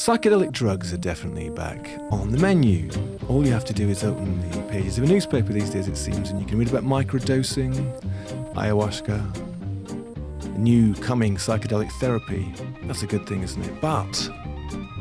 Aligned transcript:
Psychedelic 0.00 0.50
drugs 0.50 0.94
are 0.94 0.96
definitely 0.96 1.50
back 1.50 1.90
on 2.10 2.30
the 2.30 2.38
menu. 2.38 2.88
All 3.28 3.44
you 3.44 3.52
have 3.52 3.66
to 3.66 3.74
do 3.74 3.86
is 3.90 4.02
open 4.02 4.40
the 4.50 4.62
pages 4.70 4.96
of 4.96 5.04
a 5.04 5.06
newspaper 5.06 5.52
these 5.52 5.68
days, 5.68 5.88
it 5.88 5.96
seems, 5.98 6.30
and 6.30 6.40
you 6.40 6.46
can 6.46 6.56
read 6.56 6.70
about 6.70 6.84
microdosing, 6.84 7.74
ayahuasca, 8.54 10.56
new 10.56 10.94
coming 10.94 11.36
psychedelic 11.36 11.92
therapy. 12.00 12.50
That's 12.84 13.02
a 13.02 13.06
good 13.06 13.28
thing, 13.28 13.42
isn't 13.42 13.62
it? 13.62 13.78
But 13.82 14.16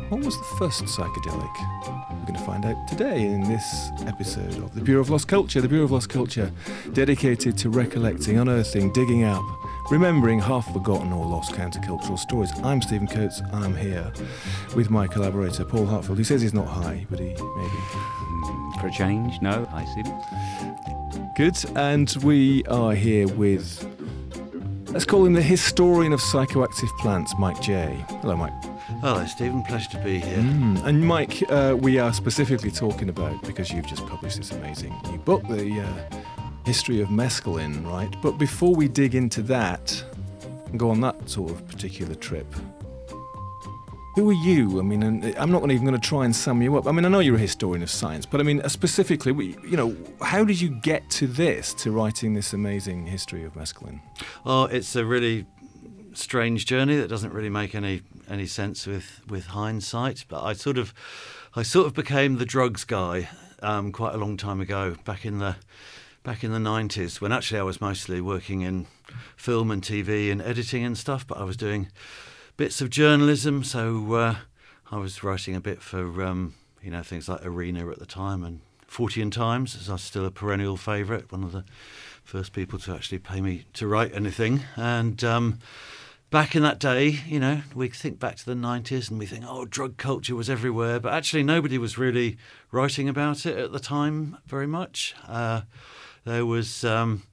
what 0.09 0.19
was 0.19 0.37
the 0.37 0.55
first 0.57 0.83
psychedelic? 0.83 2.09
We're 2.09 2.25
going 2.25 2.37
to 2.37 2.45
find 2.45 2.65
out 2.65 2.85
today 2.89 3.23
in 3.23 3.43
this 3.43 3.91
episode 4.05 4.57
of 4.57 4.75
the 4.75 4.81
Bureau 4.81 4.99
of 4.99 5.09
Lost 5.09 5.29
Culture. 5.29 5.61
The 5.61 5.69
Bureau 5.69 5.85
of 5.85 5.91
Lost 5.91 6.09
Culture, 6.09 6.51
dedicated 6.91 7.57
to 7.59 7.69
recollecting, 7.69 8.37
unearthing, 8.37 8.91
digging 8.91 9.23
up, 9.23 9.45
remembering 9.89 10.39
half 10.39 10.71
forgotten 10.71 11.11
or 11.11 11.25
lost 11.25 11.53
countercultural 11.53 12.17
stories. 12.17 12.51
I'm 12.63 12.81
Stephen 12.81 13.07
Coates, 13.07 13.39
and 13.39 13.55
I'm 13.55 13.75
here 13.75 14.11
with 14.75 14.89
my 14.89 15.07
collaborator 15.07 15.65
Paul 15.65 15.85
Hartfield. 15.85 16.17
He 16.17 16.23
says 16.23 16.41
he's 16.41 16.53
not 16.53 16.67
high, 16.67 17.05
but 17.09 17.19
he 17.19 17.25
maybe. 17.25 17.37
Mm, 17.39 18.81
For 18.81 18.87
a 18.87 18.91
change, 18.91 19.41
no. 19.41 19.65
Hi, 19.71 19.85
Stephen. 19.85 21.29
Good, 21.35 21.57
and 21.77 22.09
we 22.23 22.63
are 22.65 22.93
here 22.93 23.27
with. 23.27 23.85
Let's 24.91 25.05
call 25.05 25.25
him 25.25 25.33
the 25.33 25.41
historian 25.41 26.13
of 26.13 26.19
psychoactive 26.19 26.89
plants, 26.97 27.35
Mike 27.37 27.61
Jay 27.61 28.03
Hello, 28.21 28.35
Mike. 28.35 28.53
Hello, 29.01 29.23
Stephen. 29.27 29.61
Pleasure 29.63 29.89
to 29.91 30.03
be 30.03 30.19
here. 30.19 30.37
Mm, 30.39 30.83
and 30.85 31.05
Mike, 31.05 31.43
uh, 31.49 31.75
we 31.79 31.99
are 31.99 32.11
specifically 32.11 32.71
talking 32.71 33.07
about 33.09 33.41
because 33.43 33.71
you've 33.71 33.85
just 33.85 34.05
published 34.07 34.37
this 34.37 34.51
amazing 34.51 34.95
new 35.11 35.17
book, 35.19 35.47
the 35.47 35.81
uh, 35.81 36.18
history 36.69 37.01
of 37.01 37.09
mescaline, 37.09 37.83
right? 37.83 38.15
But 38.21 38.33
before 38.37 38.75
we 38.75 38.87
dig 38.87 39.15
into 39.15 39.41
that 39.41 40.03
and 40.67 40.77
go 40.77 40.91
on 40.91 41.01
that 41.01 41.27
sort 41.27 41.49
of 41.49 41.67
particular 41.67 42.13
trip, 42.13 42.45
who 44.13 44.29
are 44.29 44.33
you? 44.45 44.79
I 44.79 44.83
mean, 44.83 45.01
and 45.01 45.35
I'm 45.35 45.49
not 45.49 45.63
even 45.71 45.83
going 45.83 45.99
to 45.99 46.07
try 46.07 46.25
and 46.25 46.35
sum 46.35 46.61
you 46.61 46.77
up. 46.77 46.85
I 46.85 46.91
mean, 46.91 47.05
I 47.05 47.09
know 47.09 47.21
you're 47.21 47.37
a 47.37 47.39
historian 47.39 47.81
of 47.81 47.89
science, 47.89 48.27
but 48.27 48.39
I 48.39 48.43
mean, 48.43 48.61
uh, 48.61 48.67
specifically, 48.67 49.31
you 49.67 49.77
know, 49.77 49.97
how 50.21 50.43
did 50.43 50.61
you 50.61 50.69
get 50.69 51.09
to 51.09 51.25
this, 51.25 51.73
to 51.73 51.89
writing 51.89 52.35
this 52.35 52.53
amazing 52.53 53.07
history 53.07 53.43
of 53.43 53.55
mescaline? 53.55 53.99
Oh, 54.45 54.65
it's 54.65 54.95
a 54.95 55.03
really 55.03 55.47
strange 56.13 56.67
journey 56.67 56.97
that 56.97 57.07
doesn't 57.07 57.33
really 57.33 57.49
make 57.49 57.73
any 57.73 58.03
any 58.29 58.45
sense 58.45 58.85
with 58.85 59.21
with 59.27 59.47
hindsight. 59.47 60.25
But 60.27 60.43
I 60.43 60.53
sort 60.53 60.77
of 60.77 60.93
I 61.55 61.63
sort 61.63 61.87
of 61.87 61.95
became 61.95 62.37
the 62.37 62.45
drugs 62.45 62.83
guy 62.83 63.27
um, 63.63 63.91
quite 63.91 64.13
a 64.13 64.17
long 64.17 64.37
time 64.37 64.61
ago, 64.61 64.97
back 65.03 65.25
in 65.25 65.39
the 65.39 65.55
back 66.29 66.43
in 66.43 66.51
the 66.51 66.59
nineties, 66.59 67.19
when 67.19 67.31
actually 67.31 67.59
I 67.59 67.63
was 67.63 67.81
mostly 67.81 68.21
working 68.21 68.61
in 68.61 68.85
film 69.35 69.71
and 69.71 69.81
TV 69.81 70.31
and 70.31 70.43
editing 70.43 70.85
and 70.85 70.95
stuff. 70.95 71.25
But 71.25 71.39
I 71.39 71.43
was 71.43 71.57
doing 71.57 71.87
bits 72.55 72.81
of 72.81 72.91
journalism, 72.91 73.63
so 73.63 74.13
uh, 74.13 74.35
I 74.91 74.97
was 74.97 75.23
writing 75.23 75.55
a 75.55 75.59
bit 75.59 75.81
for 75.81 76.23
um, 76.23 76.53
you 76.83 76.91
know 76.91 77.01
things 77.01 77.27
like 77.27 77.43
Arena 77.43 77.89
at 77.89 77.97
the 77.97 78.05
time 78.05 78.43
and 78.43 78.59
Fortean 78.87 79.31
Times, 79.31 79.75
as 79.75 79.89
I 79.89 79.93
was 79.93 80.03
still 80.03 80.23
a 80.23 80.29
perennial 80.29 80.77
favourite, 80.77 81.31
one 81.31 81.43
of 81.43 81.51
the 81.51 81.63
first 82.23 82.53
people 82.53 82.77
to 82.77 82.93
actually 82.93 83.17
pay 83.17 83.41
me 83.41 83.65
to 83.73 83.87
write 83.87 84.13
anything. 84.13 84.61
And 84.75 85.23
um, 85.23 85.57
back 86.29 86.55
in 86.55 86.61
that 86.61 86.77
day, 86.77 87.21
you 87.25 87.39
know, 87.39 87.63
we 87.73 87.89
think 87.89 88.19
back 88.19 88.35
to 88.35 88.45
the 88.45 88.53
90s 88.53 89.09
and 89.09 89.17
we 89.17 89.25
think, 89.25 89.45
oh, 89.47 89.65
drug 89.65 89.97
culture 89.97 90.35
was 90.35 90.47
everywhere. 90.47 90.99
But 90.99 91.11
actually, 91.11 91.41
nobody 91.41 91.79
was 91.79 91.97
really 91.97 92.37
writing 92.71 93.09
about 93.09 93.47
it 93.47 93.57
at 93.57 93.71
the 93.71 93.79
time 93.79 94.37
very 94.45 94.67
much. 94.67 95.15
Uh, 95.27 95.61
there 96.25 96.45
was, 96.45 96.83
um, 96.83 97.23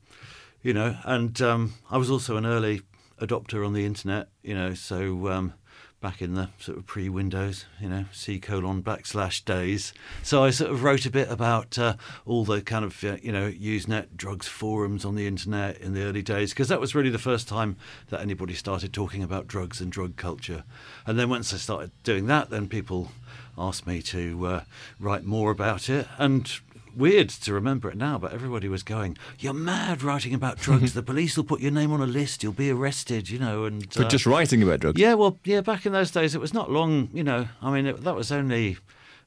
you 0.62 0.72
know, 0.72 0.96
and 1.04 1.40
um, 1.42 1.74
I 1.90 1.98
was 1.98 2.10
also 2.10 2.36
an 2.36 2.46
early 2.46 2.82
adopter 3.20 3.64
on 3.66 3.72
the 3.72 3.84
internet, 3.84 4.28
you 4.42 4.54
know, 4.54 4.74
so. 4.74 5.28
Um, 5.28 5.54
Back 5.98 6.20
in 6.20 6.34
the 6.34 6.50
sort 6.58 6.76
of 6.76 6.86
pre-Windows, 6.86 7.64
you 7.80 7.88
know, 7.88 8.04
C 8.12 8.38
colon 8.38 8.82
backslash 8.82 9.42
days. 9.44 9.94
So 10.22 10.44
I 10.44 10.50
sort 10.50 10.70
of 10.70 10.84
wrote 10.84 11.06
a 11.06 11.10
bit 11.10 11.28
about 11.30 11.78
uh, 11.78 11.94
all 12.26 12.44
the 12.44 12.60
kind 12.60 12.84
of 12.84 13.02
uh, 13.02 13.16
you 13.22 13.32
know 13.32 13.50
Usenet 13.50 14.14
drugs 14.14 14.46
forums 14.46 15.06
on 15.06 15.14
the 15.14 15.26
internet 15.26 15.78
in 15.78 15.94
the 15.94 16.02
early 16.02 16.22
days 16.22 16.50
because 16.50 16.68
that 16.68 16.80
was 16.80 16.94
really 16.94 17.08
the 17.10 17.18
first 17.18 17.48
time 17.48 17.76
that 18.10 18.20
anybody 18.20 18.52
started 18.52 18.92
talking 18.92 19.22
about 19.22 19.48
drugs 19.48 19.80
and 19.80 19.90
drug 19.90 20.16
culture. 20.16 20.64
And 21.06 21.18
then 21.18 21.30
once 21.30 21.52
I 21.54 21.56
started 21.56 21.90
doing 22.04 22.26
that, 22.26 22.50
then 22.50 22.68
people 22.68 23.10
asked 23.56 23.86
me 23.86 24.02
to 24.02 24.46
uh, 24.46 24.60
write 25.00 25.24
more 25.24 25.50
about 25.50 25.88
it. 25.88 26.06
And 26.18 26.46
weird 26.96 27.28
to 27.28 27.52
remember 27.52 27.90
it 27.90 27.96
now, 27.96 28.18
but 28.18 28.32
everybody 28.32 28.68
was 28.68 28.82
going, 28.82 29.16
"You're 29.38 29.52
mad 29.54 30.02
writing 30.02 30.34
about 30.34 30.58
drugs. 30.58 30.94
the 30.94 31.02
police 31.02 31.36
will 31.36 31.44
put 31.44 31.60
your 31.60 31.72
name 31.72 31.92
on 31.92 32.00
a 32.00 32.06
list. 32.06 32.42
You'll 32.42 32.52
be 32.52 32.70
arrested." 32.70 33.28
You 33.28 33.38
know, 33.38 33.64
and 33.64 33.92
For 33.92 34.04
uh, 34.04 34.08
just 34.08 34.26
writing 34.26 34.62
about 34.62 34.80
drugs? 34.80 35.00
yeah, 35.00 35.14
well, 35.14 35.38
yeah, 35.44 35.60
back 35.60 35.86
in 35.86 35.92
those 35.92 36.10
days, 36.10 36.34
it 36.34 36.40
was 36.40 36.54
not 36.54 36.70
long, 36.70 37.10
you 37.12 37.22
know. 37.22 37.48
I 37.62 37.70
mean, 37.70 37.86
it, 37.86 38.02
that 38.04 38.14
was 38.14 38.32
only 38.32 38.78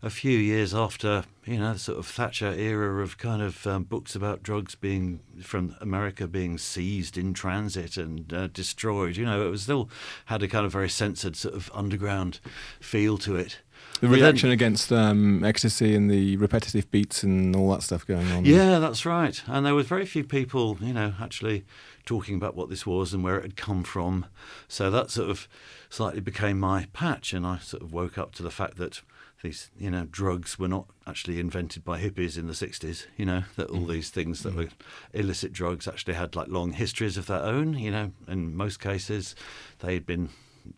a 0.02 0.10
few 0.10 0.38
years 0.38 0.74
after, 0.74 1.26
you 1.46 1.58
know, 1.58 1.74
the 1.74 1.80
sort 1.80 2.00
of 2.00 2.06
Thatcher 2.08 2.54
era 2.54 3.04
of 3.04 3.18
kind 3.18 3.42
of 3.42 3.68
um, 3.68 3.84
books 3.84 4.16
about 4.16 4.42
drugs 4.42 4.74
being 4.74 5.20
from 5.42 5.76
America 5.82 6.26
being 6.26 6.58
seized 6.58 7.18
in 7.18 7.34
transit 7.34 7.98
and 7.98 8.32
uh, 8.32 8.48
destroyed. 8.48 9.18
You 9.18 9.26
know, 9.26 9.46
it 9.46 9.50
was 9.50 9.64
still 9.64 9.90
had 10.26 10.42
a 10.42 10.48
kind 10.48 10.66
of 10.66 10.72
very 10.72 10.88
censored 10.88 11.36
sort 11.36 11.54
of 11.54 11.70
underground 11.74 12.40
feel 12.80 13.18
to 13.20 13.36
it. 13.36 13.60
The 14.02 14.08
But 14.08 14.12
then- 14.14 14.22
reaction 14.22 14.50
against 14.52 14.92
um, 14.94 15.44
ecstasy 15.44 15.94
and 15.96 16.10
the 16.10 16.38
repetitive 16.38 16.90
beats 16.90 17.22
and 17.24 17.56
all 17.56 17.70
that 17.72 17.84
stuff 17.84 18.06
going 18.08 18.32
on. 18.32 18.46
Yeah, 18.46 18.80
that's 18.80 19.06
right. 19.06 19.42
And 19.48 19.66
there 19.66 19.76
was 19.76 19.88
very 19.88 20.06
few 20.06 20.24
people, 20.24 20.78
you 20.82 20.94
know, 20.94 21.14
actually 21.22 21.66
talking 22.06 22.36
about 22.36 22.56
what 22.56 22.70
this 22.70 22.86
was 22.86 23.14
and 23.14 23.24
where 23.24 23.38
it 23.38 23.42
had 23.44 23.56
come 23.58 23.84
from. 23.84 24.26
So 24.68 24.90
that 24.90 25.12
sort 25.12 25.30
of 25.30 25.48
slightly 25.90 26.22
became 26.22 26.60
my 26.60 26.88
patch, 26.94 27.34
and 27.34 27.46
I 27.46 27.58
sort 27.60 27.84
of 27.84 27.92
woke 27.92 28.18
up 28.18 28.34
to 28.36 28.44
the 28.44 28.52
fact 28.52 28.78
that 28.78 29.02
these, 29.44 29.70
you 29.78 29.90
know, 29.90 30.06
drugs 30.10 30.58
were 30.60 30.68
not 30.68 30.86
actually 31.08 31.40
invented 31.40 31.84
by 31.86 32.00
hippies 32.00 32.38
in 32.38 32.48
the 32.48 32.54
'60s. 32.54 33.06
You 33.18 33.26
know, 33.26 33.44
that 33.58 33.70
all 33.70 33.86
these 33.86 34.10
things 34.10 34.44
that 34.44 34.54
were 34.56 34.68
illicit 35.14 35.52
drugs 35.54 35.88
actually 35.88 36.14
had 36.16 36.36
like 36.36 36.48
long 36.48 36.72
histories 36.74 37.18
of 37.18 37.28
their 37.28 37.42
own. 37.44 37.74
You 37.78 37.92
know, 37.92 38.12
in 38.28 38.56
most 38.56 38.80
cases, 38.80 39.36
they'd 39.80 40.06
been 40.06 40.30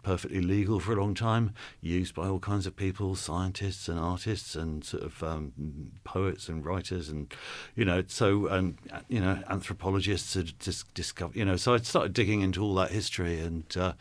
perfectly 0.04 0.42
legal 0.42 0.80
for 0.80 0.94
a 0.94 1.00
long 1.00 1.14
time, 1.14 1.54
used 1.82 2.16
by 2.16 2.28
all 2.28 2.40
kinds 2.40 2.66
of 2.66 2.76
people, 2.76 3.16
scientists 3.16 3.88
and 3.88 4.00
artists 4.00 4.56
and 4.56 4.84
sort 4.84 5.04
of 5.04 5.24
um, 5.24 5.92
poets 6.04 6.50
and 6.50 6.66
writers 6.66 7.10
and 7.10 7.34
you 7.76 7.86
know 7.86 8.04
so 8.08 8.48
and 8.48 8.78
uh, 8.92 9.00
you 9.08 9.20
know 9.20 9.42
anthropologists 9.50 10.34
had 10.34 10.58
dis- 10.60 10.84
discovered 10.94 11.36
you 11.36 11.46
know 11.46 11.56
so 11.56 11.74
I 11.74 11.78
started 11.78 12.14
digging 12.14 12.42
into 12.42 12.62
all 12.62 12.76
that 12.76 12.92
history 12.92 13.40
and 13.40 13.66
uh, 13.78 13.94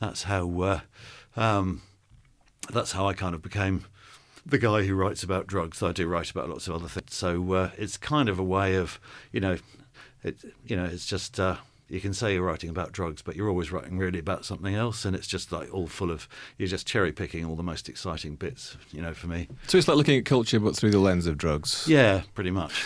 that's 0.00 0.24
how 0.24 0.60
uh, 0.60 0.80
um, 1.36 1.82
that's 2.70 2.92
how 2.92 3.06
I 3.06 3.14
kind 3.14 3.34
of 3.34 3.42
became 3.42 3.84
the 4.46 4.58
guy 4.58 4.84
who 4.84 4.94
writes 4.94 5.22
about 5.22 5.46
drugs. 5.46 5.82
I 5.82 5.92
do 5.92 6.06
write 6.06 6.30
about 6.30 6.48
lots 6.48 6.68
of 6.68 6.74
other 6.74 6.88
things, 6.88 7.14
so 7.14 7.52
uh, 7.52 7.70
it's 7.78 7.96
kind 7.96 8.28
of 8.28 8.38
a 8.38 8.44
way 8.44 8.76
of 8.76 9.00
you 9.32 9.40
know 9.40 9.58
it 10.22 10.44
you 10.66 10.76
know 10.76 10.84
it's 10.84 11.06
just. 11.06 11.40
You 11.94 12.00
can 12.00 12.12
say 12.12 12.34
you're 12.34 12.42
writing 12.42 12.70
about 12.70 12.90
drugs, 12.90 13.22
but 13.22 13.36
you're 13.36 13.48
always 13.48 13.70
writing 13.70 13.98
really 13.98 14.18
about 14.18 14.44
something 14.44 14.74
else, 14.74 15.04
and 15.04 15.14
it's 15.14 15.28
just 15.28 15.52
like 15.52 15.72
all 15.72 15.86
full 15.86 16.10
of 16.10 16.28
you're 16.58 16.66
just 16.66 16.88
cherry 16.88 17.12
picking 17.12 17.44
all 17.44 17.54
the 17.54 17.62
most 17.62 17.88
exciting 17.88 18.34
bits, 18.34 18.76
you 18.90 19.00
know, 19.00 19.14
for 19.14 19.28
me. 19.28 19.46
So 19.68 19.78
it's 19.78 19.86
like 19.86 19.96
looking 19.96 20.18
at 20.18 20.24
culture, 20.24 20.58
but 20.58 20.74
through 20.74 20.90
the 20.90 20.98
lens 20.98 21.28
of 21.28 21.38
drugs. 21.38 21.86
Yeah, 21.86 22.22
pretty 22.34 22.50
much. 22.50 22.84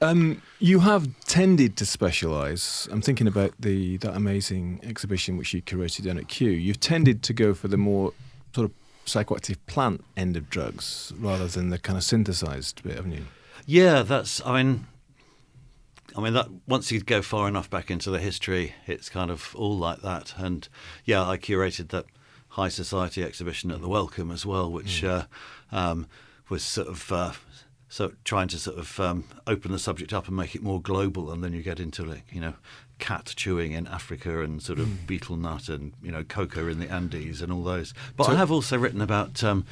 Um, 0.00 0.40
you 0.58 0.80
have 0.80 1.06
tended 1.26 1.76
to 1.76 1.84
specialise. 1.84 2.88
I'm 2.90 3.02
thinking 3.02 3.26
about 3.26 3.52
the 3.58 3.98
that 3.98 4.16
amazing 4.16 4.80
exhibition 4.82 5.36
which 5.36 5.52
you 5.52 5.60
curated 5.60 6.04
down 6.04 6.16
at 6.16 6.28
Kew. 6.28 6.48
You've 6.48 6.80
tended 6.80 7.22
to 7.24 7.34
go 7.34 7.52
for 7.52 7.68
the 7.68 7.76
more 7.76 8.14
sort 8.54 8.64
of 8.64 8.72
psychoactive 9.04 9.58
plant 9.66 10.02
end 10.16 10.38
of 10.38 10.48
drugs 10.48 11.12
rather 11.18 11.46
than 11.46 11.68
the 11.68 11.78
kind 11.78 11.98
of 11.98 12.04
synthesised 12.04 12.82
bit, 12.82 12.96
haven't 12.96 13.12
you? 13.12 13.26
Yeah, 13.66 14.02
that's. 14.02 14.44
I 14.46 14.62
mean, 14.62 14.86
I 16.16 16.20
mean 16.20 16.32
that 16.34 16.48
once 16.66 16.90
you 16.90 17.00
go 17.00 17.22
far 17.22 17.48
enough 17.48 17.70
back 17.70 17.90
into 17.90 18.10
the 18.10 18.18
history, 18.18 18.74
it's 18.86 19.08
kind 19.08 19.30
of 19.30 19.54
all 19.56 19.76
like 19.76 20.02
that. 20.02 20.34
And 20.36 20.68
yeah, 21.04 21.26
I 21.28 21.36
curated 21.36 21.88
that 21.88 22.06
high 22.50 22.68
society 22.68 23.22
exhibition 23.22 23.70
at 23.70 23.80
the 23.80 23.88
Wellcome 23.88 24.30
as 24.30 24.44
well, 24.44 24.70
which 24.70 25.04
uh, 25.04 25.24
um, 25.72 26.06
was 26.48 26.62
sort 26.62 26.88
of. 26.88 27.10
Uh, 27.12 27.32
so 27.92 28.12
trying 28.24 28.46
to 28.48 28.58
sort 28.58 28.78
of 28.78 29.00
um, 29.00 29.24
open 29.48 29.72
the 29.72 29.78
subject 29.78 30.12
up 30.12 30.28
and 30.28 30.36
make 30.36 30.54
it 30.54 30.62
more 30.62 30.80
global, 30.80 31.32
and 31.32 31.42
then 31.42 31.52
you 31.52 31.62
get 31.62 31.80
into 31.80 32.04
like 32.04 32.22
you 32.30 32.40
know 32.40 32.54
khat 33.00 33.32
chewing 33.34 33.72
in 33.72 33.86
Africa 33.88 34.42
and 34.42 34.62
sort 34.62 34.78
of 34.78 35.06
betel 35.06 35.34
nut 35.34 35.68
and 35.68 35.92
you 36.02 36.12
know 36.12 36.22
cocoa 36.22 36.68
in 36.68 36.78
the 36.78 36.88
Andes 36.88 37.40
and 37.42 37.50
all 37.52 37.64
those. 37.64 37.92
But 38.16 38.26
So- 38.26 38.32
I 38.32 38.36
have 38.36 38.52
also 38.52 38.78
written 38.78 39.00
about 39.00 39.42
um, 39.42 39.64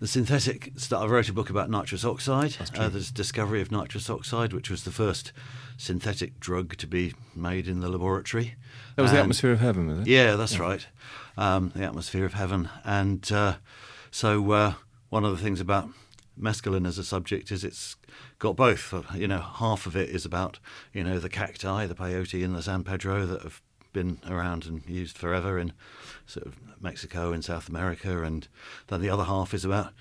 the 0.00 0.08
synthetic 0.08 0.72
stuff. 0.76 1.02
I 1.02 1.06
wrote 1.06 1.28
a 1.28 1.32
book 1.32 1.48
about 1.50 1.70
nitrous 1.70 2.04
oxide. 2.04 2.56
Uh, 2.76 2.88
the 2.88 3.08
discovery 3.14 3.60
of 3.60 3.70
nitrous 3.70 4.10
oxide, 4.10 4.52
which 4.52 4.68
was 4.70 4.82
the 4.82 4.90
first 4.90 5.32
synthetic 5.80 6.38
drug 6.40 6.76
to 6.76 6.86
be 6.86 7.14
made 7.34 7.66
in 7.66 7.80
the 7.80 7.88
laboratory. 7.88 8.54
That 8.96 9.02
was 9.02 9.12
the 9.12 9.18
atmosphere 9.20 9.52
of 9.52 9.60
heaven, 9.60 9.86
was 9.88 10.00
it? 10.00 10.06
yeah, 10.06 10.36
that's 10.36 10.58
right. 10.58 10.86
Um, 11.38 11.72
the 11.74 11.84
atmosphere 11.84 12.26
of 12.26 12.34
heaven. 12.34 12.68
And 12.84 13.30
uh, 13.32 13.54
so 14.10 14.50
uh, 14.52 14.74
one 15.08 15.24
of 15.24 15.30
the 15.36 15.42
things 15.42 15.58
about 15.60 15.88
mescaline 16.38 16.86
as 16.86 16.98
a 16.98 17.04
subject 17.04 17.50
is 17.50 17.64
it's 17.64 17.96
got 18.38 18.56
both. 18.56 18.92
Uh, 18.92 19.02
You 19.14 19.26
know, 19.26 19.40
half 19.40 19.86
of 19.86 19.96
it 19.96 20.10
is 20.10 20.26
about 20.26 20.58
you 20.92 21.02
know 21.02 21.18
the 21.18 21.30
cacti, 21.30 21.86
the 21.86 21.94
peyote 21.94 22.44
and 22.44 22.54
the 22.54 22.62
San 22.62 22.84
Pedro 22.84 23.24
that 23.26 23.42
have 23.42 23.62
been 23.94 24.18
around 24.28 24.66
and 24.66 24.82
used 24.86 25.16
forever 25.16 25.58
in 25.58 25.72
sort 26.26 26.46
of 26.46 26.56
Mexico 26.80 27.32
and 27.32 27.42
South 27.44 27.68
America, 27.70 28.22
and 28.22 28.46
then 28.88 29.00
the 29.00 29.10
other 29.10 29.24
half 29.24 29.54
is 29.54 29.64
about 29.64 29.92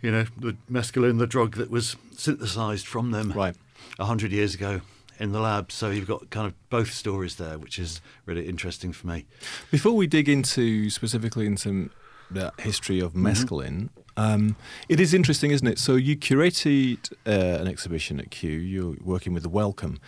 you 0.00 0.12
know 0.12 0.24
the 0.38 0.56
mescaline, 0.70 1.18
the 1.18 1.26
drug 1.26 1.56
that 1.56 1.70
was 1.70 1.96
synthesized 2.16 2.86
from 2.86 3.10
them 3.10 3.32
Right. 3.32 3.56
a 3.98 4.04
hundred 4.04 4.30
years 4.30 4.54
ago 4.54 4.82
in 5.18 5.32
the 5.32 5.40
lab. 5.40 5.72
So 5.72 5.90
you've 5.90 6.06
got 6.06 6.30
kind 6.30 6.46
of 6.46 6.54
both 6.70 6.92
stories 6.92 7.36
there, 7.36 7.58
which 7.58 7.78
is 7.78 8.00
really 8.24 8.48
interesting 8.48 8.92
for 8.92 9.06
me. 9.06 9.26
Before 9.70 9.92
we 9.92 10.06
dig 10.06 10.28
into 10.28 10.90
specifically 10.90 11.46
into 11.46 11.90
the 12.30 12.52
history 12.58 13.00
of 13.00 13.12
mescaline, 13.12 13.90
um, 14.16 14.56
it 14.88 14.98
is 14.98 15.12
interesting, 15.12 15.50
isn't 15.50 15.66
it? 15.66 15.78
So 15.78 15.94
you 15.94 16.16
curated 16.16 17.12
uh, 17.26 17.60
an 17.60 17.68
exhibition 17.68 18.18
at 18.18 18.30
Kew. 18.30 18.50
You're 18.50 18.96
working 19.04 19.34
with 19.34 19.42
the 19.42 19.48
Wellcome, 19.48 19.98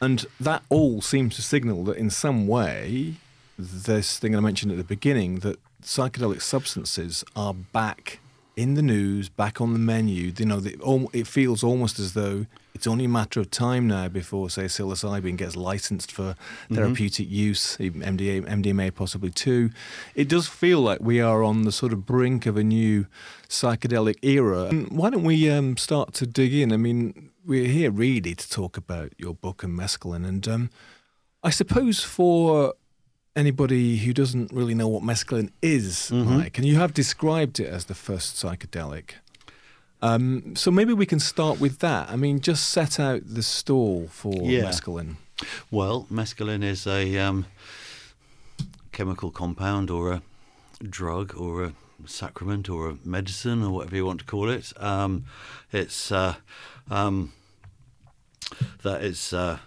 and 0.00 0.24
that 0.38 0.62
all 0.68 1.00
seems 1.00 1.36
to 1.36 1.42
signal 1.42 1.84
that 1.84 1.96
in 1.96 2.10
some 2.10 2.46
way, 2.46 3.14
this 3.58 4.18
thing 4.18 4.36
I 4.36 4.40
mentioned 4.40 4.72
at 4.72 4.78
the 4.78 4.84
beginning, 4.84 5.40
that 5.40 5.58
psychedelic 5.82 6.42
substances 6.42 7.24
are 7.34 7.54
back 7.54 8.20
in 8.56 8.74
the 8.74 8.82
news, 8.82 9.28
back 9.28 9.60
on 9.60 9.72
the 9.72 9.78
menu. 9.78 10.32
You 10.36 10.46
know, 10.46 10.62
it 11.12 11.26
feels 11.26 11.62
almost 11.62 11.98
as 11.98 12.14
though 12.14 12.46
it's 12.76 12.86
only 12.86 13.06
a 13.06 13.08
matter 13.08 13.40
of 13.40 13.50
time 13.50 13.88
now 13.88 14.06
before, 14.06 14.50
say, 14.50 14.64
psilocybin 14.64 15.38
gets 15.38 15.56
licensed 15.56 16.12
for 16.12 16.36
therapeutic 16.70 17.26
use, 17.30 17.78
MDA, 17.78 18.46
MDMA 18.46 18.94
possibly 18.94 19.30
too. 19.30 19.70
It 20.14 20.28
does 20.28 20.46
feel 20.46 20.80
like 20.82 21.00
we 21.00 21.18
are 21.18 21.42
on 21.42 21.62
the 21.62 21.72
sort 21.72 21.94
of 21.94 22.04
brink 22.04 22.44
of 22.44 22.58
a 22.58 22.62
new 22.62 23.06
psychedelic 23.48 24.16
era. 24.20 24.64
And 24.64 24.90
why 24.90 25.08
don't 25.08 25.24
we 25.24 25.48
um, 25.50 25.78
start 25.78 26.12
to 26.14 26.26
dig 26.26 26.52
in? 26.52 26.70
I 26.70 26.76
mean, 26.76 27.30
we're 27.46 27.64
here 27.64 27.90
really 27.90 28.34
to 28.34 28.50
talk 28.50 28.76
about 28.76 29.12
your 29.16 29.32
book 29.32 29.62
and 29.62 29.72
mescaline, 29.78 30.26
and 30.28 30.46
um, 30.46 30.70
I 31.42 31.48
suppose 31.48 32.02
for 32.02 32.74
anybody 33.34 33.96
who 33.98 34.12
doesn't 34.12 34.52
really 34.52 34.74
know 34.74 34.88
what 34.88 35.02
mescaline 35.02 35.50
is, 35.62 36.10
Mike, 36.12 36.58
and 36.58 36.66
you 36.66 36.76
have 36.76 36.92
described 36.92 37.58
it 37.58 37.68
as 37.68 37.86
the 37.86 37.94
first 37.94 38.36
psychedelic. 38.36 39.12
Um, 40.02 40.54
so 40.56 40.70
maybe 40.70 40.92
we 40.92 41.06
can 41.06 41.20
start 41.20 41.58
with 41.58 41.78
that. 41.78 42.10
I 42.10 42.16
mean, 42.16 42.40
just 42.40 42.68
set 42.68 43.00
out 43.00 43.22
the 43.24 43.42
stall 43.42 44.08
for 44.08 44.50
Yeah. 44.50 44.62
mescaline. 44.64 45.16
Well, 45.70 46.06
mescaline 46.10 46.62
is 46.62 46.86
a 46.86 47.18
um, 47.18 47.46
chemical 48.92 49.30
compound 49.30 49.90
or 49.90 50.12
a 50.12 50.22
drug 50.82 51.34
or 51.36 51.64
a 51.64 51.72
sacrament 52.06 52.68
or 52.68 52.90
a 52.90 52.98
medicine 53.04 53.62
or 53.62 53.70
whatever 53.70 53.96
you 53.96 54.06
want 54.06 54.20
to 54.20 54.26
call 54.26 54.50
it. 54.50 54.72
Um, 54.82 55.24
it's 55.72 56.12
uh, 56.12 56.36
um, 56.90 57.32
that 58.82 59.02
is 59.02 59.32
uh, 59.32 59.58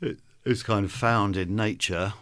it, 0.00 0.18
it's 0.44 0.62
kind 0.62 0.84
of 0.84 0.92
found 0.92 1.36
in 1.36 1.54
nature, 1.56 2.14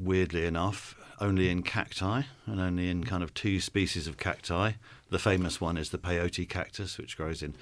weirdly 0.00 0.46
enough, 0.46 0.94
only 1.20 1.50
in 1.50 1.62
cacti 1.62 2.22
and 2.46 2.60
only 2.60 2.88
in 2.88 3.04
kind 3.04 3.22
of 3.22 3.34
two 3.34 3.60
species 3.60 4.06
of 4.06 4.16
cacti. 4.16 4.72
The 5.10 5.18
famous 5.18 5.60
one 5.60 5.76
is 5.76 5.90
the 5.90 5.98
peyote 5.98 6.48
cactus, 6.48 6.96
which 6.96 7.16
grows 7.16 7.42
in 7.42 7.54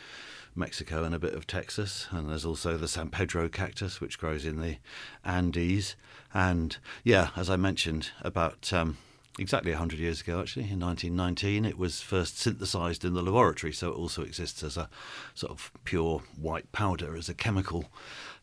Mexico 0.55 1.05
and 1.05 1.15
a 1.15 1.19
bit 1.19 1.35
of 1.35 1.47
Texas, 1.47 2.07
and 2.11 2.29
there's 2.29 2.45
also 2.45 2.77
the 2.77 2.89
San 2.89 3.09
Pedro 3.09 3.49
cactus, 3.49 4.01
which 4.01 4.19
grows 4.19 4.45
in 4.45 4.61
the 4.61 4.77
Andes. 5.25 5.97
And 6.35 6.77
yeah, 7.05 7.31
as 7.37 7.49
I 7.49 7.57
mentioned, 7.57 8.11
about 8.21 8.71
um, 8.73 8.99
exactly 9.39 9.71
100 9.71 9.99
years 9.99 10.21
ago, 10.21 10.41
actually, 10.41 10.71
in 10.71 10.81
1919, 10.81 11.65
it 11.65 11.79
was 11.79 12.03
first 12.03 12.39
synthesized 12.39 13.05
in 13.05 13.15
the 13.15 13.23
laboratory, 13.23 13.73
so 13.73 13.91
it 13.91 13.97
also 13.97 14.23
exists 14.23 14.63
as 14.63 14.77
a 14.77 14.91
sort 15.35 15.53
of 15.53 15.73
pure 15.85 16.23
white 16.39 16.71
powder, 16.73 17.17
as 17.17 17.31
a 17.31 17.35
chemical. 17.35 17.87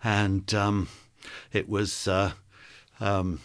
And 0.03 0.51
um, 0.53 0.89
it 1.53 1.69
was. 1.69 2.07
Uh, 2.07 2.31
um, 2.99 3.41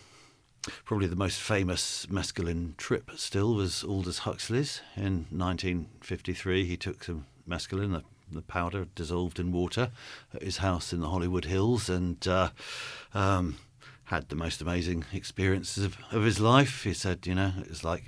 Probably 0.84 1.06
the 1.06 1.16
most 1.16 1.40
famous 1.40 2.06
mescaline 2.06 2.76
trip 2.76 3.12
still 3.16 3.54
was 3.54 3.82
Aldous 3.82 4.20
Huxley's 4.20 4.82
in 4.94 5.26
1953. 5.30 6.66
He 6.66 6.76
took 6.76 7.04
some 7.04 7.26
mescaline, 7.48 7.92
the, 7.92 8.04
the 8.30 8.42
powder 8.42 8.86
dissolved 8.94 9.38
in 9.38 9.52
water, 9.52 9.90
at 10.34 10.42
his 10.42 10.58
house 10.58 10.92
in 10.92 11.00
the 11.00 11.08
Hollywood 11.08 11.46
Hills 11.46 11.88
and 11.88 12.26
uh, 12.28 12.50
um, 13.14 13.56
had 14.04 14.28
the 14.28 14.36
most 14.36 14.60
amazing 14.60 15.06
experiences 15.12 15.84
of, 15.84 15.96
of 16.12 16.24
his 16.24 16.40
life. 16.40 16.84
He 16.84 16.92
said, 16.92 17.26
you 17.26 17.34
know, 17.34 17.52
it 17.60 17.70
was 17.70 17.82
like 17.82 18.04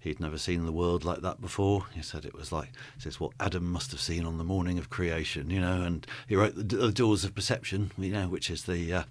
he'd 0.00 0.18
never 0.18 0.38
seen 0.38 0.64
the 0.64 0.72
world 0.72 1.04
like 1.04 1.20
that 1.20 1.40
before. 1.40 1.86
He 1.94 2.02
said 2.02 2.24
it 2.24 2.34
was 2.34 2.50
like 2.50 2.72
it's 3.04 3.20
what 3.20 3.32
Adam 3.38 3.70
must 3.70 3.90
have 3.92 4.00
seen 4.00 4.24
on 4.24 4.38
the 4.38 4.44
morning 4.44 4.78
of 4.78 4.90
creation, 4.90 5.50
you 5.50 5.60
know. 5.60 5.82
And 5.82 6.06
he 6.26 6.34
wrote 6.34 6.56
the, 6.56 6.62
the 6.62 6.92
Doors 6.92 7.22
of 7.22 7.34
Perception, 7.34 7.92
you 7.98 8.10
know, 8.10 8.26
which 8.26 8.50
is 8.50 8.64
the 8.64 8.92
uh, 8.92 9.02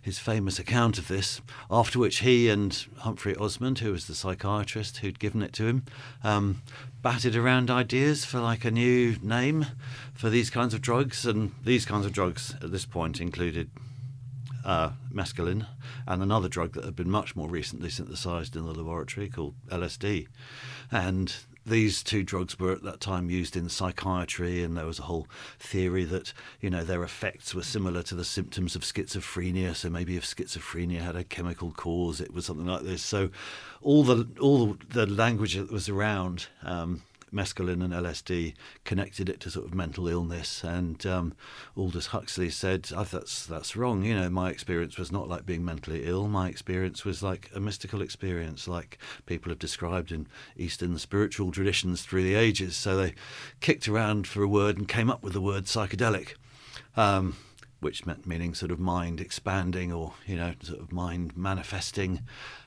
his 0.00 0.18
famous 0.18 0.58
account 0.58 0.98
of 0.98 1.08
this. 1.08 1.40
After 1.70 1.98
which 1.98 2.20
he 2.20 2.48
and 2.48 2.86
Humphrey 2.98 3.34
Osmond, 3.36 3.80
who 3.80 3.92
was 3.92 4.06
the 4.06 4.14
psychiatrist 4.14 4.98
who'd 4.98 5.18
given 5.18 5.42
it 5.42 5.52
to 5.54 5.66
him, 5.66 5.84
um, 6.22 6.62
batted 7.02 7.36
around 7.36 7.70
ideas 7.70 8.24
for 8.24 8.40
like 8.40 8.64
a 8.64 8.70
new 8.70 9.16
name 9.22 9.66
for 10.14 10.30
these 10.30 10.50
kinds 10.50 10.72
of 10.72 10.80
drugs. 10.80 11.26
And 11.26 11.52
these 11.64 11.84
kinds 11.84 12.06
of 12.06 12.12
drugs 12.12 12.54
at 12.62 12.70
this 12.70 12.86
point 12.86 13.20
included 13.20 13.70
uh, 14.64 14.90
mescaline 15.12 15.66
and 16.06 16.22
another 16.22 16.48
drug 16.48 16.72
that 16.72 16.84
had 16.84 16.96
been 16.96 17.10
much 17.10 17.36
more 17.36 17.48
recently 17.48 17.90
synthesized 17.90 18.56
in 18.56 18.64
the 18.64 18.72
laboratory 18.72 19.28
called 19.28 19.54
LSD. 19.70 20.26
And 20.90 21.34
these 21.68 22.02
two 22.02 22.22
drugs 22.22 22.58
were 22.58 22.72
at 22.72 22.82
that 22.82 23.00
time 23.00 23.30
used 23.30 23.56
in 23.56 23.68
psychiatry, 23.68 24.62
and 24.62 24.76
there 24.76 24.86
was 24.86 24.98
a 24.98 25.02
whole 25.02 25.26
theory 25.58 26.04
that 26.04 26.32
you 26.60 26.70
know 26.70 26.82
their 26.82 27.02
effects 27.02 27.54
were 27.54 27.62
similar 27.62 28.02
to 28.04 28.14
the 28.14 28.24
symptoms 28.24 28.74
of 28.74 28.82
schizophrenia. 28.82 29.74
So 29.74 29.90
maybe 29.90 30.16
if 30.16 30.24
schizophrenia 30.24 31.00
had 31.00 31.16
a 31.16 31.24
chemical 31.24 31.70
cause, 31.72 32.20
it 32.20 32.32
was 32.32 32.46
something 32.46 32.66
like 32.66 32.82
this. 32.82 33.02
So 33.02 33.30
all 33.82 34.02
the 34.02 34.26
all 34.40 34.76
the 34.88 35.06
language 35.06 35.54
that 35.54 35.70
was 35.70 35.88
around 35.88 36.46
um, 36.62 37.02
mescaline 37.32 37.82
and 37.82 37.92
LSD 37.92 38.54
connected 38.84 39.28
it 39.28 39.40
to 39.40 39.50
sort 39.50 39.66
of 39.66 39.74
mental 39.74 40.08
illness. 40.08 40.62
And 40.62 41.04
um, 41.06 41.34
Aldous 41.76 42.08
Huxley 42.08 42.50
said, 42.50 42.88
oh, 42.94 43.04
"That's 43.04 43.46
that's 43.46 43.76
wrong. 43.76 44.02
You 44.04 44.14
know, 44.14 44.30
my 44.30 44.50
experience 44.50 44.98
was 44.98 45.12
not 45.12 45.28
like 45.28 45.46
being 45.46 45.64
mentally 45.64 46.04
ill. 46.04 46.28
My 46.28 46.48
experience 46.48 47.04
was 47.04 47.22
like 47.22 47.50
a 47.54 47.60
mystical 47.60 48.02
experience, 48.02 48.68
like 48.68 48.98
people 49.26 49.50
have 49.50 49.58
described 49.58 50.12
in 50.12 50.26
Eastern 50.56 50.98
spiritual 50.98 51.52
traditions 51.52 52.02
through 52.02 52.22
the 52.22 52.34
ages." 52.34 52.76
So 52.76 52.96
they 52.96 53.14
kicked 53.60 53.88
around 53.88 54.26
for 54.26 54.42
a 54.42 54.48
word 54.48 54.78
and 54.78 54.88
came 54.88 55.10
up 55.10 55.22
with 55.22 55.32
the 55.32 55.40
word 55.40 55.64
psychedelic. 55.64 56.34
Um, 56.96 57.36
which 57.80 58.04
meant 58.06 58.26
meaning 58.26 58.54
sort 58.54 58.72
of 58.72 58.78
mind 58.80 59.20
expanding 59.20 59.92
or 59.92 60.14
you 60.26 60.36
know 60.36 60.54
sort 60.62 60.80
of 60.80 60.92
mind 60.92 61.36
manifesting, 61.36 62.22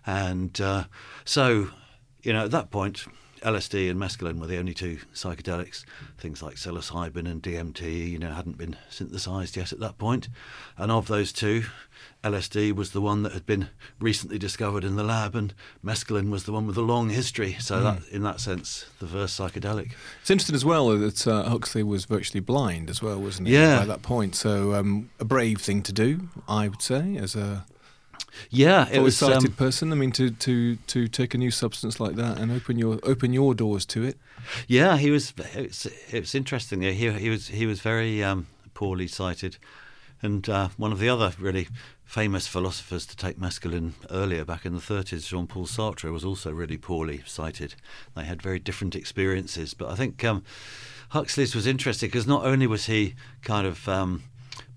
and 0.06 0.60
uh, 0.62 0.86
so 1.26 1.70
you 2.24 2.34
know 2.34 2.46
at 2.46 2.52
that 2.52 2.72
point 2.72 3.06
LSD 3.42 3.90
and 3.90 4.00
mescaline 4.00 4.40
were 4.40 4.48
the 4.48 4.58
only 4.58 4.74
two 4.74 5.00
psychedelics. 5.14 5.84
Things 6.18 6.44
like 6.44 6.56
psilocybin 6.56 7.30
and 7.30 7.42
DMT, 7.42 8.10
you 8.10 8.20
know, 8.20 8.32
hadn't 8.32 8.58
been 8.58 8.78
synthesized 8.90 9.58
yet 9.58 9.72
at 9.72 9.80
that 9.80 9.98
point. 9.98 10.30
And 10.78 10.92
of 10.92 11.08
those 11.08 11.32
two, 11.32 11.64
LSD 12.24 12.74
was 12.74 12.92
the 12.92 13.02
one 13.02 13.24
that 13.24 13.32
had 13.32 13.46
been 13.48 13.70
recently 14.00 14.38
discovered 14.38 14.84
in 14.84 14.96
the 14.96 15.04
lab, 15.04 15.36
and 15.36 15.54
mescaline 15.84 16.30
was 16.30 16.44
the 16.44 16.52
one 16.52 16.68
with 16.68 16.78
a 16.78 16.82
long 16.82 17.10
history. 17.10 17.58
So 17.60 17.82
that, 17.82 18.08
in 18.12 18.22
that 18.24 18.40
sense, 18.40 18.86
the 19.00 19.08
first 19.08 19.40
psychedelic. 19.40 19.94
It's 20.22 20.30
interesting 20.30 20.56
as 20.56 20.66
well 20.66 20.90
that 20.90 21.28
uh, 21.28 21.44
Huxley 21.50 21.84
was 21.84 22.06
virtually 22.06 22.42
blind 22.42 22.90
as 22.90 23.02
well, 23.02 23.20
wasn't 23.20 23.48
he? 23.48 23.56
Yeah. 23.56 23.80
By 23.80 23.86
that 23.86 24.04
point, 24.04 24.36
so 24.36 24.76
um, 24.76 25.10
a 25.20 25.26
brave 25.26 25.62
thing 25.62 25.82
to 25.84 25.94
do, 25.94 26.30
I 26.48 26.68
would 26.68 26.82
say, 26.82 27.18
as 27.18 27.36
a 27.36 27.66
Yeah, 28.50 28.88
it 28.92 29.00
was. 29.00 29.18
sighted 29.18 29.50
Um, 29.50 29.54
person. 29.54 29.92
I 29.92 29.96
mean, 29.96 30.12
to, 30.14 30.32
to, 30.32 30.76
to 30.76 31.08
take 31.08 31.34
a 31.34 31.38
new 31.38 31.52
substance 31.52 32.00
like 32.00 32.16
that 32.16 32.38
and 32.38 32.52
open 32.52 32.78
your 32.78 33.00
open 33.04 33.34
your 33.34 33.54
doors 33.54 33.86
to 33.88 34.04
it. 34.04 34.18
Yeah, 34.68 34.98
he 34.98 35.12
was. 35.12 35.34
It's 35.54 35.86
it's 36.10 36.36
interesting. 36.36 36.82
Yeah, 36.82 36.92
He 36.92 37.12
he 37.12 37.30
was 37.30 37.50
he 37.50 37.66
was 37.66 37.82
very 37.82 38.24
um, 38.24 38.48
poorly 38.74 39.08
sighted, 39.08 39.58
and 40.22 40.48
uh, 40.50 40.70
one 40.78 40.92
of 40.92 41.00
the 41.00 41.10
other 41.10 41.34
really 41.40 41.68
famous 42.12 42.46
philosophers 42.46 43.06
to 43.06 43.16
take 43.16 43.40
mescaline 43.40 43.94
earlier, 44.10 44.44
back 44.44 44.66
in 44.66 44.74
the 44.74 44.82
30s, 44.82 45.30
Jean-Paul 45.30 45.66
Sartre, 45.66 46.12
was 46.12 46.26
also 46.26 46.52
really 46.52 46.76
poorly 46.76 47.24
sighted. 47.26 47.74
They 48.18 48.26
had 48.26 48.42
very 48.42 48.60
different 48.60 48.98
experiences, 48.98 49.74
but 49.74 49.90
I 49.90 49.96
think 49.96 50.22
um, 50.26 50.44
Huxley's 51.12 51.56
was 51.56 51.66
interesting 51.66 52.10
because 52.10 52.28
not 52.28 52.46
only 52.46 52.68
was 52.68 52.88
he 52.88 53.16
kind 53.44 53.66
of 53.66 53.88
um, 53.88 54.24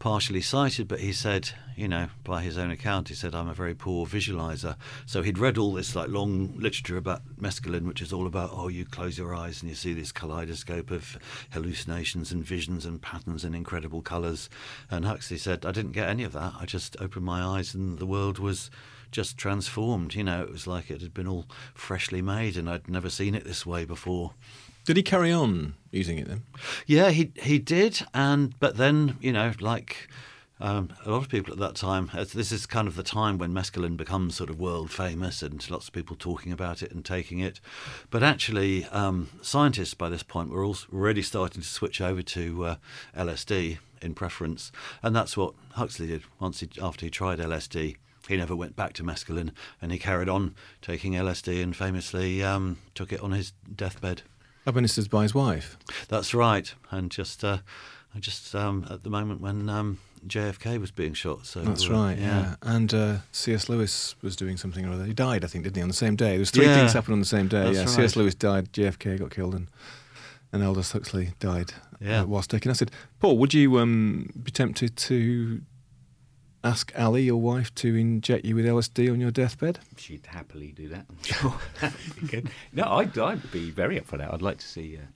partially 0.04 0.42
sighted, 0.42 0.86
but 0.86 1.00
he 1.00 1.14
said, 1.14 1.48
you 1.76 1.88
know, 1.88 2.06
by 2.24 2.42
his 2.42 2.58
own 2.58 2.70
account, 2.70 3.08
he 3.08 3.14
said, 3.14 3.34
I'm 3.34 3.48
a 3.48 3.54
very 3.54 3.74
poor 3.74 4.04
visualizer. 4.04 4.76
So 5.06 5.22
he'd 5.22 5.38
read 5.38 5.56
all 5.56 5.72
this 5.72 5.96
like 5.96 6.10
long 6.10 6.52
literature 6.58 6.98
about 6.98 7.22
mescaline, 7.40 7.86
which 7.86 8.02
is 8.02 8.12
all 8.12 8.26
about, 8.26 8.50
oh, 8.52 8.68
you 8.68 8.84
close 8.84 9.16
your 9.16 9.34
eyes 9.34 9.62
and 9.62 9.70
you 9.70 9.74
see 9.74 9.94
this 9.94 10.12
kaleidoscope 10.12 10.90
of 10.90 11.16
hallucinations 11.52 12.32
and 12.32 12.44
visions 12.44 12.84
and 12.84 13.00
patterns 13.00 13.44
and 13.44 13.56
incredible 13.56 14.02
colours. 14.02 14.50
And 14.90 15.06
Huxley 15.06 15.38
said, 15.38 15.64
I 15.64 15.72
didn't 15.72 15.92
get 15.92 16.10
any 16.10 16.24
of 16.24 16.34
that. 16.34 16.52
I 16.60 16.66
just 16.66 17.00
opened 17.00 17.24
my 17.24 17.42
eyes 17.42 17.72
and 17.72 17.98
the 17.98 18.04
world 18.04 18.38
was 18.38 18.70
just 19.10 19.38
transformed. 19.38 20.14
You 20.14 20.24
know, 20.24 20.42
it 20.42 20.50
was 20.50 20.66
like 20.66 20.90
it 20.90 21.00
had 21.00 21.14
been 21.14 21.28
all 21.28 21.46
freshly 21.72 22.20
made 22.20 22.58
and 22.58 22.68
I'd 22.68 22.90
never 22.90 23.08
seen 23.08 23.34
it 23.34 23.44
this 23.44 23.64
way 23.64 23.86
before. 23.86 24.34
Did 24.84 24.96
he 24.96 25.02
carry 25.02 25.32
on 25.32 25.74
using 25.90 26.18
it 26.18 26.28
then? 26.28 26.42
Yeah, 26.86 27.10
he 27.10 27.32
he 27.36 27.58
did, 27.58 28.02
and 28.12 28.58
but 28.60 28.76
then 28.76 29.16
you 29.20 29.32
know, 29.32 29.52
like 29.60 30.08
um, 30.60 30.90
a 31.04 31.10
lot 31.10 31.22
of 31.22 31.28
people 31.28 31.52
at 31.52 31.58
that 31.58 31.74
time, 31.74 32.10
this 32.14 32.52
is 32.52 32.66
kind 32.66 32.86
of 32.86 32.94
the 32.94 33.02
time 33.02 33.38
when 33.38 33.52
mescaline 33.52 33.96
becomes 33.96 34.36
sort 34.36 34.50
of 34.50 34.60
world 34.60 34.90
famous 34.90 35.42
and 35.42 35.68
lots 35.70 35.88
of 35.88 35.94
people 35.94 36.16
talking 36.16 36.52
about 36.52 36.82
it 36.82 36.92
and 36.92 37.04
taking 37.04 37.40
it. 37.40 37.60
But 38.10 38.22
actually, 38.22 38.84
um, 38.86 39.30
scientists 39.42 39.94
by 39.94 40.08
this 40.08 40.22
point 40.22 40.50
were 40.50 40.64
already 40.64 41.22
starting 41.22 41.62
to 41.62 41.68
switch 41.68 42.00
over 42.00 42.22
to 42.22 42.64
uh, 42.64 42.76
LSD 43.16 43.78
in 44.00 44.14
preference, 44.14 44.70
and 45.02 45.16
that's 45.16 45.36
what 45.36 45.54
Huxley 45.72 46.06
did. 46.06 46.22
Once 46.38 46.60
he, 46.60 46.68
after 46.80 47.06
he 47.06 47.10
tried 47.10 47.40
LSD, 47.40 47.96
he 48.28 48.36
never 48.36 48.54
went 48.54 48.76
back 48.76 48.92
to 48.94 49.02
mescaline, 49.02 49.50
and 49.82 49.92
he 49.92 49.98
carried 49.98 50.28
on 50.28 50.54
taking 50.80 51.12
LSD 51.12 51.62
and 51.62 51.74
famously 51.74 52.42
um, 52.42 52.78
took 52.94 53.12
it 53.12 53.20
on 53.20 53.32
his 53.32 53.52
deathbed. 53.74 54.22
Administered 54.66 55.10
by 55.10 55.22
his 55.22 55.34
wife. 55.34 55.76
That's 56.08 56.34
right, 56.34 56.72
and 56.90 57.10
just 57.10 57.44
uh, 57.44 57.58
just 58.18 58.54
um, 58.54 58.86
at 58.90 59.02
the 59.02 59.10
moment 59.10 59.40
when 59.40 59.68
um, 59.68 59.98
JFK 60.26 60.80
was 60.80 60.90
being 60.90 61.14
shot. 61.14 61.46
So 61.46 61.60
that's 61.60 61.88
uh, 61.88 61.92
right. 61.92 62.18
Yeah, 62.18 62.40
yeah. 62.40 62.54
and 62.62 62.94
uh, 62.94 63.16
C.S. 63.32 63.68
Lewis 63.68 64.14
was 64.22 64.36
doing 64.36 64.56
something 64.56 64.86
or 64.86 64.92
other. 64.92 65.04
He 65.04 65.12
died, 65.12 65.44
I 65.44 65.48
think, 65.48 65.64
didn't 65.64 65.76
he, 65.76 65.82
on 65.82 65.88
the 65.88 65.94
same 65.94 66.16
day? 66.16 66.30
There 66.30 66.38
was 66.38 66.50
three 66.50 66.66
yeah, 66.66 66.76
things 66.76 66.92
happened 66.92 67.14
on 67.14 67.20
the 67.20 67.26
same 67.26 67.48
day. 67.48 67.72
Yeah, 67.72 67.80
right. 67.80 67.88
C.S. 67.88 68.16
Lewis 68.16 68.34
died, 68.34 68.72
JFK 68.72 69.18
got 69.18 69.30
killed, 69.30 69.54
and 69.54 69.68
and 70.52 70.62
Aldous 70.62 70.92
Huxley 70.92 71.32
died 71.40 71.72
yeah. 72.00 72.20
Uh, 72.20 72.26
whilst 72.26 72.50
taking 72.50 72.70
acid. 72.70 72.90
Paul, 73.18 73.38
would 73.38 73.52
you 73.54 73.78
um, 73.78 74.30
be 74.42 74.50
tempted 74.50 74.96
to 74.96 75.60
ask 76.64 76.90
Ali, 76.98 77.22
your 77.22 77.40
wife, 77.40 77.72
to 77.76 77.94
inject 77.94 78.44
you 78.44 78.56
with 78.56 78.64
LSD 78.64 79.12
on 79.12 79.20
your 79.20 79.30
deathbed? 79.30 79.78
She'd 79.96 80.26
happily 80.26 80.72
do 80.72 80.88
that. 80.88 81.06
I'm 81.08 81.18
sure. 82.30 82.42
no, 82.72 82.84
I'd, 82.84 83.16
I'd 83.18 83.52
be 83.52 83.70
very 83.70 83.98
up 83.98 84.06
for 84.06 84.16
that. 84.16 84.32
I'd 84.32 84.42
like 84.42 84.58
to 84.58 84.66
see 84.66 84.96
uh, 84.96 85.06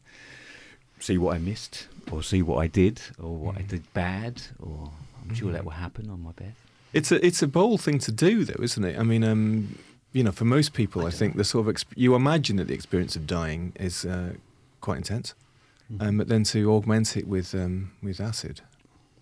see 1.01 1.19
what 1.19 1.35
I 1.35 1.39
missed, 1.39 1.89
or 2.13 2.23
see 2.23 2.43
what 2.43 2.59
I 2.59 2.67
did, 2.67 3.01
or 3.21 3.35
what 3.35 3.55
mm. 3.55 3.59
I 3.59 3.63
did 3.63 3.93
bad, 3.95 4.43
or 4.61 4.91
I'm 5.23 5.35
sure 5.35 5.51
that 5.53 5.63
mm. 5.63 5.65
will 5.65 5.73
happen 5.73 6.11
on 6.11 6.23
my 6.23 6.33
bed. 6.33 6.55
It's 6.93 7.11
a 7.11 7.25
it's 7.25 7.43
a 7.43 7.49
bold 7.49 7.81
thing 7.81 7.99
to 8.01 8.13
do, 8.13 8.45
though, 8.45 8.63
isn't 8.63 8.85
it? 8.85 8.99
I 8.99 9.03
mean, 9.03 9.25
um, 9.25 9.79
you 10.13 10.23
know, 10.23 10.33
for 10.33 10.45
most 10.45 10.75
people, 10.75 11.03
I, 11.03 11.09
I 11.09 11.11
think 11.11 11.35
know. 11.35 11.39
the 11.39 11.45
sort 11.45 11.69
of 11.69 11.75
exp- 11.75 11.97
you 11.97 12.15
imagine 12.15 12.57
that 12.57 12.69
the 12.69 12.75
experience 12.75 13.17
of 13.17 13.27
dying 13.27 13.73
is 13.77 14.05
uh, 14.05 14.35
quite 14.81 14.99
intense, 14.99 15.35
mm. 15.93 16.07
um, 16.07 16.19
but 16.19 16.29
then 16.29 16.45
to 16.45 16.71
augment 16.73 17.17
it 17.17 17.27
with 17.27 17.55
um, 17.55 17.93
with 18.03 18.21
acid. 18.21 18.61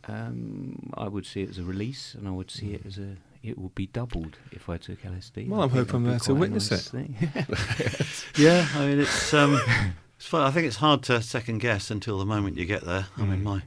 Um, 0.08 0.92
I 0.94 1.08
would 1.08 1.26
see 1.26 1.42
it 1.42 1.50
as 1.50 1.58
a 1.58 1.64
release, 1.64 2.14
and 2.14 2.28
I 2.28 2.30
would 2.30 2.50
see 2.50 2.75
it 2.75 2.86
as 2.86 2.98
a 2.98 3.16
it 3.42 3.58
would 3.58 3.75
be 3.75 3.86
doubled 3.86 4.38
if 4.50 4.68
I 4.68 4.76
took 4.76 5.02
LSD. 5.02 5.48
Well, 5.48 5.60
I 5.60 5.64
am 5.64 5.70
hoping 5.70 5.96
I'm 5.96 6.04
there 6.04 6.18
to 6.18 6.34
witness 6.34 6.70
nice 6.70 6.90
it. 6.92 8.28
yeah, 8.36 8.66
I 8.75 8.86
mean 8.86 9.00
it's 9.00 9.32
um, 9.34 9.60
it's 10.16 10.26
fun. 10.26 10.42
I 10.42 10.50
think 10.50 10.66
it's 10.66 10.76
hard 10.76 11.02
to 11.04 11.22
second 11.22 11.58
guess 11.58 11.90
until 11.90 12.18
the 12.18 12.26
moment 12.26 12.56
you 12.56 12.66
get 12.66 12.84
there. 12.84 13.06
Mm. 13.16 13.22
I 13.22 13.26
mean, 13.26 13.40
mm. 13.40 13.44
my 13.44 13.62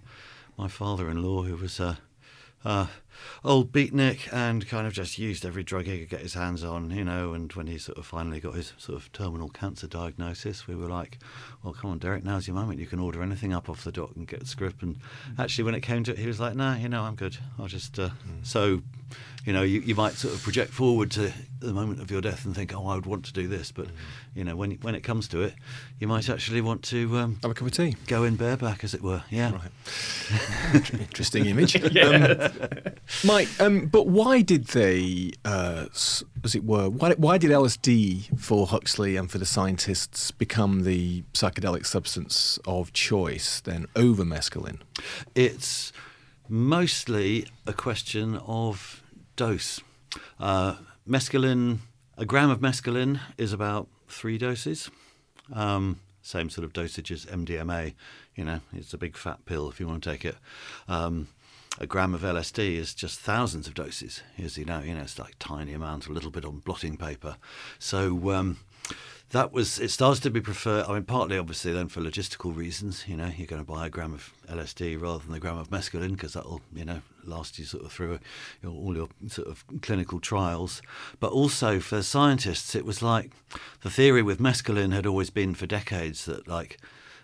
my 0.58 0.67
father-in-law, 0.67 1.43
who 1.43 1.55
was 1.55 1.79
a 1.79 1.98
uh, 2.65 2.88
old 3.44 3.72
beatnik 3.72 4.32
and 4.34 4.68
kind 4.68 4.88
of 4.88 4.94
just 4.94 5.18
used 5.18 5.46
every 5.46 5.63
drug 5.63 5.86
he 5.86 6.00
could 6.00 6.10
get 6.10 6.22
his 6.22 6.34
hands 6.34 6.63
on, 6.63 6.92
you 6.92 7.04
know. 7.04 7.34
And 7.34 7.51
when 7.54 7.68
he 7.68 7.78
sort 7.78 7.98
of 7.98 8.06
finally 8.06 8.39
got 8.39 8.56
his 8.56 8.74
sort 8.78 8.98
of 8.98 9.12
terminal 9.12 9.50
cancer 9.50 9.88
diagnosis, 9.88 10.68
we 10.68 10.75
were 10.75 10.88
like, 10.88 11.20
"Well, 11.63 11.74
come 11.74 11.92
on, 11.92 12.00
Derek, 12.00 12.24
now's 12.24 12.48
your 12.48 12.56
moment. 12.56 12.80
You 12.80 12.88
can 12.88 13.00
order 13.00 13.22
anything 13.22 13.54
up 13.54 13.70
off 13.70 13.84
the 13.84 13.92
dock 13.92 14.12
and 14.16 14.28
get 14.28 14.48
script." 14.48 14.82
And 14.82 15.00
actually, 15.38 15.63
when 15.66 15.75
it 15.75 15.82
came 15.82 16.04
to 16.06 16.12
it, 16.12 16.20
he 16.20 16.28
was 16.28 16.39
like, 16.39 16.56
"Nah, 16.56 16.75
you 16.75 16.89
know, 16.89 17.04
I'm 17.04 17.16
good. 17.16 17.38
I'll 17.58 17.68
just." 17.68 17.98
Uh, 17.98 18.10
mm. 18.10 18.46
So, 18.46 18.82
you 19.46 19.54
know, 19.54 19.63
you, 19.63 19.82
you 19.82 19.96
might 19.96 20.13
sort 20.13 20.34
of 20.34 20.44
project 20.44 20.72
forward 20.72 21.12
to 21.12 21.32
the 21.60 21.74
moment 21.74 22.01
of 22.01 22.12
your 22.12 22.22
death 22.22 22.46
and 22.46 22.56
think, 22.56 22.74
"Oh, 22.74 22.88
I 22.88 22.96
would 22.96 23.06
want 23.06 23.25
to 23.25 23.34
do 23.34 23.48
this," 23.48 23.72
but 23.72 23.88
mm. 23.88 23.92
you 24.36 24.44
know, 24.44 24.56
when 24.56 24.72
when 24.82 24.96
it 24.96 25.01
comes 25.01 25.28
to 25.30 25.42
it, 25.42 25.54
you 26.00 26.08
might 26.08 26.30
actually 26.30 26.62
want 26.62 26.84
to 26.84 27.18
um, 27.18 27.39
have 27.42 27.51
a 27.51 27.54
cup 27.54 27.68
of 27.68 27.74
tea, 27.74 27.96
go 28.08 28.24
in 28.24 28.36
bareback, 28.36 28.84
as 28.84 28.94
it 28.94 29.01
were. 29.01 29.24
Yeah, 29.30 29.51
right. 29.51 30.94
Interesting 30.94 31.46
image. 31.46 31.75
yeah. 31.92 32.50
Um, 32.56 32.94
Mike, 33.24 33.50
um, 33.60 33.88
but 33.88 34.08
why 34.08 34.42
did 34.42 34.68
they, 34.68 35.32
uh, 35.44 35.86
as 35.92 36.56
it 36.56 36.63
were, 36.63 36.89
why, 36.89 37.13
why 37.13 37.38
did 37.38 37.51
LSD 37.51 38.39
for 38.39 38.68
Huxley 38.68 39.16
and 39.16 39.30
for 39.30 39.38
the 39.38 39.46
scientists 39.46 40.32
become 40.32 40.84
the 40.84 41.24
psychedelic 41.34 41.86
substance 41.86 42.60
of 42.66 42.94
choice 42.94 43.60
then 43.62 43.88
over 43.96 44.24
mescaline? 44.24 44.80
It's 45.36 45.92
mostly 46.48 47.48
a 47.66 47.74
question 47.74 48.36
of 48.38 49.04
dose. 49.36 49.82
Uh, 50.39 50.75
mescaline, 51.08 51.80
a 52.18 52.25
gram 52.25 52.50
of 52.50 52.60
mescaline 52.60 53.20
is 53.38 53.54
about 53.54 53.88
three 54.08 54.38
doses. 54.38 54.89
Um, 55.54 56.00
same 56.22 56.50
sort 56.50 56.66
of 56.66 56.74
dosage 56.74 57.12
as 57.12 57.25
MDMA. 57.25 57.94
You 58.36 58.46
know, 58.46 58.60
it's 58.74 58.94
a 58.94 58.98
big 58.98 59.18
fat 59.18 59.46
pill 59.46 59.70
if 59.70 59.80
you 59.80 59.88
want 59.88 60.04
to 60.04 60.10
take 60.10 60.25
it. 60.25 60.36
Um, 60.88 61.28
a 61.78 61.86
gram 61.86 62.14
of 62.14 62.22
LSD 62.22 62.76
is 62.76 62.94
just 62.94 63.20
thousands 63.20 63.68
of 63.68 63.74
doses. 63.74 64.24
As 64.38 64.58
you 64.58 64.66
know, 64.66 64.80
you 64.80 64.96
know, 64.96 65.02
it's 65.02 65.20
like 65.20 65.36
tiny 65.40 65.74
amount, 65.74 66.08
a 66.08 66.12
little 66.12 66.32
bit 66.32 66.46
on 66.46 66.60
blotting 66.60 66.98
paper. 66.98 67.38
So 67.78 68.32
um, 68.32 68.58
that 69.32 69.52
was 69.52 69.80
it 69.80 69.92
started 69.92 70.24
to 70.24 70.32
be 70.32 70.42
preferred. 70.42 70.86
I 70.88 70.94
mean, 70.94 71.04
partly 71.04 71.38
obviously 71.38 71.72
then 71.72 71.88
for 71.88 72.02
logistical 72.02 72.56
reasons. 72.56 73.06
You 73.08 73.16
know, 73.16 73.32
you're 73.36 73.48
going 73.48 73.64
to 73.64 73.72
buy 73.72 73.88
a 73.88 73.90
gram 73.90 74.14
of 74.14 74.34
LSD 74.50 75.00
rather 75.00 75.24
than 75.24 75.36
a 75.36 75.40
gram 75.40 75.58
of 75.58 75.70
mescaline 75.70 76.14
because 76.14 76.34
that'll 76.34 76.62
you 76.74 76.86
know 76.86 77.02
last 77.24 77.60
you 77.60 77.66
sort 77.66 77.86
of 77.86 77.92
through 77.92 78.20
all 78.66 78.96
your 78.96 79.10
sort 79.28 79.48
of 79.48 79.64
clinical 79.82 80.20
trials. 80.20 80.82
But 81.20 81.32
also 81.32 81.80
for 81.80 82.02
scientists, 82.02 82.74
it 82.76 82.86
was 82.86 83.02
like 83.02 83.32
the 83.82 83.92
theory 83.92 84.24
with 84.24 84.40
mescaline 84.40 84.94
had 84.94 85.06
always 85.06 85.30
been 85.30 85.54
for 85.54 85.68
decades 85.68 86.26
that 86.26 86.48
like 86.48 86.80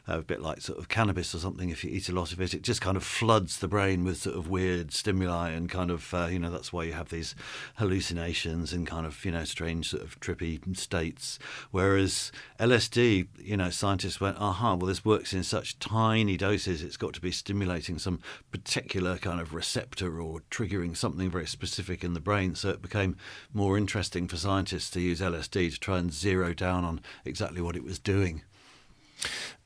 a 0.07 0.21
bit 0.21 0.41
like 0.41 0.61
sort 0.61 0.77
of 0.77 0.89
cannabis 0.89 1.33
or 1.33 1.39
something. 1.39 1.69
If 1.69 1.83
you 1.83 1.89
eat 1.89 2.09
a 2.09 2.13
lot 2.13 2.31
of 2.31 2.39
it, 2.39 2.53
it 2.53 2.61
just 2.61 2.81
kind 2.81 2.97
of 2.97 3.03
floods 3.03 3.59
the 3.59 3.67
brain 3.67 4.03
with 4.03 4.17
sort 4.17 4.35
of 4.35 4.49
weird 4.49 4.93
stimuli 4.93 5.49
and 5.49 5.69
kind 5.69 5.89
of 5.89 6.13
uh, 6.13 6.27
you 6.27 6.39
know 6.39 6.51
that's 6.51 6.71
why 6.71 6.83
you 6.83 6.93
have 6.93 7.09
these 7.09 7.35
hallucinations 7.75 8.73
and 8.73 8.85
kind 8.85 9.05
of 9.05 9.23
you 9.25 9.31
know 9.31 9.43
strange 9.43 9.89
sort 9.89 10.03
of 10.03 10.19
trippy 10.19 10.75
states. 10.77 11.39
Whereas 11.71 12.31
LSD, 12.59 13.27
you 13.39 13.57
know, 13.57 13.69
scientists 13.69 14.21
went, 14.21 14.37
aha, 14.37 14.75
well 14.75 14.87
this 14.87 15.05
works 15.05 15.33
in 15.33 15.43
such 15.43 15.79
tiny 15.79 16.37
doses. 16.37 16.83
It's 16.83 16.97
got 16.97 17.13
to 17.13 17.21
be 17.21 17.31
stimulating 17.31 17.97
some 17.99 18.19
particular 18.51 19.17
kind 19.17 19.41
of 19.41 19.53
receptor 19.53 20.21
or 20.21 20.41
triggering 20.51 20.95
something 20.95 21.29
very 21.29 21.47
specific 21.47 22.03
in 22.03 22.13
the 22.13 22.19
brain. 22.19 22.55
So 22.55 22.69
it 22.69 22.81
became 22.81 23.17
more 23.53 23.77
interesting 23.77 24.27
for 24.27 24.37
scientists 24.37 24.89
to 24.91 25.01
use 25.01 25.21
LSD 25.21 25.73
to 25.73 25.79
try 25.79 25.97
and 25.97 26.13
zero 26.13 26.53
down 26.53 26.83
on 26.83 27.01
exactly 27.23 27.61
what 27.61 27.75
it 27.75 27.83
was 27.83 27.99
doing. 27.99 28.43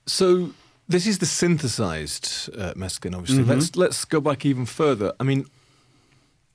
So 0.10 0.51
this 0.88 1.06
is 1.06 1.20
the 1.20 1.25
synthesized 1.25 2.50
uh, 2.58 2.74
mescaline. 2.74 3.16
Obviously, 3.16 3.44
mm-hmm. 3.44 3.51
let's 3.51 3.75
let's 3.75 4.06
go 4.06 4.20
back 4.20 4.46
even 4.46 4.66
further. 4.66 5.13
I 5.20 5.24
mean, 5.24 5.46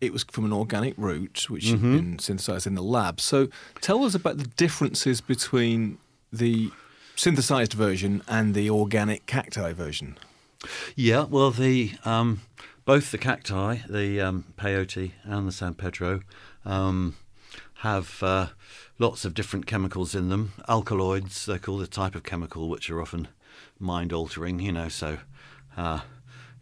it 0.00 0.12
was 0.12 0.24
from 0.24 0.44
an 0.44 0.52
organic 0.52 0.94
root, 0.96 1.48
which 1.48 1.66
mm-hmm. 1.66 1.92
had 1.92 2.00
been 2.02 2.18
synthesized 2.18 2.66
in 2.66 2.74
the 2.74 2.82
lab. 2.82 3.20
So 3.20 3.48
tell 3.80 4.04
us 4.04 4.14
about 4.14 4.38
the 4.38 4.46
differences 4.46 5.20
between 5.20 5.98
the 6.32 6.70
synthesized 7.14 7.74
version 7.74 8.22
and 8.26 8.54
the 8.54 8.68
organic 8.70 9.26
cacti 9.26 9.72
version. 9.72 10.18
Yeah, 10.96 11.24
well, 11.24 11.50
the 11.52 11.92
um, 12.04 12.40
both 12.84 13.12
the 13.12 13.18
cacti, 13.18 13.78
the 13.88 14.20
um, 14.20 14.44
peyote 14.56 15.12
and 15.22 15.46
the 15.46 15.52
San 15.52 15.74
Pedro, 15.74 16.22
um, 16.64 17.14
have 17.76 18.20
uh, 18.22 18.48
lots 18.98 19.24
of 19.24 19.32
different 19.32 19.66
chemicals 19.66 20.14
in 20.14 20.28
them. 20.28 20.54
Alkaloids, 20.68 21.46
they're 21.46 21.58
called 21.58 21.82
a 21.82 21.86
type 21.86 22.14
of 22.14 22.24
chemical 22.24 22.68
which 22.68 22.90
are 22.90 23.00
often 23.00 23.28
mind 23.78 24.12
altering, 24.12 24.60
you 24.60 24.72
know. 24.72 24.88
So, 24.88 25.18
uh, 25.76 26.00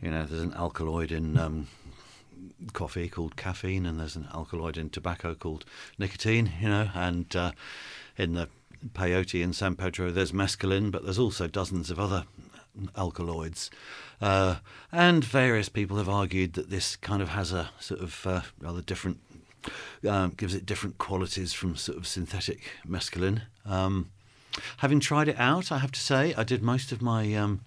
you 0.00 0.11
know, 0.11 0.25
there's 0.25 0.42
an 0.42 0.54
alkaloid 0.54 1.12
in 1.12 1.38
um, 1.38 1.69
coffee 2.73 3.09
called 3.09 3.37
caffeine, 3.37 3.87
and 3.87 3.99
there's 3.99 4.16
an 4.16 4.28
alkaloid 4.33 4.76
in 4.76 4.90
tobacco 4.90 5.35
called 5.35 5.64
nicotine, 5.99 6.52
you 6.61 6.69
know, 6.69 6.90
and 6.95 7.35
uh, 7.37 7.52
in 8.16 8.35
the 8.35 8.49
peyote 8.95 9.42
in 9.42 9.52
San 9.52 9.76
Pedro, 9.76 10.11
there's 10.11 10.33
mescaline, 10.33 10.90
but 10.90 11.04
there's 11.04 11.19
also 11.19 11.47
dozens 11.47 11.90
of 11.90 11.99
other 11.99 12.25
alkaloids. 12.97 13.71
Uh, 14.21 14.57
and 14.90 15.25
various 15.25 15.69
people 15.69 15.97
have 15.97 16.09
argued 16.09 16.54
that 16.54 16.71
this 16.71 16.97
kind 16.97 17.23
of 17.23 17.31
has 17.31 17.52
a 17.52 17.71
sort 17.81 18.00
of 18.00 18.26
uh, 18.26 18.42
rather 18.61 18.83
different, 18.83 19.19
um, 20.09 20.31
gives 20.31 20.54
it 20.54 20.66
different 20.66 20.99
qualities 20.99 21.52
from 21.52 21.76
sort 21.76 21.99
of 21.99 22.07
synthetic 22.07 22.62
mescaline. 22.87 23.42
Um, 23.64 24.11
Having 24.78 25.00
tried 25.00 25.28
it 25.28 25.38
out, 25.38 25.73
I 25.73 25.78
have 25.78 25.92
to 25.92 26.00
say, 26.00 26.35
I 26.35 26.44
did 26.44 26.62
most 26.62 26.92
of 26.92 27.00
my 27.00 27.35
um, 27.35 27.61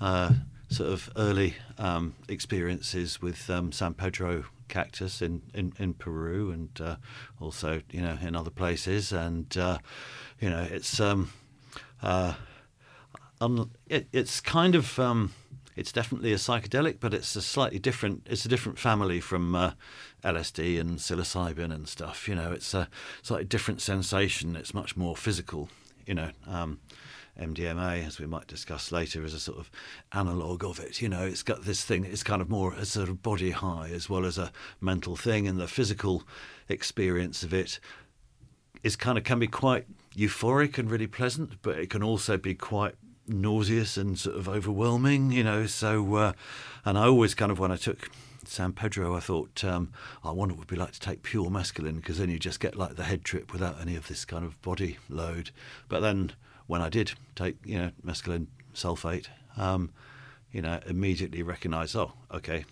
uh, 0.00 0.32
sort 0.68 0.90
of 0.90 1.10
early 1.16 1.54
um, 1.78 2.14
experiences 2.28 3.22
with 3.22 3.48
um, 3.48 3.72
San 3.72 3.94
Pedro 3.94 4.44
cactus 4.68 5.22
in, 5.22 5.42
in, 5.54 5.72
in 5.78 5.94
Peru 5.94 6.50
and 6.50 6.68
uh, 6.80 6.96
also, 7.40 7.82
you 7.90 8.02
know, 8.02 8.18
in 8.20 8.36
other 8.36 8.50
places. 8.50 9.12
And, 9.12 9.56
uh, 9.56 9.78
you 10.40 10.50
know, 10.50 10.66
it's, 10.70 11.00
um, 11.00 11.30
uh, 12.02 12.34
un- 13.40 13.70
it, 13.86 14.08
it's 14.12 14.40
kind 14.40 14.74
of, 14.74 14.98
um, 14.98 15.32
it's 15.74 15.92
definitely 15.92 16.32
a 16.32 16.36
psychedelic, 16.36 16.96
but 17.00 17.14
it's 17.14 17.34
a 17.36 17.42
slightly 17.42 17.78
different, 17.78 18.26
it's 18.28 18.44
a 18.44 18.48
different 18.48 18.78
family 18.78 19.20
from 19.20 19.54
uh, 19.54 19.72
LSD 20.22 20.78
and 20.78 20.98
psilocybin 20.98 21.72
and 21.72 21.88
stuff. 21.88 22.28
You 22.28 22.34
know, 22.34 22.52
it's 22.52 22.74
a 22.74 22.88
slightly 23.22 23.46
different 23.46 23.80
sensation. 23.80 24.54
It's 24.56 24.74
much 24.74 24.96
more 24.96 25.16
physical 25.16 25.70
you 26.08 26.14
know. 26.14 26.30
Um, 26.46 26.80
MDMA, 27.38 28.04
as 28.04 28.18
we 28.18 28.26
might 28.26 28.48
discuss 28.48 28.90
later, 28.90 29.24
is 29.24 29.32
a 29.32 29.38
sort 29.38 29.58
of 29.58 29.70
analogue 30.12 30.64
of 30.64 30.80
it. 30.80 31.00
You 31.00 31.08
know, 31.08 31.24
it's 31.24 31.44
got 31.44 31.62
this 31.62 31.84
thing, 31.84 32.04
it's 32.04 32.24
kind 32.24 32.42
of 32.42 32.50
more 32.50 32.74
a 32.74 32.84
sort 32.84 33.08
of 33.08 33.22
body 33.22 33.52
high 33.52 33.90
as 33.94 34.10
well 34.10 34.24
as 34.24 34.38
a 34.38 34.50
mental 34.80 35.14
thing, 35.14 35.46
and 35.46 35.60
the 35.60 35.68
physical 35.68 36.24
experience 36.68 37.44
of 37.44 37.54
it 37.54 37.78
is 38.82 38.96
kind 38.96 39.16
of 39.16 39.22
can 39.22 39.38
be 39.38 39.46
quite 39.46 39.86
euphoric 40.16 40.78
and 40.78 40.90
really 40.90 41.06
pleasant, 41.06 41.62
but 41.62 41.78
it 41.78 41.90
can 41.90 42.02
also 42.02 42.36
be 42.36 42.54
quite 42.54 42.96
nauseous 43.28 43.96
and 43.96 44.18
sort 44.18 44.36
of 44.36 44.48
overwhelming, 44.48 45.30
you 45.30 45.44
know. 45.44 45.66
So, 45.66 46.14
uh, 46.16 46.32
and 46.84 46.98
I 46.98 47.06
always 47.06 47.34
kind 47.34 47.52
of 47.52 47.60
when 47.60 47.70
I 47.70 47.76
took 47.76 48.10
San 48.48 48.72
Pedro, 48.72 49.16
I 49.16 49.20
thought, 49.20 49.62
um, 49.64 49.92
I 50.24 50.30
wonder 50.30 50.54
what 50.54 50.58
it 50.58 50.70
would 50.70 50.76
be 50.76 50.76
like 50.76 50.92
to 50.92 51.00
take 51.00 51.22
pure 51.22 51.50
mescaline 51.50 51.96
because 51.96 52.18
then 52.18 52.30
you 52.30 52.38
just 52.38 52.60
get 52.60 52.76
like 52.76 52.96
the 52.96 53.04
head 53.04 53.24
trip 53.24 53.52
without 53.52 53.80
any 53.80 53.96
of 53.96 54.08
this 54.08 54.24
kind 54.24 54.44
of 54.44 54.60
body 54.62 54.98
load. 55.08 55.50
But 55.88 56.00
then 56.00 56.32
when 56.66 56.80
I 56.80 56.88
did 56.88 57.12
take, 57.34 57.56
you 57.64 57.78
know, 57.78 57.90
mescaline 58.04 58.46
sulfate, 58.74 59.26
um, 59.56 59.90
you 60.52 60.62
know, 60.62 60.80
immediately 60.86 61.42
recognised, 61.42 61.94
oh, 61.96 62.12
okay, 62.32 62.64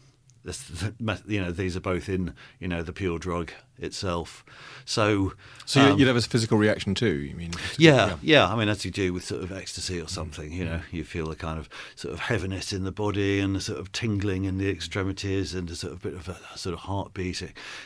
this, 0.44 0.70
you 1.26 1.40
know, 1.40 1.52
these 1.52 1.76
are 1.76 1.80
both 1.80 2.08
in, 2.08 2.34
you 2.58 2.68
know, 2.68 2.82
the 2.82 2.92
pure 2.92 3.18
drug 3.18 3.52
itself. 3.78 4.44
So, 4.84 5.32
so 5.64 5.80
um, 5.80 5.98
you'd 5.98 6.06
have 6.06 6.16
a 6.16 6.20
physical 6.20 6.58
reaction 6.58 6.94
too. 6.94 7.12
You 7.12 7.34
mean? 7.34 7.52
Yeah, 7.76 7.94
yeah, 7.94 8.16
yeah, 8.22 8.48
I 8.48 8.56
mean, 8.56 8.68
as 8.68 8.84
you 8.84 8.92
do 8.92 9.12
with 9.12 9.24
sort 9.24 9.42
of 9.42 9.50
ecstasy 9.50 10.00
or 10.00 10.06
something, 10.06 10.52
you 10.52 10.64
know, 10.64 10.80
you 10.92 11.02
feel 11.02 11.28
a 11.30 11.36
kind 11.36 11.58
of 11.58 11.68
sort 11.96 12.14
of 12.14 12.20
heaviness 12.20 12.72
in 12.72 12.84
the 12.84 12.92
body 12.92 13.40
and 13.40 13.56
a 13.56 13.60
sort 13.60 13.80
of 13.80 13.90
tingling 13.90 14.44
in 14.44 14.58
the 14.58 14.68
extremities 14.70 15.54
and 15.54 15.68
a 15.68 15.74
sort 15.74 15.92
of 15.92 16.02
bit 16.02 16.14
of 16.14 16.28
a, 16.28 16.38
a 16.54 16.58
sort 16.58 16.72
of 16.72 16.80
heartbeat. 16.80 17.42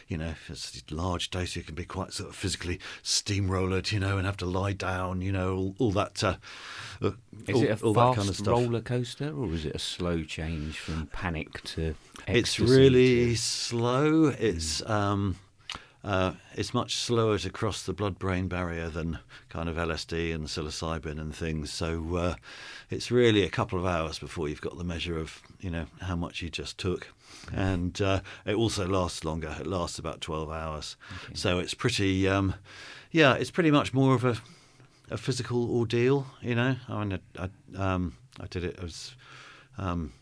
You 0.09 0.18
know, 0.18 0.28
if 0.28 0.50
it's 0.50 0.82
a 0.90 0.94
large 0.94 1.30
dose, 1.30 1.56
you 1.56 1.62
can 1.62 1.75
be 1.75 1.87
quite 1.87 2.12
sort 2.12 2.28
of 2.28 2.37
physically 2.37 2.78
steamrollered, 3.02 3.90
you 3.92 3.99
know, 3.99 4.18
and 4.18 4.26
have 4.26 4.37
to 4.38 4.47
lie 4.47 4.75
down, 4.75 5.23
you 5.23 5.32
know, 5.32 5.56
all, 5.56 5.75
all 5.78 5.92
that. 5.92 6.23
Uh, 6.23 6.37
uh 7.00 7.12
is 7.47 7.56
all, 7.56 7.62
it 7.62 7.70
a 7.70 7.94
fast 7.94 8.18
kind 8.18 8.28
of 8.28 8.47
roller 8.47 8.80
coaster 8.82 9.32
or 9.35 9.52
is 9.54 9.64
it 9.64 9.75
a 9.75 9.78
slow 9.78 10.23
change 10.23 10.78
from 10.78 11.06
panic 11.06 11.62
to? 11.62 11.94
It's 12.28 12.61
really 12.61 13.30
to... 13.30 13.37
slow. 13.37 14.26
It's. 14.26 14.85
Um, 14.88 15.37
uh, 16.02 16.33
it's 16.54 16.73
much 16.73 16.97
slower 16.97 17.38
to 17.38 17.50
cross 17.50 17.83
the 17.83 17.92
blood-brain 17.92 18.49
barrier 18.49 18.88
than 18.88 19.19
kind 19.49 19.69
of 19.69 19.76
LSD 19.76 20.35
and 20.35 20.47
psilocybin 20.47 21.21
and 21.21 21.35
things. 21.35 21.71
So 21.71 22.16
uh, 22.16 22.35
it's 22.88 23.11
really 23.11 23.42
a 23.42 23.50
couple 23.50 23.78
of 23.78 23.85
hours 23.85 24.19
before 24.19 24.49
you've 24.49 24.62
got 24.62 24.78
the 24.78 24.85
measure 24.85 25.19
of 25.19 25.42
you 25.61 25.71
know 25.71 25.87
how 26.00 26.16
much 26.16 26.40
you 26.40 26.49
just 26.49 26.78
took, 26.78 27.09
and 27.52 28.00
uh, 28.00 28.21
it 28.47 28.54
also 28.54 28.87
lasts 28.87 29.25
longer. 29.25 29.54
It 29.61 29.66
lasts 29.66 29.99
about 29.99 30.21
twelve 30.21 30.50
hours, 30.50 30.97
okay. 31.25 31.35
so 31.35 31.59
it's 31.59 31.75
pretty. 31.75 32.26
Um, 32.28 32.54
yeah, 33.11 33.35
it's 33.35 33.50
pretty 33.50 33.71
much 33.71 33.92
more 33.92 34.14
of 34.14 34.25
a 34.25 34.37
a 35.11 35.19
physical 35.19 35.71
ordeal. 35.76 36.26
You 36.40 36.54
know, 36.54 36.76
I 36.88 37.04
mean, 37.04 37.21
I, 37.37 37.49
I, 37.78 37.95
um, 37.95 38.16
I 38.40 38.47
did 38.47 38.64
it. 38.64 38.76
I 38.78 38.83
was 38.83 39.14
um, 39.76 40.12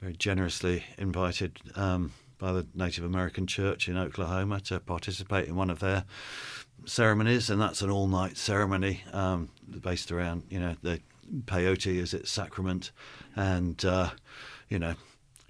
very 0.00 0.14
generously 0.14 0.84
invited 0.98 1.58
um, 1.76 2.12
by 2.42 2.52
the 2.52 2.66
Native 2.74 3.04
American 3.04 3.46
Church 3.46 3.88
in 3.88 3.96
Oklahoma 3.96 4.60
to 4.62 4.80
participate 4.80 5.46
in 5.46 5.54
one 5.54 5.70
of 5.70 5.78
their 5.78 6.04
ceremonies, 6.84 7.48
and 7.48 7.62
that's 7.62 7.82
an 7.82 7.90
all-night 7.90 8.36
ceremony 8.36 9.04
um, 9.12 9.48
based 9.80 10.10
around 10.10 10.42
you 10.50 10.58
know 10.58 10.74
the 10.82 11.00
peyote 11.44 12.02
as 12.02 12.12
its 12.12 12.32
sacrament, 12.32 12.90
and 13.36 13.84
uh, 13.84 14.10
you 14.68 14.80
know, 14.80 14.94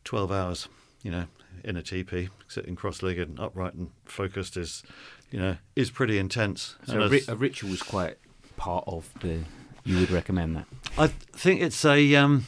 twelve 0.04 0.30
hours, 0.30 0.68
you 1.02 1.11
know, 1.11 1.25
in 1.64 1.78
a 1.78 1.82
teepee, 1.82 2.28
sitting 2.46 2.76
cross-legged, 2.76 3.26
and 3.26 3.40
upright 3.40 3.72
and 3.72 3.90
focused 4.04 4.58
is, 4.58 4.82
you 5.30 5.40
know, 5.40 5.56
is 5.75 5.90
pretty 5.90 6.18
intense. 6.18 6.76
So 6.87 7.00
a, 7.00 7.08
ri- 7.08 7.25
a 7.26 7.34
ritual 7.34 7.72
is 7.72 7.82
quite 7.82 8.18
part 8.58 8.84
of 8.87 9.08
the. 9.20 9.44
You 9.84 9.99
would 9.99 10.11
recommend 10.11 10.56
that? 10.56 10.66
I 10.99 11.06
think 11.06 11.62
it's 11.62 11.84
a. 11.87 12.14
Um, 12.16 12.44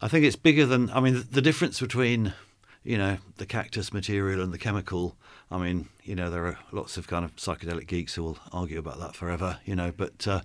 I 0.00 0.08
think 0.08 0.24
it's 0.24 0.36
bigger 0.36 0.66
than. 0.66 0.90
I 0.90 1.00
mean, 1.00 1.24
the 1.30 1.42
difference 1.42 1.80
between 1.80 2.32
you 2.82 2.98
know 2.98 3.18
the 3.38 3.46
cactus 3.46 3.92
material 3.92 4.42
and 4.42 4.52
the 4.52 4.58
chemical. 4.58 5.16
I 5.50 5.58
mean, 5.58 5.88
you 6.02 6.14
know, 6.14 6.30
there 6.30 6.46
are 6.46 6.58
lots 6.72 6.96
of 6.96 7.06
kind 7.06 7.24
of 7.24 7.36
psychedelic 7.36 7.86
geeks 7.86 8.14
who 8.14 8.22
will 8.22 8.38
argue 8.52 8.78
about 8.78 8.98
that 9.00 9.14
forever. 9.14 9.58
You 9.64 9.76
know, 9.76 9.92
but 9.96 10.26
uh, 10.26 10.40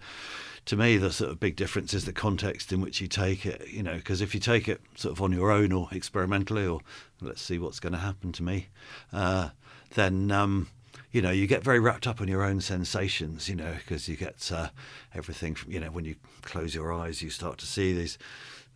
to 0.66 0.76
me, 0.76 0.98
the 0.98 1.12
sort 1.12 1.32
of 1.32 1.40
big 1.40 1.56
difference 1.56 1.94
is 1.94 2.06
the 2.06 2.14
context 2.14 2.72
in 2.72 2.82
which 2.82 3.02
you 3.02 3.08
take 3.08 3.46
it. 3.46 3.68
You 3.70 3.84
know, 3.84 3.96
because 3.96 4.22
if 4.22 4.34
you 4.34 4.40
take 4.40 4.68
it 4.68 4.82
sort 4.96 5.14
of 5.14 5.22
on 5.22 5.32
your 5.32 5.52
own 5.52 5.72
or 5.72 5.90
experimentally, 5.92 6.66
or 6.66 6.82
let's 7.22 7.42
see 7.42 7.60
what's 7.60 7.80
going 7.80 7.94
to 7.94 8.00
happen 8.00 8.32
to 8.34 8.44
me, 8.44 8.68
uh, 9.14 9.50
then. 9.96 10.32
Um, 10.32 10.68
you 11.12 11.24
know, 11.24 11.32
you 11.32 11.48
get 11.48 11.64
very 11.64 11.80
wrapped 11.80 12.06
up 12.06 12.22
in 12.22 12.28
your 12.28 12.44
own 12.44 12.62
sensations, 12.62 13.50
you 13.50 13.56
know, 13.56 13.74
because 13.78 14.08
you 14.08 14.16
get 14.16 14.52
uh, 14.54 14.70
everything 15.14 15.56
from, 15.56 15.72
you 15.72 15.80
know, 15.80 15.90
when 15.90 16.06
you 16.06 16.16
close 16.44 16.76
your 16.76 16.94
eyes, 16.94 17.24
you 17.24 17.32
start 17.32 17.58
to 17.58 17.66
see 17.66 17.94
these 17.94 18.20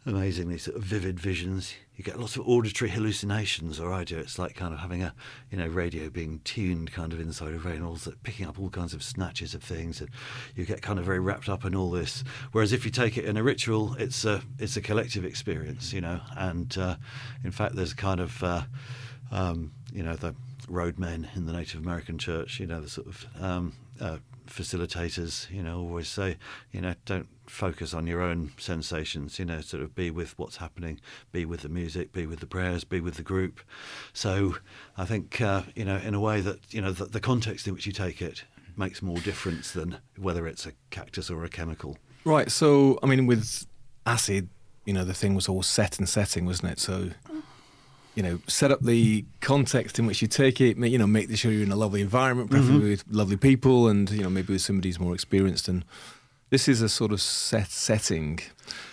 amazingly 0.06 0.58
sort 0.58 0.78
of 0.78 0.84
vivid 0.84 1.20
visions. 1.20 1.74
You 1.96 2.04
get 2.04 2.20
lots 2.20 2.36
of 2.36 2.48
auditory 2.48 2.92
hallucinations, 2.92 3.80
or 3.80 3.94
I 3.94 4.04
do. 4.04 4.18
It's 4.18 4.38
like 4.40 4.56
kind 4.56 4.74
of 4.74 4.80
having 4.80 5.04
a 5.04 5.14
you 5.52 5.58
know 5.58 5.68
radio 5.68 6.10
being 6.10 6.42
tuned 6.44 6.92
kind 6.92 7.14
of 7.14 7.20
inside 7.20 7.54
of 7.54 7.66
Reynolds, 7.66 8.08
picking 8.24 8.48
up 8.48 8.60
all 8.60 8.70
kinds 8.70 8.94
of 8.94 9.04
snatches 9.04 9.54
of 9.54 9.64
things, 9.64 10.02
and 10.02 10.10
you 10.56 10.66
get 10.66 10.82
kind 10.82 11.00
of 11.00 11.06
very 11.06 11.20
wrapped 11.20 11.50
up 11.50 11.66
in 11.66 11.76
all 11.76 11.92
this. 11.92 12.24
Whereas 12.52 12.74
if 12.74 12.86
you 12.86 12.92
take 12.92 13.18
it 13.18 13.26
in 13.26 13.38
a 13.38 13.44
ritual, 13.44 13.96
it's 13.96 14.26
a 14.26 14.42
it's 14.60 14.76
a 14.76 14.82
collective 14.82 15.26
experience, 15.26 15.94
you 15.94 16.02
know. 16.02 16.20
And 16.36 16.76
uh, 16.78 16.96
in 17.44 17.52
fact, 17.52 17.76
there's 17.76 17.94
kind 17.94 18.20
of 18.20 18.44
uh, 18.44 18.64
um, 19.32 19.72
you 19.94 20.04
know 20.04 20.16
the 20.16 20.36
roadmen 20.68 21.30
in 21.36 21.46
the 21.46 21.54
Native 21.54 21.82
American 21.82 22.18
Church, 22.18 22.60
you 22.60 22.68
know, 22.68 22.82
the 22.82 22.90
sort 22.90 23.08
of 23.08 23.26
um, 23.40 23.74
uh, 24.00 24.18
facilitators, 24.48 25.50
you 25.52 25.64
know, 25.64 25.80
always 25.80 26.08
say, 26.08 26.38
you 26.72 26.82
know, 26.82 26.94
don't 27.06 27.28
focus 27.46 27.94
on 27.94 28.08
your 28.08 28.22
own 28.22 28.52
sensations, 28.58 29.40
you 29.40 29.46
know, 29.46 29.62
sort 29.62 29.84
of 29.84 29.96
be 29.96 30.10
with 30.12 30.38
what's 30.38 30.58
happening, 30.58 31.00
be 31.32 31.46
with 31.46 31.62
the 31.62 31.70
music, 31.70 32.12
be 32.12 32.26
with 32.26 32.40
the 32.40 32.46
prayers, 32.46 32.84
be 32.84 33.00
with 33.00 33.16
the 33.16 33.24
group. 33.24 33.62
So 34.14 34.58
I 34.98 35.06
think, 35.06 35.42
uh, 35.42 35.64
you 35.76 35.86
know, 35.86 35.98
in 35.98 36.14
a 36.14 36.20
way 36.20 36.42
that, 36.42 36.74
you 36.74 36.82
know, 36.82 36.92
the, 36.92 37.06
the 37.06 37.20
context 37.20 37.68
in 37.68 37.74
which 37.74 37.86
you 37.86 37.92
take 37.92 38.22
it 38.22 38.44
makes 38.76 39.02
more 39.02 39.18
difference 39.18 39.72
than 39.72 39.98
whether 40.18 40.48
it's 40.48 40.66
a 40.66 40.72
cactus 40.90 41.30
or 41.30 41.44
a 41.44 41.50
chemical. 41.50 41.98
Right. 42.26 42.52
So, 42.52 43.00
I 43.04 43.06
mean, 43.06 43.28
with 43.28 43.68
acid, 44.06 44.50
you 44.86 44.94
know, 44.94 45.04
the 45.04 45.14
thing 45.14 45.36
was 45.36 45.48
all 45.48 45.64
set 45.64 46.00
and 46.00 46.08
setting, 46.08 46.46
wasn't 46.46 46.72
it? 46.72 46.80
So 46.80 47.12
you 48.16 48.22
know, 48.22 48.40
set 48.48 48.72
up 48.72 48.82
the 48.82 49.26
context 49.42 49.98
in 49.98 50.06
which 50.06 50.22
you 50.22 50.28
take 50.28 50.62
it. 50.62 50.78
You 50.78 50.98
know, 50.98 51.08
make 51.08 51.36
sure 51.36 51.52
you're 51.52 51.64
in 51.64 51.72
a 51.72 51.76
lovely 51.76 52.02
environment, 52.02 52.52
preferably 52.52 52.80
mm-hmm. 52.80 52.90
with 52.90 53.04
lovely 53.10 53.38
people, 53.38 53.88
and 53.88 54.10
you 54.12 54.22
know, 54.22 54.30
maybe 54.30 54.54
with 54.54 54.62
somebody 54.62 54.90
who's 54.90 55.00
more 55.00 55.16
experienced. 55.16 55.68
And 55.68 55.84
this 56.54 56.68
is 56.68 56.84
a 56.84 56.88
sort 56.88 57.12
of 57.12 57.20
set 57.20 57.72
setting 57.72 58.40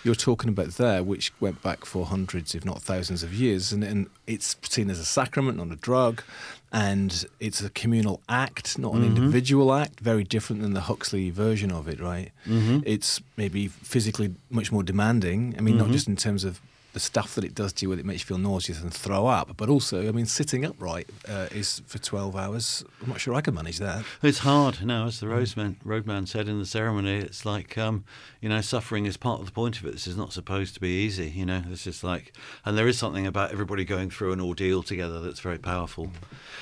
you're 0.03 0.15
talking 0.15 0.49
about 0.49 0.69
there, 0.69 1.03
which 1.03 1.31
went 1.39 1.61
back 1.61 1.85
for 1.85 2.07
hundreds, 2.07 2.55
if 2.55 2.65
not 2.65 2.81
thousands, 2.81 3.21
of 3.21 3.35
years, 3.35 3.71
and, 3.71 3.83
and 3.83 4.09
it's 4.25 4.57
seen 4.63 4.89
as 4.89 4.97
a 4.97 5.05
sacrament, 5.05 5.59
not 5.59 5.71
a 5.71 5.75
drug, 5.75 6.23
and 6.71 7.23
it's 7.39 7.61
a 7.61 7.69
communal 7.69 8.19
act, 8.27 8.79
not 8.79 8.93
an 8.93 9.01
mm-hmm. 9.01 9.15
individual 9.15 9.73
act. 9.73 9.99
Very 9.99 10.23
different 10.23 10.63
than 10.63 10.73
the 10.73 10.81
Huxley 10.81 11.29
version 11.29 11.71
of 11.71 11.87
it, 11.87 11.99
right? 12.01 12.31
Mm-hmm. 12.47 12.79
It's 12.83 13.21
maybe 13.37 13.67
physically 13.67 14.33
much 14.49 14.71
more 14.71 14.81
demanding. 14.81 15.53
I 15.55 15.61
mean, 15.61 15.77
not 15.77 15.83
mm-hmm. 15.83 15.93
just 15.93 16.07
in 16.07 16.15
terms 16.15 16.43
of 16.43 16.59
the 16.93 16.99
stuff 16.99 17.35
that 17.35 17.43
it 17.43 17.55
does 17.55 17.71
to 17.73 17.85
you, 17.85 17.91
it 17.93 18.05
makes 18.05 18.21
you 18.21 18.25
feel 18.25 18.37
nauseous 18.37 18.81
and 18.81 18.93
throw 18.93 19.27
up. 19.27 19.55
But 19.55 19.69
also, 19.69 20.07
I 20.07 20.11
mean, 20.11 20.25
sitting 20.25 20.65
upright 20.65 21.09
uh, 21.27 21.47
is 21.51 21.81
for 21.85 21.99
12 21.99 22.35
hours. 22.35 22.83
I'm 23.01 23.09
not 23.09 23.19
sure 23.19 23.33
I 23.33 23.41
can 23.41 23.53
manage 23.53 23.79
that. 23.79 24.03
It's 24.21 24.39
hard. 24.39 24.85
now, 24.85 25.07
as 25.07 25.19
the 25.19 25.27
roadman, 25.27 25.77
roadman 25.83 26.25
said 26.25 26.47
in 26.47 26.59
the 26.59 26.65
ceremony, 26.65 27.19
it's 27.19 27.45
like, 27.45 27.77
um, 27.77 28.03
you 28.41 28.49
know, 28.49 28.61
suffering 28.61 29.05
is 29.05 29.17
part 29.17 29.39
of 29.39 29.45
the 29.45 29.51
point 29.51 29.79
of 29.79 29.85
it. 29.85 29.93
This 29.93 30.07
is 30.07 30.17
not 30.17 30.33
supposed 30.33 30.73
to 30.73 30.79
be 30.79 31.03
easy, 31.03 31.29
you 31.29 31.45
know. 31.45 31.63
It's 31.71 31.83
just 31.83 32.03
like, 32.03 32.33
and 32.65 32.77
there 32.77 32.87
is 32.87 32.97
something 32.97 33.25
about 33.25 33.51
everybody 33.51 33.85
going 33.85 34.09
through 34.09 34.33
an 34.33 34.41
ordeal 34.41 34.83
together 34.83 35.21
that's 35.21 35.39
very 35.39 35.59
powerful. 35.59 36.07
Mm. 36.07 36.13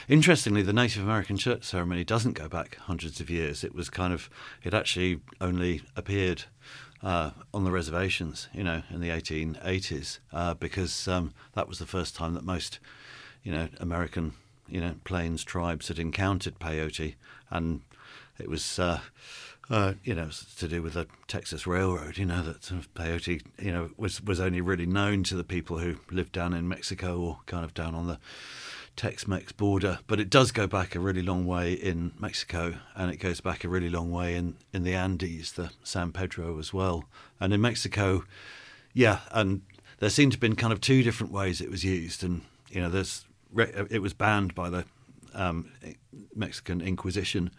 Interestingly, 0.07 0.61
the 0.61 0.73
Native 0.73 1.03
American 1.03 1.37
church 1.37 1.63
ceremony 1.63 2.03
doesn't 2.03 2.33
go 2.33 2.47
back 2.47 2.77
hundreds 2.77 3.19
of 3.19 3.29
years. 3.29 3.63
It 3.63 3.73
was 3.73 3.89
kind 3.89 4.13
of, 4.13 4.29
it 4.63 4.73
actually 4.73 5.21
only 5.41 5.81
appeared 5.95 6.45
uh, 7.01 7.31
on 7.53 7.63
the 7.63 7.71
reservations, 7.71 8.47
you 8.53 8.63
know, 8.63 8.83
in 8.89 8.99
the 8.99 9.09
1880s, 9.09 10.19
uh, 10.33 10.53
because 10.53 11.07
um, 11.07 11.33
that 11.53 11.67
was 11.67 11.79
the 11.79 11.85
first 11.85 12.15
time 12.15 12.33
that 12.33 12.43
most, 12.43 12.79
you 13.43 13.51
know, 13.51 13.69
American, 13.79 14.33
you 14.67 14.81
know, 14.81 14.95
plains 15.03 15.43
tribes 15.43 15.87
had 15.87 15.99
encountered 15.99 16.59
peyote, 16.59 17.15
and 17.49 17.81
it 18.39 18.49
was. 18.49 18.79
Uh, 18.79 18.99
uh, 19.71 19.93
you 20.03 20.15
know, 20.15 20.29
to 20.57 20.67
do 20.67 20.81
with 20.81 20.93
the 20.93 21.05
Texas 21.27 21.67
Railroad, 21.67 22.17
you 22.17 22.25
know, 22.25 22.41
that 22.41 22.63
sort 22.63 22.79
of 22.79 22.91
peyote, 22.95 23.43
you 23.59 23.71
know, 23.71 23.91
was, 23.97 24.19
was 24.23 24.39
only 24.39 24.61
really 24.61 24.87
known 24.87 25.21
to 25.25 25.35
the 25.35 25.43
people 25.43 25.77
who 25.77 25.97
lived 26.09 26.31
down 26.31 26.55
in 26.55 26.67
Mexico 26.67 27.19
or 27.19 27.37
kind 27.45 27.63
of 27.63 27.75
down 27.75 27.93
on 27.93 28.07
the 28.07 28.17
Tex-Mex 28.99 29.53
border, 29.53 29.99
but 30.07 30.19
it 30.19 30.29
does 30.29 30.51
go 30.51 30.67
back 30.67 30.93
a 30.93 30.99
really 30.99 31.21
long 31.21 31.45
way 31.45 31.71
in 31.71 32.11
Mexico, 32.19 32.73
and 32.97 33.09
it 33.09 33.15
goes 33.15 33.39
back 33.39 33.63
a 33.63 33.69
really 33.69 33.89
long 33.89 34.11
way 34.11 34.35
in 34.35 34.57
in 34.73 34.83
the 34.83 34.93
Andes, 34.93 35.53
the 35.53 35.71
San 35.85 36.11
Pedro 36.11 36.59
as 36.59 36.73
well. 36.73 37.05
And 37.39 37.53
in 37.53 37.61
Mexico, 37.61 38.25
yeah, 38.93 39.19
and 39.31 39.61
there 39.99 40.09
seemed 40.09 40.33
to 40.33 40.35
have 40.35 40.41
been 40.41 40.57
kind 40.57 40.73
of 40.73 40.81
two 40.81 41.01
different 41.01 41.31
ways 41.31 41.61
it 41.61 41.71
was 41.71 41.85
used, 41.85 42.25
and 42.25 42.41
you 42.69 42.81
know, 42.81 42.89
there's 42.89 43.23
it 43.89 44.01
was 44.01 44.13
banned 44.13 44.53
by 44.53 44.69
the 44.69 44.83
um, 45.33 45.71
Mexican 46.35 46.81
Inquisition. 46.81 47.51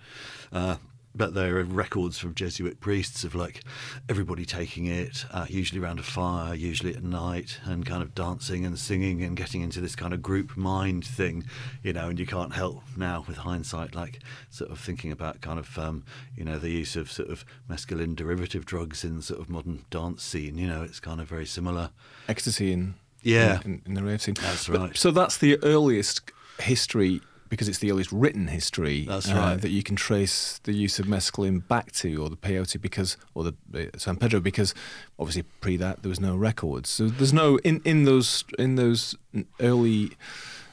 Uh, 0.53 0.77
but 1.15 1.35
there 1.35 1.59
are 1.59 1.65
records 1.65 2.19
from 2.19 2.35
Jesuit 2.35 2.79
priests 2.81 3.25
of 3.25 3.35
like 3.35 3.63
everybody 4.09 4.45
taking 4.45 4.87
it, 4.87 5.25
uh, 5.33 5.47
usually 5.49 5.81
around 5.81 5.99
a 5.99 6.03
fire, 6.05 6.55
usually 6.55 6.95
at 6.95 7.03
night, 7.03 7.59
and 7.65 7.85
kind 7.85 8.03
of 8.03 8.15
dancing 8.15 8.65
and 8.65 8.79
singing 8.79 9.23
and 9.23 9.37
getting 9.37 9.61
into 9.61 9.81
this 9.81 9.97
kind 9.97 10.15
of 10.15 10.23
group 10.23 10.57
mind 10.57 11.05
thing, 11.05 11.45
you 11.83 11.93
know. 11.93 12.09
And 12.09 12.19
you 12.19 12.27
can't 12.27 12.53
help 12.55 12.83
now, 12.97 13.25
with 13.27 13.39
hindsight, 13.39 13.95
like 13.95 14.21
sort 14.51 14.71
of 14.71 14.79
thinking 14.79 15.11
about 15.11 15.41
kind 15.41 15.59
of 15.59 15.77
um, 15.79 16.05
you 16.37 16.45
know 16.45 16.59
the 16.59 16.71
use 16.71 16.95
of 16.95 17.11
sort 17.11 17.29
of 17.29 17.45
mescaline 17.69 18.15
derivative 18.15 18.65
drugs 18.65 19.05
in 19.05 19.21
sort 19.21 19.41
of 19.41 19.51
modern 19.51 19.85
dance 19.91 20.23
scene. 20.23 20.57
You 20.59 20.69
know, 20.69 20.83
it's 20.83 21.01
kind 21.01 21.21
of 21.21 21.29
very 21.29 21.47
similar. 21.47 21.91
Ecstasy 22.29 22.73
in 22.73 22.95
Yeah. 23.23 23.61
in, 23.65 23.83
in 23.85 23.95
the 23.95 24.03
rave 24.05 24.23
scene. 24.23 24.35
That's 24.35 24.69
But- 24.69 24.79
right. 24.79 24.97
so 24.97 25.11
that's 25.11 25.37
the 25.39 25.59
earliest 25.65 26.31
history 26.61 27.21
because 27.51 27.69
it's 27.69 27.79
the 27.79 27.91
earliest 27.91 28.11
written 28.13 28.47
history 28.47 29.07
uh, 29.11 29.21
right. 29.29 29.61
that 29.61 29.71
you 29.71 29.83
can 29.83 29.97
trace 29.97 30.59
the 30.63 30.73
use 30.73 30.99
of 30.99 31.07
mescaline 31.07 31.67
back 31.69 31.93
to, 31.93 32.23
or 32.23 32.31
the 32.31 32.37
peyote 32.37 32.81
because, 32.81 33.19
or 33.35 33.45
the 33.45 33.55
uh, 33.75 33.99
San 33.99 34.17
Pedro 34.17 34.41
because 34.41 34.73
obviously 35.19 35.43
pre 35.61 35.77
that 35.77 36.03
there 36.03 36.09
was 36.09 36.21
no 36.21 36.37
records. 36.37 36.89
So 36.89 37.09
there's 37.09 37.35
no 37.35 37.59
in 37.59 37.83
in 37.85 38.05
those 38.05 38.45
in 38.59 38.77
those 38.77 39.17
early 39.61 40.13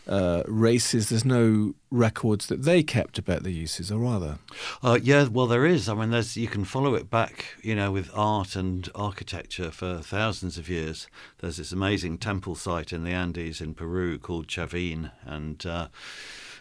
uh, 0.07 0.43
races. 0.47 1.09
There's 1.09 1.25
no 1.25 1.73
records 1.89 2.47
that 2.47 2.63
they 2.63 2.83
kept 2.83 3.17
about 3.17 3.43
the 3.43 3.51
uses, 3.51 3.91
or 3.91 3.99
rather, 3.99 4.37
Uh, 4.83 4.99
yeah, 5.01 5.27
well, 5.27 5.47
there 5.47 5.65
is. 5.65 5.89
I 5.89 5.95
mean, 5.95 6.11
there's 6.11 6.37
you 6.37 6.47
can 6.47 6.63
follow 6.63 6.95
it 6.95 7.09
back, 7.09 7.45
you 7.61 7.75
know, 7.75 7.91
with 7.91 8.09
art 8.13 8.55
and 8.55 8.89
architecture 8.95 9.71
for 9.71 9.99
thousands 9.99 10.57
of 10.57 10.69
years. 10.69 11.07
There's 11.39 11.57
this 11.57 11.71
amazing 11.71 12.19
temple 12.19 12.55
site 12.55 12.93
in 12.93 13.03
the 13.03 13.11
Andes 13.11 13.61
in 13.61 13.73
Peru 13.73 14.17
called 14.17 14.47
Chavin, 14.47 15.11
and 15.25 15.65
uh, 15.65 15.87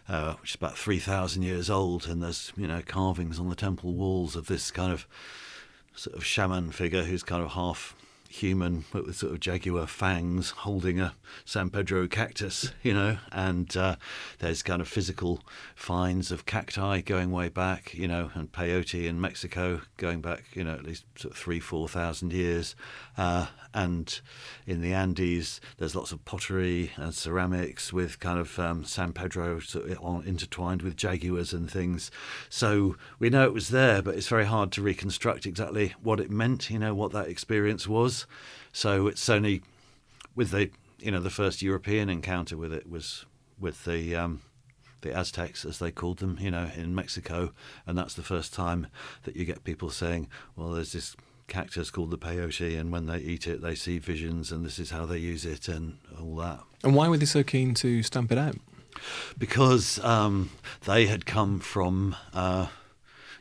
uh, 0.08 0.34
which 0.34 0.50
is 0.50 0.56
about 0.56 0.78
three 0.78 0.98
thousand 0.98 1.42
years 1.42 1.68
old. 1.68 2.06
And 2.06 2.22
there's 2.22 2.52
you 2.56 2.66
know 2.66 2.82
carvings 2.86 3.38
on 3.38 3.48
the 3.48 3.56
temple 3.56 3.94
walls 3.94 4.36
of 4.36 4.46
this 4.46 4.70
kind 4.70 4.92
of 4.92 5.06
sort 5.94 6.16
of 6.16 6.24
shaman 6.24 6.70
figure 6.70 7.04
who's 7.04 7.22
kind 7.22 7.42
of 7.42 7.52
half 7.52 7.95
human 8.36 8.84
with 8.92 9.16
sort 9.16 9.32
of 9.32 9.40
jaguar 9.40 9.86
fangs 9.86 10.50
holding 10.50 11.00
a 11.00 11.14
San 11.44 11.70
Pedro 11.70 12.06
cactus, 12.06 12.72
you 12.82 12.92
know, 12.92 13.18
and 13.32 13.76
uh, 13.76 13.96
there's 14.38 14.62
kind 14.62 14.80
of 14.80 14.88
physical 14.88 15.40
finds 15.74 16.30
of 16.30 16.46
cacti 16.46 17.00
going 17.00 17.30
way 17.30 17.48
back, 17.48 17.94
you 17.94 18.06
know, 18.06 18.30
and 18.34 18.52
peyote 18.52 19.06
in 19.06 19.20
Mexico 19.20 19.80
going 19.96 20.20
back, 20.20 20.44
you 20.54 20.64
know, 20.64 20.74
at 20.74 20.84
least 20.84 21.04
sort 21.16 21.32
of 21.32 21.38
three, 21.38 21.60
four 21.60 21.88
thousand 21.88 22.32
years. 22.32 22.76
Uh, 23.16 23.46
and 23.72 24.20
in 24.66 24.80
the 24.80 24.92
Andes, 24.92 25.60
there's 25.78 25.96
lots 25.96 26.12
of 26.12 26.24
pottery 26.24 26.92
and 26.96 27.14
ceramics 27.14 27.92
with 27.92 28.20
kind 28.20 28.38
of 28.38 28.58
um, 28.58 28.84
San 28.84 29.12
Pedro 29.12 29.60
sort 29.60 29.90
of 29.90 30.26
intertwined 30.26 30.82
with 30.82 30.96
jaguars 30.96 31.52
and 31.52 31.70
things. 31.70 32.10
So 32.48 32.96
we 33.18 33.30
know 33.30 33.44
it 33.44 33.52
was 33.52 33.68
there, 33.68 34.02
but 34.02 34.14
it's 34.14 34.28
very 34.28 34.46
hard 34.46 34.72
to 34.72 34.82
reconstruct 34.82 35.46
exactly 35.46 35.94
what 36.02 36.20
it 36.20 36.30
meant, 36.30 36.70
you 36.70 36.78
know, 36.78 36.94
what 36.94 37.12
that 37.12 37.28
experience 37.28 37.86
was. 37.86 38.25
So 38.72 39.06
it's 39.06 39.28
only 39.28 39.62
with 40.34 40.50
the, 40.50 40.70
you 40.98 41.10
know, 41.10 41.20
the 41.20 41.30
first 41.30 41.62
European 41.62 42.08
encounter 42.08 42.56
with 42.56 42.72
it 42.72 42.88
was 42.88 43.24
with 43.58 43.84
the. 43.84 44.14
Um, 44.14 44.42
the 45.02 45.14
Aztecs, 45.14 45.64
as 45.64 45.78
they 45.78 45.92
called 45.92 46.18
them, 46.18 46.38
you 46.40 46.50
know, 46.50 46.68
in 46.74 46.92
Mexico, 46.92 47.52
and 47.86 47.96
that's 47.96 48.14
the 48.14 48.24
first 48.24 48.52
time 48.52 48.88
that 49.22 49.36
you 49.36 49.44
get 49.44 49.62
people 49.62 49.90
saying, 49.90 50.26
"Well, 50.56 50.70
there's 50.70 50.92
this 50.92 51.14
cactus 51.46 51.90
called 51.90 52.10
the 52.10 52.18
peyote, 52.18 52.76
and 52.76 52.90
when 52.90 53.06
they 53.06 53.18
eat 53.18 53.46
it, 53.46 53.60
they 53.60 53.76
see 53.76 53.98
visions, 53.98 54.50
and 54.50 54.64
this 54.64 54.80
is 54.80 54.90
how 54.90 55.06
they 55.06 55.18
use 55.18 55.44
it, 55.44 55.68
and 55.68 55.98
all 56.18 56.34
that." 56.36 56.60
and 56.82 56.94
why 56.94 57.08
were 57.08 57.18
they 57.18 57.26
so 57.26 57.44
keen 57.44 57.74
to 57.74 58.02
stamp 58.02 58.32
it 58.32 58.38
out? 58.38 58.56
because 59.38 60.02
um, 60.04 60.50
they 60.84 61.06
had 61.06 61.26
come 61.26 61.60
from 61.60 62.16
uh, 62.32 62.68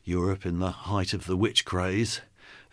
Europe 0.03 0.45
in 0.45 0.59
the 0.59 0.71
height 0.71 1.13
of 1.13 1.25
the 1.25 1.37
witch 1.37 1.65
craze, 1.65 2.21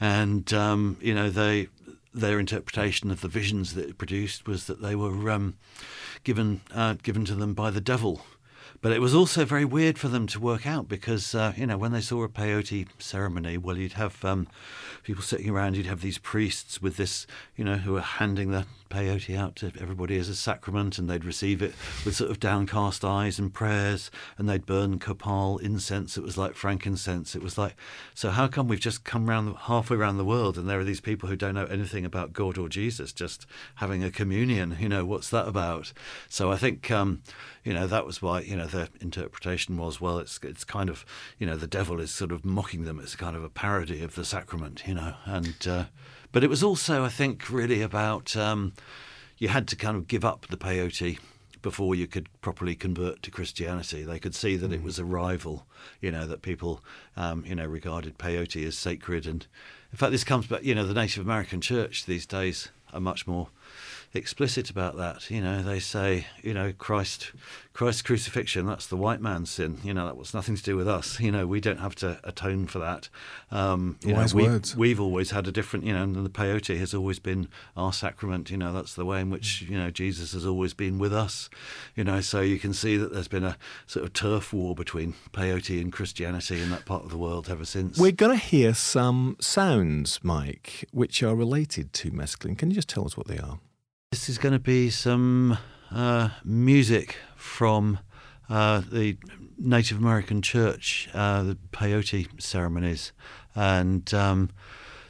and 0.01 0.53
um, 0.53 0.97
you 1.01 1.15
know 1.15 1.31
they 1.31 1.69
their 2.15 2.39
interpretation 2.39 3.11
of 3.11 3.21
the 3.21 3.29
visions 3.29 3.75
that 3.75 3.89
it 3.89 3.99
produced 3.99 4.47
was 4.47 4.67
that 4.67 4.83
they 4.83 4.95
were 4.95 5.31
um, 5.31 5.55
given 6.25 6.61
uh, 6.75 6.95
given 7.03 7.25
to 7.25 7.35
them 7.35 7.55
by 7.55 7.71
the 7.71 7.81
devil. 7.81 8.23
But 8.81 8.93
it 8.93 9.01
was 9.01 9.15
also 9.15 9.45
very 9.45 9.65
weird 9.65 9.97
for 9.97 10.09
them 10.09 10.27
to 10.27 10.41
work 10.41 10.67
out 10.67 10.89
because, 10.89 11.37
uh, 11.37 11.53
you 11.57 11.67
know, 11.69 11.79
when 11.79 11.93
they 11.93 12.01
saw 12.01 12.25
a 12.25 12.29
peyote 12.29 12.89
ceremony, 12.99 13.57
well, 13.57 13.79
you'd 13.79 13.93
have 13.93 14.25
um, 14.25 14.49
people 15.05 15.23
sitting 15.23 15.49
around, 15.49 15.77
you'd 15.77 15.87
have 15.87 16.01
these 16.01 16.19
priests 16.19 16.83
with 16.83 16.97
this, 16.97 17.25
you 17.57 17.65
know, 17.65 17.77
who 17.77 17.97
are 17.97 18.01
handing 18.01 18.51
the 18.51 18.67
peyote 18.93 19.37
out 19.37 19.57
to 19.57 19.73
everybody 19.81 20.19
as 20.19 20.29
a 20.29 20.35
sacrament, 20.35 20.99
and 20.99 21.09
they'd 21.09 21.25
receive 21.25 21.63
it 21.63 21.73
with 22.05 22.15
sort 22.17 22.31
of 22.31 22.39
downcast 22.39 23.05
eyes 23.05 23.39
and 23.39 23.55
prayers, 23.55 24.11
and 24.37 24.49
they'd 24.49 24.67
burn 24.67 24.99
copal 24.99 25.59
incense. 25.59 26.19
It 26.19 26.23
was 26.23 26.37
like 26.37 26.55
frankincense. 26.55 27.35
It 27.35 27.43
was 27.43 27.57
like, 27.57 27.75
so 28.15 28.31
how 28.31 28.49
come 28.49 28.69
we've 28.69 28.79
just 28.79 29.05
come 29.05 29.31
round 29.31 29.57
halfway 29.63 29.97
around 29.97 30.19
the 30.19 30.25
world, 30.25 30.59
and 30.59 30.69
there 30.69 30.79
are 30.79 30.85
these 30.85 31.01
people 31.01 31.29
who 31.29 31.37
don't 31.37 31.55
know 31.55 31.65
anything 31.67 32.05
about 32.05 32.33
God 32.33 32.59
or 32.59 32.69
Jesus 32.69 33.13
just 33.13 33.47
having 33.77 34.05
a 34.05 34.11
communion? 34.11 34.77
You 34.79 34.89
know, 34.89 35.05
what's 35.05 35.31
that 35.31 35.49
about? 35.49 35.93
So 36.29 36.53
I 36.53 36.57
think, 36.57 36.91
um, 36.91 37.23
you 37.65 37.73
know, 37.73 37.87
that 37.87 38.05
was 38.05 38.21
why, 38.21 38.41
you 38.41 38.57
know, 38.57 38.67
their 38.67 38.89
interpretation 39.01 39.77
was, 39.79 40.01
well, 40.01 40.19
it's 40.19 40.39
it's 40.43 40.65
kind 40.65 40.91
of, 40.91 41.07
you 41.39 41.47
know, 41.47 41.57
the 41.57 41.67
devil 41.67 42.01
is 42.01 42.11
sort 42.11 42.33
of 42.33 42.45
mocking 42.45 42.85
them. 42.85 43.01
It's 43.01 43.17
kind 43.17 43.37
of 43.37 43.45
a 43.45 43.49
parody 43.49 44.03
of 44.03 44.15
the 44.15 44.25
sacrament, 44.25 44.83
you 44.87 44.95
know, 44.95 45.15
and. 45.25 45.57
Uh, 45.67 45.85
but 46.33 46.43
it 46.43 46.51
was 46.51 46.63
also, 46.63 47.05
I 47.05 47.09
think, 47.09 47.51
really 47.51 47.83
about 47.83 48.37
um, 48.37 48.73
you 49.39 49.49
had 49.49 49.69
to 49.69 49.77
kind 49.77 49.97
of 49.97 50.09
give 50.09 50.25
up 50.25 50.47
the 50.49 50.57
peyote 50.57 51.19
before 51.61 51.95
you 51.95 52.07
could 52.07 52.29
properly 52.41 52.75
convert 52.75 53.23
to 53.23 53.31
Christianity. 53.31 54.03
They 54.03 54.19
could 54.19 54.35
see 54.35 54.57
that 54.57 54.73
it 54.73 54.83
was 54.83 54.99
a 54.99 55.05
rival, 55.05 55.67
you 56.01 56.11
know, 56.11 56.27
that 56.27 56.43
people, 56.43 56.83
um, 57.17 57.45
you 57.47 57.55
know, 57.55 57.67
regarded 57.67 58.19
peyote 58.19 58.67
as 58.67 58.77
sacred. 58.77 59.27
And 59.27 59.47
in 59.93 59.99
fact, 59.99 60.13
this 60.13 60.25
comes 60.25 60.47
back, 60.47 60.65
you 60.65 60.75
know, 60.75 60.87
the 60.87 60.95
Native 60.95 61.25
American 61.25 61.61
Church 61.61 62.05
these 62.05 62.27
days 62.27 62.69
are 62.93 63.01
much 63.01 63.27
more 63.27 63.49
explicit 64.15 64.71
about 64.71 64.97
that. 64.97 65.31
You 65.31 65.41
know, 65.41 65.63
they 65.63 65.81
say, 65.81 66.27
you 66.43 66.53
know, 66.53 66.73
Christ, 66.73 67.33
Christ's 67.73 68.03
crucifixion, 68.03 68.67
that's 68.67 68.87
the 68.87 68.97
white 68.97 69.21
man's 69.21 69.51
sin. 69.51 69.79
You 69.83 69.95
know, 69.95 70.07
that 70.07 70.17
was 70.17 70.35
nothing 70.35 70.57
to 70.57 70.63
do 70.63 70.77
with 70.77 70.89
us. 70.89 71.19
You 71.21 71.31
know, 71.31 71.47
we 71.47 71.61
don't 71.61 71.81
have 71.81 71.95
to 71.97 72.21
atone 72.25 72.67
for 72.67 72.79
that. 72.81 73.09
Um, 73.51 73.99
you 74.05 74.15
Wise 74.15 74.35
know, 74.35 74.43
we, 74.43 74.49
words. 74.49 74.77
We've 74.77 75.01
always 75.01 75.31
had 75.31 75.47
a 75.47 75.53
different, 75.53 75.87
you 75.87 75.93
know, 75.93 76.03
and 76.03 76.15
the 76.15 76.31
peyote 76.31 76.79
has 76.79 76.95
always 76.95 77.19
been 77.19 77.49
our 77.77 77.93
sacrament. 77.93 78.51
You 78.51 78.59
know, 78.59 78.73
that's 78.73 78.95
the 78.95 79.05
way 79.05 79.21
in 79.21 79.31
which, 79.31 79.63
you 79.63 79.79
know, 79.79 79.91
Jesus 79.91 80.33
has 80.33 80.45
always 80.45 80.75
been 80.75 80.99
with 80.99 81.13
us. 81.13 81.49
You 81.95 82.05
know, 82.05 82.21
so 82.21 82.41
you 82.41 82.59
can 82.59 82.75
see 82.75 82.97
that 82.97 83.13
there's 83.13 83.29
been 83.29 83.45
a 83.45 83.57
sort 83.87 84.05
of 84.05 84.13
turf 84.13 84.53
war 84.53 84.75
between 84.75 85.15
peyote 85.33 85.81
and 85.81 85.93
Christianity 85.93 86.61
in 86.61 86.71
that 86.71 86.85
part 86.85 87.05
of 87.05 87.11
the 87.11 87.19
world 87.19 87.49
ever 87.49 87.65
since. 87.65 87.99
We're 87.99 88.13
going 88.13 88.39
to 88.39 88.45
hear 88.45 88.75
some 88.75 89.37
sounds, 89.41 90.21
Mike, 90.23 90.87
which 90.93 91.23
are 91.23 91.35
related 91.35 91.93
to 91.95 92.11
mescaline. 92.11 92.59
Can 92.59 92.71
you 92.71 92.75
just 92.75 92.89
tell 92.89 93.07
us 93.07 93.17
what 93.17 93.27
they 93.27 93.39
are? 93.39 93.59
This 94.13 94.29
is 94.29 94.37
going 94.37 94.53
to 94.53 94.59
be 94.59 94.91
some 94.91 95.57
uh, 95.91 96.29
music 96.45 97.17
from 97.35 97.99
uh, 98.47 98.83
the 98.93 99.17
Native 99.57 99.97
American 99.97 100.43
church, 100.43 101.09
uh, 101.15 101.43
the 101.43 101.57
peyote 101.73 102.29
ceremonies. 102.39 103.13
And 103.55 104.13
um, 104.13 104.51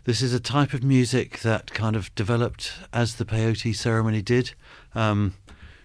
this 0.05 0.23
is 0.23 0.33
a 0.33 0.39
type 0.39 0.73
of 0.73 0.85
music 0.85 1.41
that 1.41 1.75
kind 1.75 1.97
of 1.97 2.15
developed 2.15 2.75
as 2.93 3.17
the 3.17 3.25
peyote 3.25 3.75
ceremony 3.75 4.23
did. 4.23 4.53
Um, 4.95 5.35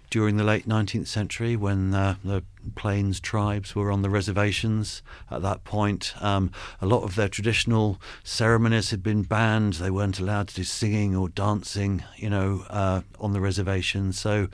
during 0.10 0.38
the 0.38 0.44
late 0.44 0.68
19th 0.68 1.08
century, 1.08 1.56
when 1.56 1.94
uh, 1.94 2.16
the 2.24 2.44
Plains 2.76 3.20
tribes 3.20 3.76
were 3.76 3.92
on 3.92 4.02
the 4.02 4.10
reservations, 4.10 5.02
at 5.32 5.42
that 5.42 5.64
point, 5.64 6.14
um, 6.22 6.52
a 6.82 6.86
lot 6.86 7.04
of 7.04 7.16
their 7.16 7.30
traditional 7.30 8.00
ceremonies 8.24 8.92
had 8.92 9.02
been 9.02 9.24
banned. 9.24 9.74
They 9.74 9.92
weren't 9.92 10.20
allowed 10.20 10.50
to 10.50 10.56
do 10.56 10.64
singing 10.64 11.16
or 11.16 11.30
dancing, 11.30 12.04
you 12.18 12.30
know, 12.30 12.66
uh, 12.70 13.02
on 13.20 13.34
the 13.34 13.42
reservation. 13.42 14.12
So, 14.12 14.48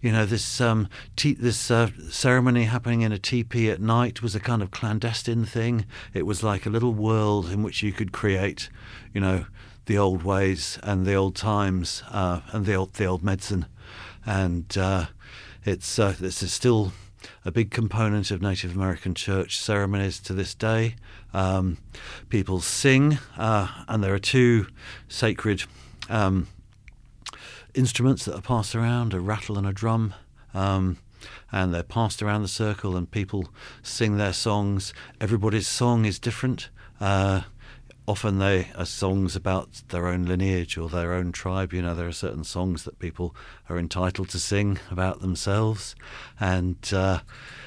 you 0.00 0.12
know, 0.12 0.26
this 0.26 0.60
um, 0.60 0.88
te- 1.16 1.34
this 1.34 1.70
uh, 1.70 1.90
ceremony 2.08 2.64
happening 2.64 3.02
in 3.02 3.12
a 3.12 3.18
teepee 3.18 3.70
at 3.70 3.80
night 3.80 4.22
was 4.22 4.34
a 4.34 4.40
kind 4.40 4.62
of 4.62 4.70
clandestine 4.70 5.44
thing. 5.44 5.86
It 6.14 6.26
was 6.26 6.42
like 6.42 6.66
a 6.66 6.70
little 6.70 6.94
world 6.94 7.50
in 7.50 7.62
which 7.62 7.82
you 7.82 7.92
could 7.92 8.12
create, 8.12 8.68
you 9.12 9.20
know, 9.20 9.46
the 9.86 9.98
old 9.98 10.22
ways 10.22 10.78
and 10.82 11.06
the 11.06 11.14
old 11.14 11.36
times 11.36 12.02
uh, 12.10 12.40
and 12.52 12.66
the 12.66 12.74
old 12.74 12.94
the 12.94 13.06
old 13.06 13.22
medicine 13.22 13.66
and 14.26 14.76
uh, 14.76 15.06
it's 15.64 15.98
uh, 15.98 16.14
this 16.18 16.42
is 16.42 16.52
still 16.52 16.92
a 17.44 17.50
big 17.50 17.70
component 17.70 18.30
of 18.30 18.42
Native 18.42 18.74
American 18.74 19.14
church 19.14 19.58
ceremonies 19.58 20.20
to 20.20 20.32
this 20.32 20.54
day. 20.54 20.96
Um, 21.32 21.78
people 22.28 22.60
sing, 22.60 23.18
uh, 23.38 23.68
and 23.88 24.02
there 24.02 24.12
are 24.12 24.18
two 24.18 24.66
sacred 25.08 25.64
um, 26.10 26.48
instruments 27.74 28.24
that 28.24 28.34
are 28.34 28.42
passed 28.42 28.74
around: 28.74 29.14
a 29.14 29.20
rattle 29.20 29.56
and 29.56 29.66
a 29.66 29.72
drum. 29.72 30.12
Um, 30.52 30.98
and 31.50 31.72
they're 31.72 31.82
passed 31.82 32.22
around 32.22 32.42
the 32.42 32.48
circle, 32.48 32.96
and 32.96 33.10
people 33.10 33.48
sing 33.82 34.16
their 34.16 34.32
songs. 34.32 34.92
Everybody's 35.20 35.68
song 35.68 36.04
is 36.04 36.18
different. 36.18 36.68
Uh, 37.00 37.42
often 38.06 38.38
they 38.38 38.68
are 38.76 38.86
songs 38.86 39.34
about 39.34 39.82
their 39.88 40.06
own 40.06 40.24
lineage 40.24 40.78
or 40.78 40.88
their 40.88 41.12
own 41.12 41.32
tribe. 41.32 41.72
You 41.72 41.82
know, 41.82 41.94
there 41.94 42.06
are 42.06 42.12
certain 42.12 42.44
songs 42.44 42.84
that 42.84 42.98
people 42.98 43.34
are 43.68 43.78
entitled 43.78 44.28
to 44.30 44.38
sing 44.38 44.78
about 44.90 45.20
themselves, 45.20 45.94
and 46.38 46.76
uh, 46.92 47.20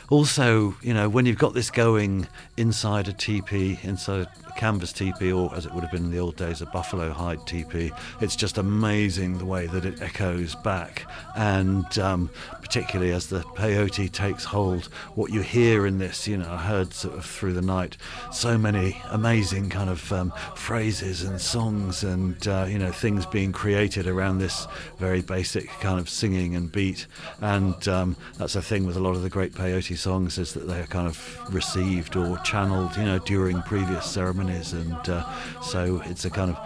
also, 0.09 0.75
you 0.81 0.93
know, 0.93 1.07
when 1.07 1.25
you've 1.25 1.37
got 1.37 1.53
this 1.53 1.69
going 1.69 2.27
inside 2.57 3.07
a 3.07 3.13
teepee, 3.13 3.79
inside 3.83 4.27
a 4.47 4.53
canvas 4.53 4.91
teepee, 4.91 5.31
or 5.31 5.53
as 5.55 5.67
it 5.67 5.73
would 5.73 5.83
have 5.83 5.91
been 5.91 6.05
in 6.05 6.11
the 6.11 6.19
old 6.19 6.35
days, 6.35 6.61
a 6.61 6.65
buffalo 6.65 7.11
hide 7.11 7.45
teepee, 7.45 7.91
it's 8.19 8.35
just 8.35 8.57
amazing 8.57 9.37
the 9.37 9.45
way 9.45 9.67
that 9.67 9.85
it 9.85 10.01
echoes 10.01 10.55
back. 10.55 11.05
And 11.35 11.97
um, 11.99 12.31
particularly 12.59 13.11
as 13.11 13.27
the 13.27 13.41
peyote 13.41 14.11
takes 14.11 14.43
hold, 14.43 14.85
what 15.13 15.31
you 15.31 15.41
hear 15.41 15.85
in 15.85 15.99
this, 15.99 16.27
you 16.27 16.37
know, 16.37 16.51
I 16.51 16.57
heard 16.57 16.93
sort 16.93 17.15
of 17.15 17.25
through 17.25 17.53
the 17.53 17.61
night 17.61 17.95
so 18.31 18.57
many 18.57 18.99
amazing 19.11 19.69
kind 19.69 19.91
of 19.91 20.11
um, 20.11 20.33
phrases 20.55 21.21
and 21.21 21.39
songs 21.39 22.03
and, 22.03 22.47
uh, 22.47 22.65
you 22.67 22.79
know, 22.79 22.91
things 22.91 23.27
being 23.27 23.51
created 23.51 24.07
around 24.07 24.39
this 24.39 24.67
very 24.97 25.21
basic 25.21 25.67
kind 25.81 25.88
of 25.97 26.09
singing 26.09 26.55
and 26.55 26.69
beat. 26.69 27.07
And 27.39 27.87
um, 27.87 28.17
that's 28.37 28.55
a 28.55 28.61
thing 28.61 28.85
with 28.85 28.97
a 28.97 28.99
lot 28.99 29.15
of 29.15 29.23
the 29.23 29.29
great 29.29 29.53
peyote 29.53 29.97
songs 29.97 30.37
is 30.37 30.53
that 30.53 30.67
they 30.67 30.81
are 30.81 30.87
kind 30.87 31.07
of 31.07 31.53
received 31.53 32.17
or 32.17 32.37
channeled, 32.39 32.97
you 32.97 33.03
know, 33.03 33.19
during 33.19 33.61
previous 33.61 34.05
ceremonies, 34.05 34.73
and 34.73 35.09
uh, 35.09 35.23
so 35.61 36.01
it's 36.05 36.25
a 36.25 36.29
kind 36.29 36.51
of 36.51 36.57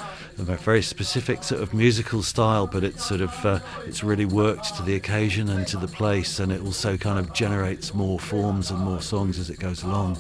a 0.49 0.57
very 0.57 0.81
specific 0.81 1.43
sort 1.43 1.61
of 1.61 1.73
musical 1.73 2.23
style, 2.23 2.65
but 2.65 2.83
it's 2.83 3.05
sort 3.05 3.21
of 3.21 3.45
uh, 3.45 3.59
it's 3.85 4.03
really 4.03 4.25
worked 4.25 4.75
to 4.75 4.83
the 4.83 4.95
occasion 4.95 5.49
and 5.49 5.67
to 5.67 5.77
the 5.77 5.87
place, 5.87 6.39
and 6.39 6.51
it 6.51 6.61
also 6.61 6.97
kind 6.97 7.19
of 7.19 7.33
generates 7.33 7.93
more 7.93 8.19
forms 8.19 8.71
and 8.71 8.79
more 8.79 9.01
songs 9.01 9.37
as 9.37 9.49
it 9.49 9.59
goes 9.59 9.83
along. 9.83 10.17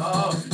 Oh. 0.07 0.54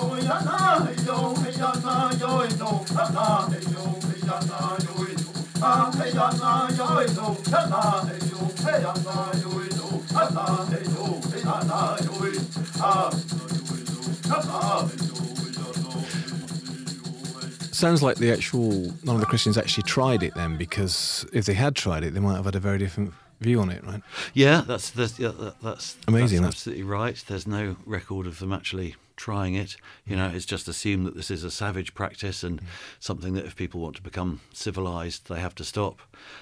Sounds 17.73 18.03
like 18.03 18.17
the 18.17 18.31
actual 18.31 18.93
none 19.03 19.15
of 19.15 19.21
the 19.21 19.25
Christians 19.25 19.57
actually 19.57 19.83
tried 19.83 20.21
it 20.23 20.35
then, 20.35 20.55
because 20.55 21.25
if 21.33 21.45
they 21.45 21.55
had 21.55 21.75
tried 21.75 22.03
it, 22.03 22.13
they 22.13 22.19
might 22.19 22.35
have 22.35 22.45
had 22.45 22.55
a 22.55 22.59
very 22.59 22.77
different 22.77 23.13
view 23.39 23.59
on 23.59 23.71
it, 23.71 23.83
right? 23.83 24.01
Yeah, 24.33 24.61
that's 24.61 24.91
that's 24.91 25.17
yeah, 25.19 25.31
that, 25.39 25.55
that's 25.61 25.97
Amazing, 26.07 26.43
That's 26.43 26.63
that's- 26.63 26.77
absolutely 26.77 26.83
right. 26.83 27.23
There's 27.27 27.47
no 27.47 27.75
record 27.85 28.27
of 28.27 28.37
them 28.39 28.53
actually 28.53 28.95
trying 29.21 29.53
it. 29.53 29.77
You 30.05 30.15
know, 30.15 30.29
mm. 30.29 30.33
it's 30.33 30.45
just 30.45 30.67
assumed 30.67 31.05
that 31.05 31.15
this 31.15 31.29
is 31.29 31.43
a 31.43 31.51
savage 31.51 31.93
practice 31.93 32.43
and 32.43 32.59
mm. 32.59 32.65
something 32.99 33.33
that 33.35 33.45
if 33.45 33.55
people 33.55 33.79
want 33.79 33.95
to 33.97 34.01
become 34.01 34.41
civilized, 34.51 35.29
they 35.29 35.39
have 35.39 35.55
to 35.55 35.63
stop. 35.63 36.01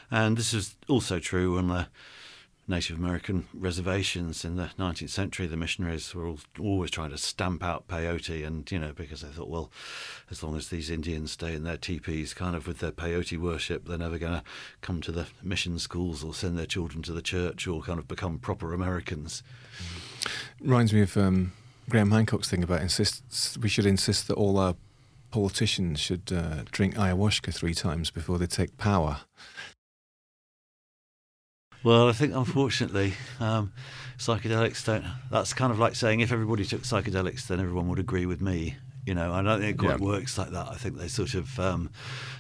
And 0.10 0.38
this 0.38 0.54
is 0.54 0.76
also 0.88 1.20
true 1.20 1.58
on 1.58 1.68
the 1.68 1.88
Native 2.70 2.98
American 2.98 3.48
reservations 3.54 4.46
in 4.46 4.56
the 4.56 4.70
19th 4.80 5.10
century. 5.10 5.46
The 5.46 5.58
missionaries 5.58 6.14
were 6.16 6.28
al- 6.28 6.40
always 6.60 6.92
trying 6.92 7.10
to 7.10 7.18
stamp 7.18 7.64
out 7.64 7.88
peyote, 7.88 8.46
and 8.46 8.72
you 8.72 8.80
know, 8.80 8.94
because 8.94 9.22
they 9.22 9.28
thought, 9.28 9.50
well, 9.50 9.72
as 10.30 10.42
long 10.44 10.56
as 10.56 10.70
these 10.70 10.90
Indians 10.90 11.32
stay 11.32 11.56
in 11.56 11.64
their 11.64 11.78
teepees, 11.78 12.34
kind 12.34 12.56
of 12.56 12.68
with 12.68 12.78
their 12.78 12.92
peyote 12.92 13.40
worship, 13.40 13.88
they're 13.88 13.98
never 13.98 14.20
going 14.20 14.34
to 14.34 14.44
come 14.82 15.02
to 15.02 15.12
the 15.12 15.26
mission 15.42 15.80
schools 15.80 16.24
or 16.24 16.34
send 16.34 16.58
their 16.60 16.68
children 16.68 17.02
to 17.04 17.12
the 17.12 17.24
church 17.24 17.68
or 17.68 17.82
kind 17.82 18.00
of 18.00 18.08
become 18.08 18.38
proper 18.38 18.72
Americans. 18.72 19.42
Mm. 19.80 20.32
Reminds 20.62 20.94
me 20.94 21.02
of 21.02 21.18
um, 21.18 21.52
Graham 21.90 22.12
Hancock's 22.12 22.50
thing 22.50 22.64
about 22.64 22.82
insists 22.82 23.58
we 23.58 23.70
should 23.70 23.86
insist 23.86 24.28
that 24.28 24.36
all 24.36 24.58
our 24.58 24.76
politicians 25.32 26.00
should 26.00 26.32
uh, 26.32 26.64
drink 26.72 26.96
ayahuasca 26.96 27.54
three 27.54 27.74
times 27.74 28.12
before 28.12 28.38
they 28.38 28.48
take 28.48 28.78
power. 28.78 29.22
Well, 31.84 32.10
I 32.10 32.12
think 32.12 32.34
unfortunately, 32.36 33.14
um, 33.40 33.72
psychedelics 34.18 34.84
don't. 34.86 35.06
That's 35.32 35.54
kind 35.54 35.72
of 35.72 35.80
like 35.80 35.96
saying 35.96 36.20
if 36.20 36.32
everybody 36.32 36.66
took 36.66 36.82
psychedelics, 36.82 37.48
then 37.48 37.60
everyone 37.60 37.88
would 37.88 38.00
agree 38.00 38.26
with 38.26 38.42
me. 38.42 38.76
You 39.06 39.16
know, 39.16 39.32
I 39.32 39.42
don't 39.42 39.62
think 39.62 39.76
it 39.76 39.80
quite 39.80 40.00
Yeah. 40.00 40.06
works 40.06 40.38
like 40.38 40.50
that. 40.52 40.68
I 40.68 40.76
think 40.76 40.98
they 40.98 41.08
sort 41.08 41.34
of 41.36 41.58
um, 41.60 41.90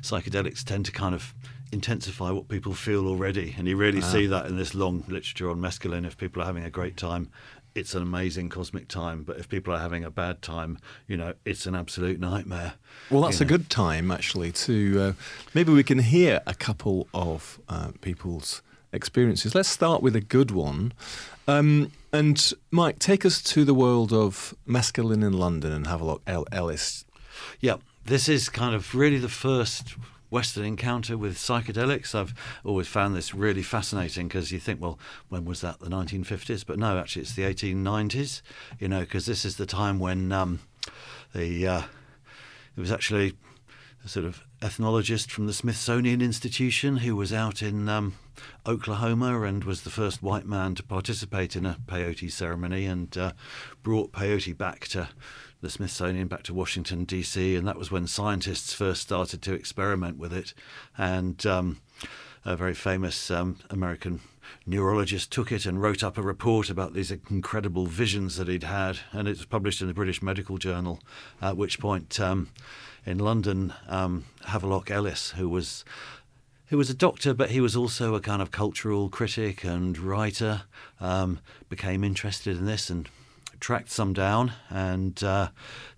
psychedelics 0.01 0.63
tend 0.63 0.85
to 0.87 0.91
kind 0.91 1.15
of 1.15 1.33
intensify 1.71 2.31
what 2.31 2.49
people 2.49 2.73
feel 2.73 3.07
already, 3.07 3.55
and 3.57 3.67
you 3.67 3.77
really 3.77 4.01
see 4.01 4.27
that 4.27 4.47
in 4.47 4.57
this 4.57 4.75
long 4.75 5.05
literature 5.07 5.49
on 5.49 5.59
mescaline. 5.61 6.05
If 6.05 6.17
people 6.17 6.41
are 6.41 6.45
having 6.45 6.65
a 6.65 6.69
great 6.69 6.97
time, 6.97 7.31
it's 7.75 7.93
an 7.93 8.01
amazing 8.01 8.49
cosmic 8.49 8.87
time. 8.87 9.23
But 9.23 9.37
if 9.37 9.49
people 9.49 9.73
are 9.73 9.79
having 9.79 10.03
a 10.03 10.11
bad 10.11 10.41
time, 10.41 10.77
you 11.07 11.17
know, 11.17 11.33
it's 11.45 11.65
an 11.65 11.75
absolute 11.75 12.19
nightmare. 12.19 12.73
Well, 13.09 13.21
that's 13.21 13.39
you 13.39 13.45
a 13.45 13.49
good 13.49 13.69
time 13.69 14.11
actually 14.11 14.51
to 14.51 15.01
uh, 15.01 15.13
maybe 15.53 15.71
we 15.71 15.83
can 15.83 15.99
hear 15.99 16.41
a 16.45 16.53
couple 16.53 17.07
of 17.13 17.59
uh, 17.69 17.91
people's 18.01 18.61
experiences. 18.91 19.55
Let's 19.55 19.69
start 19.69 20.01
with 20.01 20.15
a 20.15 20.21
good 20.21 20.51
one. 20.51 20.93
Um, 21.47 21.91
and 22.11 22.53
Mike, 22.71 22.99
take 22.99 23.25
us 23.25 23.41
to 23.43 23.65
the 23.65 23.73
world 23.73 24.13
of 24.13 24.55
mescaline 24.67 25.23
in 25.23 25.33
London 25.33 25.71
and 25.71 25.87
have 25.87 26.01
a 26.01 26.05
look. 26.05 26.21
El- 26.27 26.47
Ellis. 26.51 27.05
Yeah, 27.59 27.77
this 28.05 28.27
is 28.27 28.49
kind 28.49 28.75
of 28.75 28.93
really 28.95 29.17
the 29.17 29.29
first 29.29 29.95
Western 30.29 30.65
encounter 30.65 31.17
with 31.17 31.37
psychedelics. 31.37 32.13
I've 32.13 32.33
always 32.63 32.87
found 32.87 33.15
this 33.15 33.33
really 33.33 33.63
fascinating 33.63 34.27
because 34.27 34.51
you 34.51 34.59
think, 34.59 34.81
well, 34.81 34.99
when 35.29 35.45
was 35.45 35.61
that? 35.61 35.79
The 35.79 35.89
1950s? 35.89 36.65
But 36.65 36.79
no, 36.79 36.97
actually, 36.97 37.23
it's 37.23 37.33
the 37.33 37.43
1890s. 37.43 38.41
You 38.79 38.87
know, 38.87 39.01
because 39.01 39.25
this 39.25 39.45
is 39.45 39.57
the 39.57 39.65
time 39.65 39.99
when 39.99 40.31
um, 40.31 40.59
the 41.33 41.67
uh, 41.67 41.81
it 42.77 42.79
was 42.79 42.91
actually 42.91 43.33
a 44.03 44.07
sort 44.07 44.25
of 44.25 44.43
ethnologist 44.61 45.31
from 45.31 45.47
the 45.47 45.53
Smithsonian 45.53 46.21
Institution 46.21 46.97
who 46.97 47.15
was 47.15 47.33
out 47.33 47.61
in 47.61 47.89
um, 47.89 48.15
Oklahoma 48.65 49.41
and 49.41 49.63
was 49.63 49.81
the 49.81 49.89
first 49.89 50.21
white 50.23 50.45
man 50.45 50.75
to 50.75 50.83
participate 50.83 51.55
in 51.55 51.65
a 51.65 51.77
peyote 51.87 52.31
ceremony 52.31 52.85
and 52.85 53.17
uh, 53.17 53.33
brought 53.83 54.11
peyote 54.11 54.57
back 54.57 54.87
to 54.87 55.09
the 55.61 55.69
Smithsonian, 55.69 56.27
back 56.27 56.43
to 56.43 56.53
Washington, 56.53 57.03
D.C., 57.03 57.55
and 57.55 57.67
that 57.67 57.77
was 57.77 57.91
when 57.91 58.07
scientists 58.07 58.73
first 58.73 59.01
started 59.01 59.41
to 59.41 59.53
experiment 59.53 60.17
with 60.17 60.31
it. 60.31 60.53
And 60.97 61.45
um, 61.45 61.81
a 62.45 62.55
very 62.55 62.73
famous 62.73 63.29
um, 63.29 63.57
American 63.69 64.21
neurologist 64.65 65.31
took 65.31 65.51
it 65.51 65.65
and 65.65 65.81
wrote 65.81 66.03
up 66.03 66.17
a 66.17 66.21
report 66.21 66.69
about 66.69 66.93
these 66.93 67.11
incredible 67.11 67.85
visions 67.85 68.37
that 68.37 68.47
he'd 68.47 68.63
had, 68.63 68.99
and 69.11 69.27
it 69.27 69.37
was 69.37 69.45
published 69.45 69.81
in 69.81 69.87
the 69.87 69.93
British 69.93 70.21
Medical 70.21 70.57
Journal. 70.57 71.01
At 71.41 71.57
which 71.57 71.79
point, 71.79 72.19
um, 72.19 72.49
in 73.05 73.19
London, 73.19 73.73
um, 73.87 74.25
Havelock 74.45 74.89
Ellis, 74.89 75.31
who 75.31 75.49
was 75.49 75.83
who 76.67 76.77
was 76.77 76.89
a 76.89 76.95
doctor, 76.95 77.33
but 77.33 77.49
he 77.49 77.59
was 77.59 77.75
also 77.75 78.13
a 78.13 78.21
kind 78.21 78.43
of 78.43 78.51
cultural 78.51 79.09
critic 79.09 79.63
and 79.63 79.97
writer, 79.97 80.61
um, 80.99 81.39
became 81.67 82.03
interested 82.03 82.55
in 82.55 82.65
this 82.65 82.91
and 82.91 83.09
tracked 83.59 83.89
some 83.89 84.13
down, 84.13 84.53
and 84.69 85.21
uh, 85.23 85.49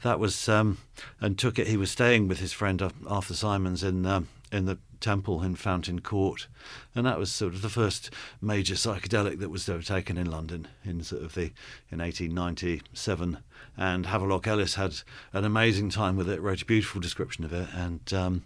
that 0.03 0.19
was 0.19 0.49
um, 0.49 0.77
and 1.19 1.37
took 1.37 1.59
it. 1.59 1.67
He 1.67 1.77
was 1.77 1.91
staying 1.91 2.27
with 2.27 2.39
his 2.39 2.53
friend 2.53 2.81
Arthur 3.07 3.33
Symons 3.33 3.83
in 3.83 4.05
um, 4.05 4.27
in 4.51 4.65
the 4.65 4.77
temple 4.99 5.41
in 5.43 5.55
Fountain 5.55 6.01
Court, 6.01 6.47
and 6.95 7.05
that 7.05 7.17
was 7.17 7.31
sort 7.31 7.53
of 7.53 7.61
the 7.61 7.69
first 7.69 8.11
major 8.41 8.75
psychedelic 8.75 9.39
that 9.39 9.49
was 9.49 9.69
taken 9.85 10.17
in 10.17 10.29
London 10.29 10.67
in 10.83 11.03
sort 11.03 11.23
of 11.23 11.33
the 11.33 11.51
in 11.89 11.99
1897. 11.99 13.39
And 13.77 14.05
Havelock 14.05 14.47
Ellis 14.47 14.75
had 14.75 14.97
an 15.33 15.45
amazing 15.45 15.89
time 15.89 16.17
with 16.17 16.29
it, 16.29 16.41
wrote 16.41 16.61
a 16.61 16.65
beautiful 16.65 17.01
description 17.01 17.45
of 17.45 17.53
it, 17.53 17.69
and 17.73 18.13
um, 18.13 18.43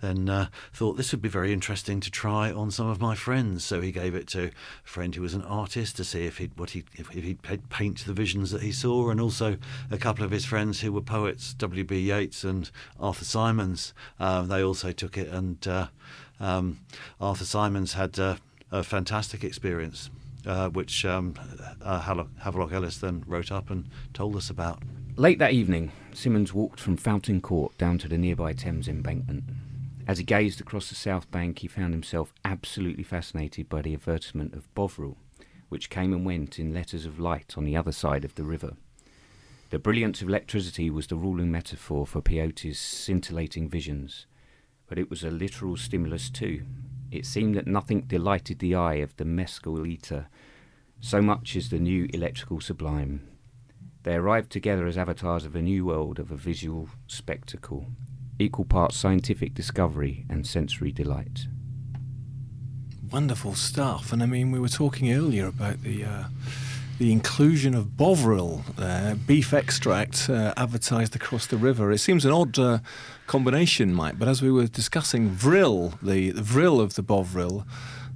then 0.00 0.28
uh, 0.28 0.46
thought 0.72 0.96
this 0.96 1.12
would 1.12 1.22
be 1.22 1.28
very 1.28 1.52
interesting 1.52 2.00
to 2.00 2.10
try 2.10 2.50
on 2.50 2.70
some 2.70 2.88
of 2.88 3.00
my 3.00 3.14
friends. 3.14 3.64
So 3.64 3.80
he 3.80 3.92
gave 3.92 4.14
it 4.14 4.26
to 4.28 4.46
a 4.46 4.50
friend 4.82 5.14
who 5.14 5.22
was 5.22 5.34
an 5.34 5.42
artist 5.42 5.96
to 5.96 6.04
see 6.04 6.24
if 6.24 6.38
he'd 6.38 6.58
what 6.58 6.70
he 6.70 6.84
if, 6.96 7.14
if 7.14 7.22
he'd 7.22 7.68
paint 7.68 8.04
the 8.06 8.14
visions 8.14 8.50
that 8.50 8.62
he 8.62 8.72
saw, 8.72 9.10
and 9.10 9.20
also 9.20 9.58
a 9.90 9.98
couple 9.98 10.24
of 10.24 10.30
his 10.30 10.44
friends 10.44 10.80
who 10.80 10.92
were 10.92 11.02
poets, 11.02 11.54
W. 11.54 11.84
B. 11.84 11.98
Yeats 11.98 12.42
and 12.42 12.70
Arthur 12.98 13.24
Symons. 13.24 13.92
Uh, 14.18 14.42
they 14.42 14.62
also 14.62 14.92
took 14.92 15.16
it 15.16 15.28
and. 15.28 15.66
Uh, 15.66 15.86
um, 16.40 16.80
Arthur 17.20 17.44
Symons 17.44 17.92
had 17.92 18.18
uh, 18.18 18.36
a 18.72 18.82
fantastic 18.82 19.44
experience, 19.44 20.10
uh, 20.46 20.68
which 20.70 21.04
um, 21.04 21.34
uh, 21.80 22.00
Havelock 22.00 22.72
Ellis 22.72 22.98
then 22.98 23.24
wrote 23.26 23.52
up 23.52 23.70
and 23.70 23.88
told 24.12 24.36
us 24.36 24.50
about. 24.50 24.82
Late 25.16 25.38
that 25.38 25.52
evening, 25.52 25.92
Symons 26.12 26.54
walked 26.54 26.80
from 26.80 26.96
Fountain 26.96 27.40
Court 27.40 27.76
down 27.78 27.98
to 27.98 28.08
the 28.08 28.18
nearby 28.18 28.52
Thames 28.52 28.88
embankment. 28.88 29.44
As 30.06 30.18
he 30.18 30.24
gazed 30.24 30.60
across 30.60 30.88
the 30.88 30.94
south 30.94 31.30
bank, 31.30 31.60
he 31.60 31.68
found 31.68 31.94
himself 31.94 32.32
absolutely 32.44 33.04
fascinated 33.04 33.68
by 33.68 33.82
the 33.82 33.94
advertisement 33.94 34.54
of 34.54 34.72
Bovril, 34.74 35.16
which 35.68 35.90
came 35.90 36.12
and 36.12 36.26
went 36.26 36.58
in 36.58 36.74
letters 36.74 37.06
of 37.06 37.20
light 37.20 37.54
on 37.56 37.64
the 37.64 37.76
other 37.76 37.92
side 37.92 38.24
of 38.24 38.34
the 38.34 38.44
river. 38.44 38.74
The 39.70 39.78
brilliance 39.78 40.20
of 40.20 40.28
electricity 40.28 40.90
was 40.90 41.06
the 41.06 41.16
ruling 41.16 41.50
metaphor 41.50 42.06
for 42.06 42.20
Peyote's 42.20 42.78
scintillating 42.78 43.70
visions, 43.70 44.26
but 44.86 44.98
it 44.98 45.08
was 45.08 45.22
a 45.24 45.30
literal 45.30 45.76
stimulus 45.76 46.28
too. 46.28 46.64
It 47.12 47.26
seemed 47.26 47.54
that 47.56 47.66
nothing 47.66 48.00
delighted 48.00 48.58
the 48.58 48.74
eye 48.74 48.94
of 48.94 49.14
the 49.16 49.26
mescal 49.26 49.86
eater 49.86 50.28
so 50.98 51.20
much 51.20 51.56
as 51.56 51.68
the 51.68 51.78
new 51.78 52.08
electrical 52.14 52.58
sublime. 52.60 53.28
They 54.04 54.14
arrived 54.14 54.50
together 54.50 54.86
as 54.86 54.96
avatars 54.96 55.44
of 55.44 55.54
a 55.54 55.60
new 55.60 55.84
world 55.84 56.18
of 56.18 56.30
a 56.30 56.36
visual 56.36 56.88
spectacle, 57.06 57.86
equal 58.38 58.64
parts 58.64 58.96
scientific 58.96 59.52
discovery 59.52 60.24
and 60.30 60.46
sensory 60.46 60.90
delight. 60.90 61.48
Wonderful 63.10 63.56
stuff. 63.56 64.10
And 64.10 64.22
I 64.22 64.26
mean, 64.26 64.50
we 64.50 64.58
were 64.58 64.68
talking 64.68 65.12
earlier 65.12 65.46
about 65.46 65.82
the. 65.82 66.04
Uh 66.04 66.24
the 66.98 67.10
inclusion 67.12 67.74
of 67.74 67.96
Bovril, 67.96 68.64
uh, 68.78 69.14
beef 69.14 69.52
extract, 69.52 70.28
uh, 70.28 70.54
advertised 70.56 71.16
across 71.16 71.46
the 71.46 71.56
river. 71.56 71.90
It 71.90 71.98
seems 71.98 72.24
an 72.24 72.32
odd 72.32 72.58
uh, 72.58 72.78
combination, 73.26 73.94
Mike, 73.94 74.18
but 74.18 74.28
as 74.28 74.42
we 74.42 74.50
were 74.50 74.66
discussing, 74.66 75.30
Vril, 75.30 75.94
the, 76.02 76.30
the 76.30 76.42
Vril 76.42 76.80
of 76.80 76.94
the 76.94 77.02
Bovril, 77.02 77.66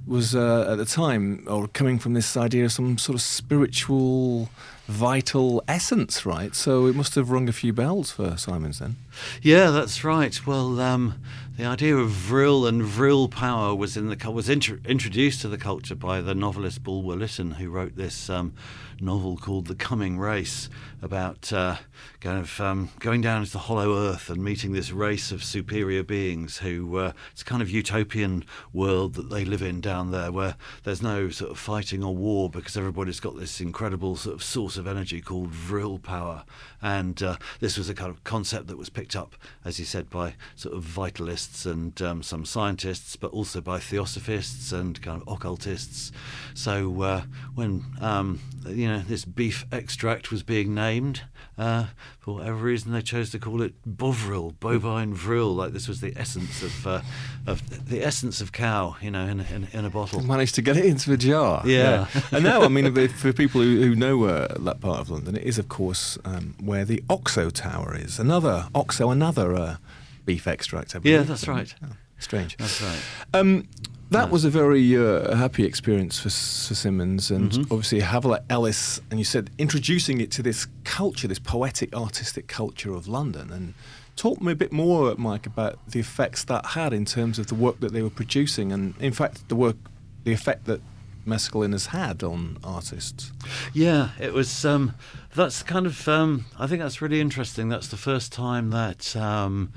was 0.05 0.33
uh, 0.33 0.69
at 0.71 0.77
the 0.77 0.85
time, 0.85 1.43
or 1.47 1.67
coming 1.67 1.99
from 1.99 2.13
this 2.13 2.37
idea 2.37 2.65
of 2.65 2.71
some 2.71 2.97
sort 2.97 3.15
of 3.15 3.21
spiritual, 3.21 4.49
vital 4.87 5.61
essence, 5.67 6.25
right? 6.25 6.55
So 6.55 6.85
it 6.85 6.95
must 6.95 7.15
have 7.15 7.29
rung 7.29 7.49
a 7.49 7.53
few 7.53 7.73
bells 7.73 8.11
for 8.11 8.37
Symons 8.37 8.79
then. 8.79 8.95
Yeah, 9.41 9.69
that's 9.69 10.05
right. 10.05 10.47
Well, 10.47 10.79
um, 10.79 11.15
the 11.57 11.65
idea 11.65 11.97
of 11.97 12.11
vril 12.11 12.67
and 12.67 12.83
vril 12.83 13.27
power 13.27 13.73
was 13.73 13.97
in 13.97 14.09
the 14.09 14.31
was 14.31 14.47
intro, 14.47 14.77
introduced 14.85 15.41
to 15.41 15.47
the 15.47 15.57
culture 15.57 15.95
by 15.95 16.21
the 16.21 16.35
novelist 16.35 16.83
Bulwer 16.83 17.15
Lytton, 17.15 17.53
who 17.53 17.71
wrote 17.71 17.95
this 17.95 18.29
um, 18.29 18.53
novel 19.01 19.37
called 19.37 19.67
The 19.67 19.75
Coming 19.75 20.17
Race 20.17 20.69
about 21.01 21.53
uh, 21.53 21.75
kind 22.21 22.39
of 22.39 22.59
um, 22.59 22.89
going 22.99 23.21
down 23.21 23.41
into 23.41 23.51
the 23.51 23.59
hollow 23.59 23.95
earth 23.95 24.29
and 24.29 24.43
meeting 24.43 24.71
this 24.71 24.91
race 24.91 25.31
of 25.31 25.43
superior 25.43 26.03
beings 26.03 26.57
who 26.57 26.97
uh, 26.97 27.11
it's 27.31 27.43
a 27.43 27.45
kind 27.45 27.61
of 27.61 27.69
utopian 27.69 28.43
world 28.73 29.13
that 29.13 29.29
they 29.29 29.45
live 29.45 29.61
in 29.61 29.79
down 29.79 30.11
there 30.11 30.31
where 30.31 30.55
there's 30.83 31.01
no 31.01 31.29
sort 31.29 31.51
of 31.51 31.59
fighting 31.59 32.03
or 32.03 32.15
war 32.15 32.49
because 32.49 32.75
everybody's 32.75 33.19
got 33.19 33.37
this 33.37 33.61
incredible 33.61 34.15
sort 34.15 34.35
of 34.35 34.43
source 34.43 34.77
of 34.77 34.87
energy 34.87 35.21
called 35.21 35.49
vril 35.49 35.99
power. 35.99 36.43
And 36.81 37.21
uh, 37.21 37.37
this 37.59 37.77
was 37.77 37.89
a 37.89 37.93
kind 37.93 38.09
of 38.09 38.23
concept 38.23 38.67
that 38.67 38.77
was 38.77 38.89
picked 38.89 39.15
up 39.15 39.35
as 39.63 39.77
he 39.77 39.83
said 39.83 40.09
by 40.09 40.35
sort 40.55 40.75
of 40.75 40.83
vitalists 40.83 41.65
and 41.65 41.99
um, 42.01 42.23
some 42.23 42.45
scientists 42.45 43.15
but 43.15 43.31
also 43.31 43.61
by 43.61 43.79
theosophists 43.79 44.71
and 44.71 44.99
kind 45.01 45.21
of 45.21 45.27
occultists. 45.31 46.11
So 46.55 47.01
uh, 47.01 47.21
when 47.53 47.85
um, 48.01 48.39
you 48.65 48.86
know 48.86 48.86
this 49.07 49.25
beef 49.25 49.65
extract 49.71 50.31
was 50.31 50.43
being 50.43 50.73
named. 50.73 51.23
Uh, 51.57 51.87
for 52.19 52.35
whatever 52.35 52.57
reason, 52.57 52.91
they 52.91 53.01
chose 53.01 53.31
to 53.31 53.39
call 53.39 53.61
it 53.61 53.73
bovril, 53.85 54.53
bovine 54.59 55.13
vril, 55.13 55.53
like 55.53 55.73
this 55.73 55.87
was 55.87 56.01
the 56.01 56.13
essence 56.15 56.61
of 56.61 56.85
uh, 56.85 57.01
of 57.47 57.89
the 57.89 58.03
essence 58.03 58.41
of 58.41 58.51
cow, 58.51 58.95
you 59.01 59.09
know, 59.09 59.25
in, 59.25 59.39
in, 59.39 59.67
in 59.73 59.85
a 59.85 59.89
bottle. 59.89 60.21
Managed 60.21 60.55
to 60.55 60.61
get 60.61 60.77
it 60.77 60.85
into 60.85 61.11
a 61.13 61.17
jar. 61.17 61.63
Yeah, 61.65 62.07
yeah. 62.13 62.21
and 62.31 62.43
now, 62.43 62.61
I 62.61 62.67
mean, 62.67 62.93
for 63.09 63.33
people 63.33 63.61
who, 63.61 63.81
who 63.81 63.95
know 63.95 64.25
uh, 64.25 64.55
that 64.59 64.81
part 64.81 64.99
of 64.99 65.09
London, 65.09 65.35
it 65.35 65.43
is, 65.43 65.57
of 65.57 65.67
course, 65.67 66.17
um, 66.25 66.55
where 66.59 66.85
the 66.85 67.03
Oxo 67.09 67.49
Tower 67.49 67.95
is. 67.95 68.19
Another 68.19 68.67
Oxo, 68.75 69.09
another 69.09 69.55
uh, 69.55 69.77
beef 70.25 70.47
extract. 70.47 70.95
Yeah, 71.03 71.23
that's 71.23 71.47
right. 71.47 71.73
Oh, 71.83 71.93
strange. 72.19 72.57
That's 72.57 72.81
right. 72.81 72.99
Um, 73.33 73.67
that 74.11 74.29
was 74.29 74.45
a 74.45 74.49
very 74.49 74.97
uh, 74.97 75.35
happy 75.35 75.65
experience 75.65 76.17
for, 76.17 76.29
for 76.29 76.75
Symons 76.75 77.29
and 77.31 77.51
mm-hmm. 77.51 77.73
obviously 77.73 77.99
Havelock 77.99 78.43
Ellis. 78.49 79.01
And 79.11 79.19
you 79.19 79.25
said 79.25 79.49
introducing 79.57 80.21
it 80.21 80.31
to 80.31 80.43
this 80.43 80.67
culture, 80.83 81.27
this 81.27 81.39
poetic, 81.39 81.93
artistic 81.95 82.47
culture 82.47 82.93
of 82.93 83.07
London. 83.07 83.51
And 83.51 83.73
talk 84.15 84.41
me 84.41 84.51
a 84.51 84.55
bit 84.55 84.71
more, 84.71 85.15
Mike, 85.17 85.45
about 85.45 85.79
the 85.87 85.99
effects 85.99 86.43
that 86.45 86.65
had 86.67 86.93
in 86.93 87.05
terms 87.05 87.39
of 87.39 87.47
the 87.47 87.55
work 87.55 87.79
that 87.79 87.93
they 87.93 88.01
were 88.01 88.09
producing, 88.09 88.71
and 88.71 88.95
in 88.99 89.13
fact, 89.13 89.47
the 89.49 89.55
work, 89.55 89.77
the 90.23 90.33
effect 90.33 90.65
that 90.65 90.81
mescaline 91.25 91.73
has 91.73 91.87
had 91.87 92.23
on 92.23 92.57
artists. 92.63 93.31
Yeah, 93.73 94.09
it 94.19 94.33
was. 94.33 94.65
Um, 94.65 94.93
that's 95.35 95.63
kind 95.63 95.85
of. 95.85 96.07
Um, 96.07 96.45
I 96.57 96.67
think 96.67 96.81
that's 96.81 97.01
really 97.01 97.21
interesting. 97.21 97.69
That's 97.69 97.87
the 97.87 97.97
first 97.97 98.33
time 98.33 98.71
that. 98.71 99.15
Um, 99.15 99.71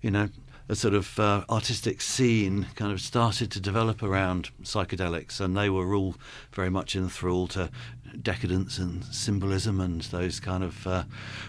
you 0.00 0.10
know, 0.12 0.28
a 0.68 0.76
sort 0.76 0.94
of 0.94 1.18
uh, 1.18 1.44
artistic 1.48 2.00
scene 2.00 2.66
kind 2.74 2.92
of 2.92 3.00
started 3.00 3.50
to 3.50 3.60
develop 3.60 4.02
around 4.02 4.50
psychedelics, 4.62 5.40
and 5.40 5.56
they 5.56 5.70
were 5.70 5.94
all 5.94 6.14
very 6.52 6.68
much 6.68 6.94
enthralled 6.94 7.50
to 7.50 7.70
decadence 8.20 8.78
and 8.78 9.04
symbolism 9.06 9.80
and 9.80 10.02
those 10.02 10.40
kind 10.40 10.62
of 10.62 10.86
uh, 10.86 11.04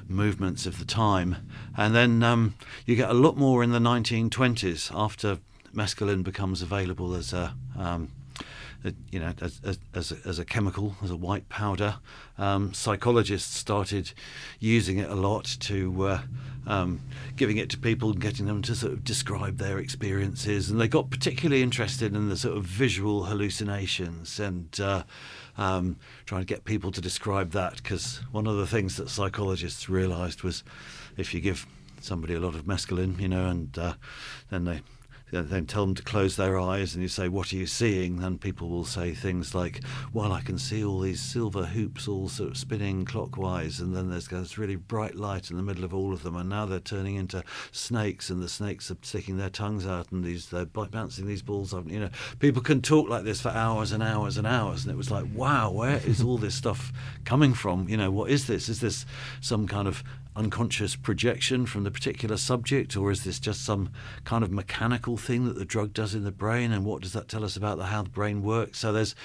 movements 0.08 0.66
of 0.66 0.80
the 0.80 0.86
time. 0.86 1.36
And 1.76 1.94
then 1.94 2.24
um, 2.24 2.56
you 2.86 2.96
get 2.96 3.10
a 3.10 3.14
lot 3.14 3.38
more 3.38 3.64
in 3.64 3.72
the 3.72 3.80
1920s 3.80 4.92
after 4.94 5.40
mescaline 5.76 6.24
becomes 6.24 6.62
available 6.62 7.14
as 7.14 7.34
a 7.34 7.54
um, 7.78 8.12
you 9.12 9.20
know, 9.20 9.34
as, 9.42 9.60
as, 9.94 10.14
as 10.26 10.40
a 10.40 10.46
chemical, 10.46 10.96
as 11.04 11.12
a 11.12 11.16
white 11.16 11.50
powder. 11.50 11.98
Um, 12.38 12.74
psychologists 12.74 13.56
started 13.56 14.14
using 14.60 15.00
it 15.00 15.10
a 15.10 15.16
lot 15.16 15.58
to 15.62 16.04
uh, 16.04 16.22
um, 16.70 17.02
giving 17.36 17.58
it 17.58 17.70
to 17.72 17.78
people 17.78 18.12
and 18.12 18.22
getting 18.22 18.46
them 18.46 18.62
to 18.62 18.76
sort 18.76 18.94
of 18.94 19.04
describe 19.04 19.58
their 19.58 19.80
experiences. 19.80 20.70
And 20.70 20.80
they 20.80 20.88
got 20.88 21.10
particularly 21.10 21.64
interested 21.64 22.16
in 22.16 22.30
the 22.30 22.38
sort 22.38 22.56
of 22.56 22.64
visual 22.64 23.26
hallucinations 23.26 24.40
and 24.40 24.80
uh, 24.80 25.04
um, 25.58 25.98
trying 26.26 26.42
to 26.42 26.46
get 26.46 26.64
people 26.64 26.92
to 26.92 27.02
describe 27.02 27.52
that. 27.52 27.78
Because 27.78 28.22
one 28.32 28.46
of 28.46 28.56
the 28.58 28.68
things 28.68 28.96
that 28.98 29.10
psychologists 29.10 29.90
realised 29.90 30.44
was 30.44 30.64
if 31.18 31.34
you 31.34 31.42
give 31.42 31.66
somebody 32.02 32.36
a 32.36 32.40
lot 32.40 32.54
of 32.56 32.66
mescaline, 32.66 33.20
you 33.20 33.28
know, 33.28 33.48
and 33.48 33.78
uh, 33.78 33.94
then 34.52 34.66
they 34.66 34.82
then 35.32 35.65
tell 35.65 35.86
them 35.86 35.96
to 35.96 36.04
close 36.04 36.36
their 36.36 36.60
eyes 36.60 36.94
and 36.94 37.04
you 37.04 37.08
say, 37.08 37.28
What 37.28 37.54
are 37.54 37.56
you 37.56 37.68
seeing? 37.68 38.22
And 38.24 38.39
people 38.39 38.70
will 38.70 38.86
say 38.86 39.13
things 39.13 39.54
like, 39.54 39.82
Well, 40.13 40.32
I 40.32 40.42
can 40.42 40.58
see 40.58 40.84
all 40.84 41.00
these 41.00 41.22
silver 41.22 41.65
hoops 41.65 42.08
all 42.08 42.30
sort 42.30 42.52
of 42.52 42.58
spinning 42.58 43.06
clockwise, 43.06 43.80
and 43.80 43.96
then 43.96 44.10
there's 44.10 44.28
this 44.28 44.58
really 44.58 44.76
bright 44.76 45.15
light 45.15 45.50
in 45.52 45.58
the 45.58 45.63
middle 45.63 45.84
of 45.84 45.94
all 45.94 46.13
of 46.13 46.24
them, 46.24 46.36
and 46.36 46.50
now 46.50 46.65
they're 46.65 46.80
turning 46.80 47.15
into 47.15 47.44
snakes, 47.72 48.30
and 48.30 48.42
the 48.42 48.50
snakes 48.50 48.89
are 48.92 48.98
sticking 49.02 49.38
their 49.38 49.50
tongues 49.50 49.86
out, 49.86 50.12
and 50.12 50.24
these 50.24 50.50
they're 50.50 50.65
bouncing 50.65 51.28
these 51.28 51.42
balls 51.42 51.74
up. 51.74 51.88
You 51.89 52.00
know, 52.00 52.10
people 52.39 52.62
can 52.62 52.82
talk 52.82 53.10
like 53.10 53.24
this 53.24 53.42
for 53.42 53.50
hours 53.50 53.92
and 53.92 54.04
hours 54.04 54.38
and 54.38 54.48
hours, 54.48 54.84
and 54.84 54.94
it 54.94 54.98
was 54.98 55.12
like, 55.12 55.26
Wow, 55.34 55.72
where 55.72 55.98
is 55.98 56.22
all 56.22 56.38
this 56.38 56.56
stuff 56.56 56.92
coming 57.26 57.54
from? 57.54 57.88
You 57.88 57.98
know, 57.98 58.12
what 58.12 58.30
is 58.30 58.48
this? 58.48 58.70
Is 58.70 58.82
this 58.82 59.06
some 59.42 59.68
kind 59.68 59.88
of 59.88 60.04
unconscious 60.40 60.96
projection 60.96 61.65
from 61.65 61.83
the 61.83 61.92
particular 61.92 62.37
subject, 62.37 62.96
or 62.96 63.12
is 63.12 63.25
this 63.25 63.40
just 63.40 63.65
some 63.65 63.92
kind 64.23 64.42
of 64.42 64.50
mechanical 64.50 65.17
thing 65.17 65.44
that 65.44 65.58
the 65.58 65.65
drug 65.65 65.94
does 65.94 66.15
in 66.15 66.23
the 66.23 66.31
brain? 66.31 66.71
And 66.71 66.85
what 66.85 67.02
does 67.02 67.12
that 67.12 67.27
tell 67.27 67.44
us 67.44 67.58
about 67.58 67.77
the, 67.77 67.85
how 67.85 68.04
the 68.04 68.10
brain 68.10 68.42
works? 68.42 68.79
So 68.79 68.94
there's 68.94 69.15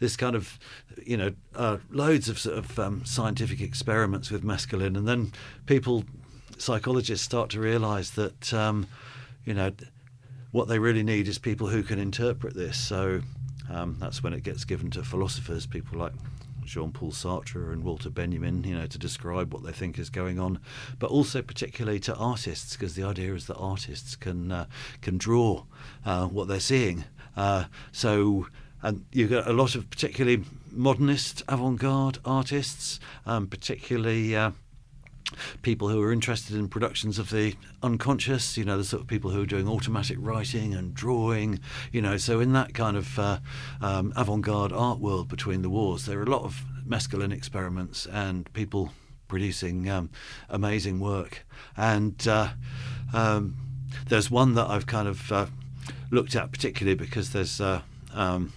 this 0.00 0.16
kind 0.16 0.34
of, 0.34 0.58
you 1.04 1.18
know, 1.18 1.32
uh, 1.54 1.76
loads 1.90 2.30
of 2.30 2.38
sort 2.38 2.56
of 2.56 2.78
um, 2.78 3.04
scientific 3.04 3.60
experiments 3.60 4.30
with 4.30 4.42
mescaline, 4.42 4.96
and 4.96 5.06
then 5.06 5.32
people, 5.66 6.04
psychologists, 6.56 7.24
start 7.24 7.50
to 7.50 7.60
realise 7.60 8.10
that, 8.10 8.54
um, 8.54 8.86
you 9.44 9.52
know, 9.52 9.72
what 10.52 10.68
they 10.68 10.78
really 10.78 11.02
need 11.02 11.28
is 11.28 11.38
people 11.38 11.68
who 11.68 11.82
can 11.82 11.98
interpret 11.98 12.54
this. 12.54 12.78
So 12.78 13.20
um, 13.70 13.96
that's 14.00 14.22
when 14.22 14.32
it 14.32 14.42
gets 14.42 14.64
given 14.64 14.90
to 14.92 15.02
philosophers, 15.02 15.66
people 15.66 15.98
like 15.98 16.12
Jean-Paul 16.72 17.12
Sartre 17.12 17.70
and 17.72 17.84
Walter 17.84 18.08
Benjamin, 18.08 18.64
you 18.64 18.74
know, 18.74 18.86
to 18.86 18.98
describe 18.98 19.52
what 19.52 19.62
they 19.62 19.72
think 19.72 19.98
is 19.98 20.08
going 20.08 20.38
on, 20.38 20.58
but 20.98 21.10
also 21.10 21.42
particularly 21.42 22.00
to 22.00 22.14
artists, 22.16 22.76
because 22.76 22.94
the 22.94 23.04
idea 23.04 23.34
is 23.34 23.46
that 23.46 23.56
artists 23.56 24.16
can 24.16 24.50
uh, 24.50 24.66
can 25.02 25.18
draw 25.18 25.64
uh, 26.06 26.26
what 26.26 26.48
they're 26.48 26.60
seeing. 26.60 27.04
Uh, 27.36 27.64
so 27.92 28.46
and 28.82 29.04
you've 29.12 29.30
got 29.30 29.46
a 29.46 29.52
lot 29.52 29.74
of 29.74 29.88
particularly 29.90 30.44
modernist 30.70 31.42
avant-garde 31.46 32.18
artists, 32.24 32.98
um, 33.26 33.46
particularly 33.46 34.34
uh, 34.34 34.50
people 35.62 35.88
who 35.88 36.00
are 36.02 36.12
interested 36.12 36.56
in 36.56 36.68
productions 36.68 37.18
of 37.18 37.30
the 37.30 37.54
unconscious, 37.82 38.56
you 38.56 38.64
know, 38.64 38.78
the 38.78 38.84
sort 38.84 39.02
of 39.02 39.08
people 39.08 39.30
who 39.30 39.42
are 39.42 39.46
doing 39.46 39.68
automatic 39.68 40.18
writing 40.20 40.74
and 40.74 40.94
drawing, 40.94 41.60
you 41.92 42.02
know. 42.02 42.16
So, 42.16 42.40
in 42.40 42.52
that 42.52 42.74
kind 42.74 42.96
of 42.96 43.18
uh, 43.18 43.38
um, 43.80 44.12
avant 44.16 44.42
garde 44.42 44.72
art 44.72 44.98
world 44.98 45.28
between 45.28 45.62
the 45.62 45.70
wars, 45.70 46.06
there 46.06 46.18
are 46.18 46.24
a 46.24 46.30
lot 46.30 46.42
of 46.42 46.64
mescaline 46.86 47.32
experiments 47.32 48.06
and 48.06 48.52
people 48.52 48.92
producing 49.28 49.88
um, 49.88 50.10
amazing 50.50 51.00
work. 51.00 51.46
And 51.76 52.26
uh, 52.28 52.50
um, 53.14 53.56
there's 54.08 54.30
one 54.30 54.54
that 54.54 54.68
I've 54.68 54.86
kind 54.86 55.08
of 55.08 55.32
uh, 55.32 55.46
looked 56.10 56.36
at 56.36 56.52
particularly 56.52 56.96
because 56.96 57.32
there's 57.32 57.60
uh, 57.60 57.82
um, 58.12 58.52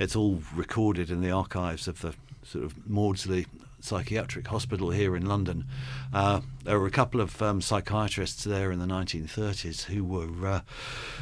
it's 0.00 0.16
all 0.16 0.42
recorded 0.54 1.10
in 1.10 1.20
the 1.20 1.30
archives 1.30 1.88
of 1.88 2.00
the 2.00 2.14
sort 2.42 2.64
of 2.64 2.88
Maudsley 2.88 3.46
psychiatric 3.86 4.48
hospital 4.48 4.90
here 4.90 5.16
in 5.16 5.26
London. 5.26 5.64
Uh, 6.12 6.40
there 6.64 6.78
were 6.78 6.86
a 6.86 6.90
couple 6.90 7.20
of 7.20 7.40
um, 7.40 7.60
psychiatrists 7.60 8.44
there 8.44 8.72
in 8.72 8.78
the 8.78 8.86
1930s 8.86 9.84
who 9.84 10.04
were 10.04 10.46
uh, 10.46 10.60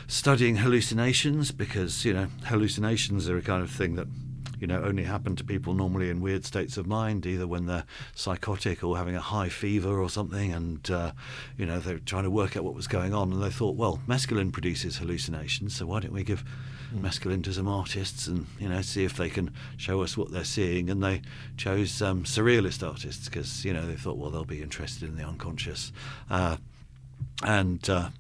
studying 0.07 0.57
hallucinations 0.57 1.53
because, 1.53 2.05
you 2.05 2.13
know, 2.13 2.29
hallucinations 2.47 3.29
are 3.29 3.37
a 3.37 3.43
kind 3.43 3.63
of 3.63 3.71
thing 3.71 3.95
that 3.97 4.09
you 4.61 4.67
know, 4.67 4.83
only 4.83 5.03
happen 5.03 5.37
to 5.37 5.45
people 5.45 5.75
normally 5.75 6.09
in 6.09 6.23
weird 6.23 6.45
states 6.45 6.79
of 6.79 6.87
mind, 6.87 7.27
either 7.27 7.47
when 7.47 7.67
they're 7.67 7.85
psychotic 8.15 8.83
or 8.83 8.97
having 8.97 9.15
a 9.15 9.21
high 9.21 9.51
fever 9.51 10.01
or 10.01 10.09
something, 10.09 10.53
and 10.53 10.91
uh, 10.91 11.13
you 11.59 11.67
know 11.67 11.81
they're 11.81 11.99
trying 11.99 12.23
to 12.23 12.31
work 12.31 12.57
out 12.57 12.65
what 12.65 12.75
was 12.75 12.87
going 12.87 13.13
on, 13.13 13.31
and 13.31 13.43
they 13.43 13.51
thought, 13.51 13.77
well, 13.77 14.01
mescaline 14.09 14.53
produces 14.53 14.97
hallucinations, 14.97 15.77
so 15.77 15.85
why 15.85 16.01
don't 16.01 16.15
we 16.15 16.25
give 16.25 16.45
to 17.03 17.53
some 17.53 17.69
artists 17.69 18.27
and 18.27 18.47
you 18.59 18.69
know 18.69 18.83
see 18.83 19.05
if 19.05 19.17
they 19.17 19.29
can 19.29 19.53
show 19.77 20.03
us 20.03 20.17
what 20.17 20.31
they're 20.31 20.45
seeing? 20.45 20.91
And 20.91 21.03
they 21.03 21.23
chose 21.57 22.01
um, 22.03 22.25
surrealist 22.25 22.87
artists 22.87 23.29
because 23.29 23.65
you 23.65 23.73
know 23.73 23.87
they 23.87 23.97
thought, 23.97 24.17
well, 24.17 24.31
they'll 24.31 24.45
be 24.45 24.63
interested 24.63 25.09
in 25.09 25.17
the 25.17 25.25
unconscious, 25.25 25.93
uh, 26.31 26.57
and 27.45 27.89
uh, 27.89 28.11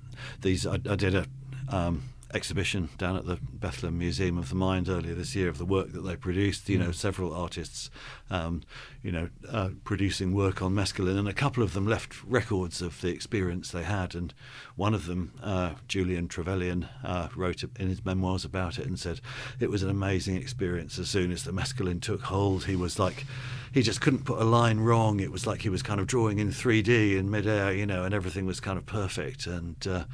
these 0.40 0.66
I, 0.66 0.74
I 0.74 0.96
did 0.96 1.14
a 1.14 1.26
um, 1.68 2.02
exhibition 2.34 2.88
down 2.98 3.16
at 3.16 3.26
the 3.26 3.36
Bethlem 3.36 3.94
Museum 3.94 4.36
of 4.36 4.48
the 4.48 4.54
Mind 4.56 4.88
earlier 4.88 5.14
this 5.14 5.34
year 5.36 5.48
of 5.48 5.58
the 5.58 5.64
work 5.64 5.92
that 5.92 6.00
they 6.00 6.16
produced. 6.16 6.68
You 6.68 6.78
know, 6.78 6.88
mm. 6.88 6.94
several 6.94 7.32
artists, 7.32 7.90
um, 8.28 8.62
you 9.02 9.12
know, 9.12 9.28
uh, 9.48 9.70
producing 9.84 10.34
work 10.34 10.60
on 10.60 10.74
mescaline, 10.74 11.18
and 11.18 11.28
a 11.28 11.32
couple 11.32 11.62
of 11.62 11.72
them 11.72 11.86
left 11.86 12.22
records 12.24 12.82
of 12.82 13.00
the 13.00 13.08
experience 13.08 13.70
they 13.70 13.84
had. 13.84 14.14
And 14.14 14.34
one 14.74 14.94
of 14.94 15.06
them, 15.06 15.32
uh, 15.42 15.74
Julian 15.86 16.26
Trevelyan, 16.28 16.88
uh, 17.04 17.28
wrote 17.36 17.62
in 17.62 17.88
his 17.88 18.04
memoirs 18.04 18.44
about 18.44 18.78
it 18.78 18.86
and 18.86 18.98
said 18.98 19.20
it 19.60 19.70
was 19.70 19.82
an 19.82 19.90
amazing 19.90 20.36
experience. 20.36 20.98
As 20.98 21.08
soon 21.08 21.30
as 21.30 21.44
the 21.44 21.52
mescaline 21.52 22.02
took 22.02 22.22
hold, 22.22 22.64
he 22.64 22.76
was 22.76 22.98
like. 22.98 23.24
He 23.72 23.82
just 23.82 24.00
couldn't 24.00 24.24
put 24.24 24.40
a 24.40 24.44
line 24.44 24.78
wrong. 24.78 25.18
It 25.18 25.32
was 25.32 25.48
like 25.48 25.62
he 25.62 25.68
was 25.68 25.82
kind 25.82 25.98
of 25.98 26.06
drawing 26.06 26.38
in 26.38 26.50
3D 26.50 27.18
in 27.18 27.28
midair, 27.28 27.72
you 27.72 27.86
know, 27.86 28.04
and 28.04 28.14
everything 28.14 28.46
was 28.46 28.60
kind 28.60 28.78
of 28.78 28.86
perfect. 28.86 29.48
And 29.48 29.84
uh, 29.84 30.04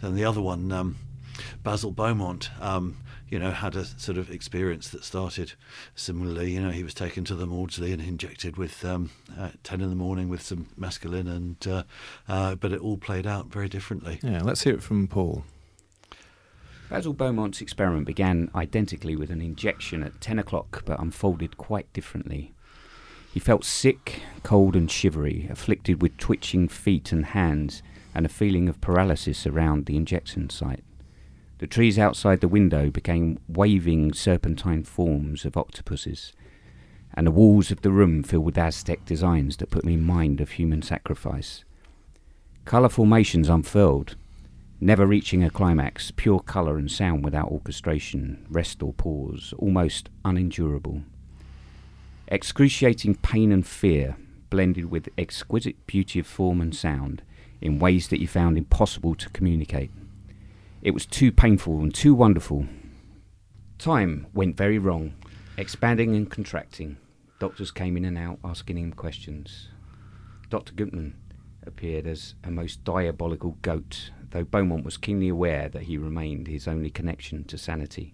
then 0.00 0.16
the 0.16 0.24
other 0.24 0.42
one, 0.42 0.72
um, 0.72 0.96
Basil 1.62 1.90
Beaumont, 1.90 2.50
um, 2.60 2.98
you 3.28 3.38
know, 3.38 3.50
had 3.50 3.74
a 3.74 3.84
sort 3.84 4.18
of 4.18 4.30
experience 4.30 4.88
that 4.90 5.04
started 5.04 5.54
similarly. 5.94 6.52
You 6.52 6.60
know, 6.60 6.70
he 6.70 6.84
was 6.84 6.94
taken 6.94 7.24
to 7.24 7.34
the 7.34 7.46
Maudsley 7.46 7.92
and 7.92 8.00
injected 8.00 8.56
with 8.56 8.84
um, 8.84 9.10
at 9.38 9.62
ten 9.64 9.80
in 9.80 9.88
the 9.88 9.96
morning 9.96 10.28
with 10.28 10.42
some 10.42 10.66
mescaline, 10.78 11.28
and 11.28 11.66
uh, 11.66 11.82
uh, 12.28 12.54
but 12.54 12.72
it 12.72 12.80
all 12.80 12.96
played 12.96 13.26
out 13.26 13.46
very 13.46 13.68
differently. 13.68 14.20
Yeah, 14.22 14.42
let's 14.42 14.62
hear 14.62 14.74
it 14.74 14.82
from 14.82 15.08
Paul. 15.08 15.44
Basil 16.90 17.14
Beaumont's 17.14 17.60
experiment 17.60 18.06
began 18.06 18.50
identically 18.54 19.16
with 19.16 19.30
an 19.30 19.40
injection 19.40 20.02
at 20.02 20.20
10 20.20 20.38
o'clock, 20.38 20.82
but 20.84 21.00
unfolded 21.00 21.56
quite 21.56 21.90
differently. 21.92 22.52
He 23.32 23.40
felt 23.40 23.64
sick, 23.64 24.20
cold, 24.44 24.76
and 24.76 24.88
shivery, 24.88 25.48
afflicted 25.50 26.00
with 26.00 26.16
twitching 26.18 26.68
feet 26.68 27.10
and 27.10 27.26
hands, 27.26 27.82
and 28.14 28.24
a 28.24 28.28
feeling 28.28 28.68
of 28.68 28.80
paralysis 28.80 29.44
around 29.44 29.86
the 29.86 29.96
injection 29.96 30.50
site. 30.50 30.84
The 31.58 31.66
trees 31.66 31.98
outside 31.98 32.40
the 32.40 32.48
window 32.48 32.90
became 32.90 33.38
waving 33.48 34.12
serpentine 34.12 34.82
forms 34.84 35.44
of 35.44 35.56
octopuses, 35.56 36.32
and 37.14 37.26
the 37.26 37.30
walls 37.30 37.70
of 37.70 37.82
the 37.82 37.92
room 37.92 38.22
filled 38.22 38.44
with 38.44 38.58
Aztec 38.58 39.04
designs 39.04 39.56
that 39.58 39.70
put 39.70 39.84
me 39.84 39.94
in 39.94 40.02
mind 40.02 40.40
of 40.40 40.52
human 40.52 40.82
sacrifice. 40.82 41.64
Colour 42.64 42.88
formations 42.88 43.48
unfurled, 43.48 44.16
never 44.80 45.06
reaching 45.06 45.44
a 45.44 45.50
climax, 45.50 46.10
pure 46.10 46.40
colour 46.40 46.76
and 46.76 46.90
sound 46.90 47.22
without 47.22 47.50
orchestration, 47.50 48.44
rest 48.50 48.82
or 48.82 48.92
pause, 48.92 49.54
almost 49.58 50.10
unendurable. 50.24 51.02
Excruciating 52.28 53.14
pain 53.16 53.52
and 53.52 53.66
fear 53.66 54.16
blended 54.50 54.90
with 54.90 55.08
exquisite 55.16 55.86
beauty 55.86 56.18
of 56.18 56.26
form 56.26 56.60
and 56.60 56.74
sound 56.74 57.22
in 57.60 57.78
ways 57.78 58.08
that 58.08 58.20
you 58.20 58.26
found 58.26 58.58
impossible 58.58 59.14
to 59.14 59.28
communicate. 59.30 59.90
It 60.84 60.92
was 60.92 61.06
too 61.06 61.32
painful 61.32 61.80
and 61.80 61.94
too 61.94 62.14
wonderful. 62.14 62.66
Time 63.78 64.26
went 64.34 64.54
very 64.54 64.78
wrong, 64.78 65.14
expanding 65.56 66.14
and 66.14 66.30
contracting. 66.30 66.98
Doctors 67.38 67.70
came 67.70 67.96
in 67.96 68.04
and 68.04 68.18
out 68.18 68.38
asking 68.44 68.76
him 68.76 68.92
questions. 68.92 69.70
Dr. 70.50 70.74
Guttmann 70.74 71.14
appeared 71.66 72.06
as 72.06 72.34
a 72.44 72.50
most 72.50 72.84
diabolical 72.84 73.56
goat, 73.62 74.10
though 74.30 74.44
Beaumont 74.44 74.84
was 74.84 74.98
keenly 74.98 75.28
aware 75.28 75.70
that 75.70 75.84
he 75.84 75.96
remained 75.96 76.48
his 76.48 76.68
only 76.68 76.90
connection 76.90 77.44
to 77.44 77.56
sanity. 77.56 78.12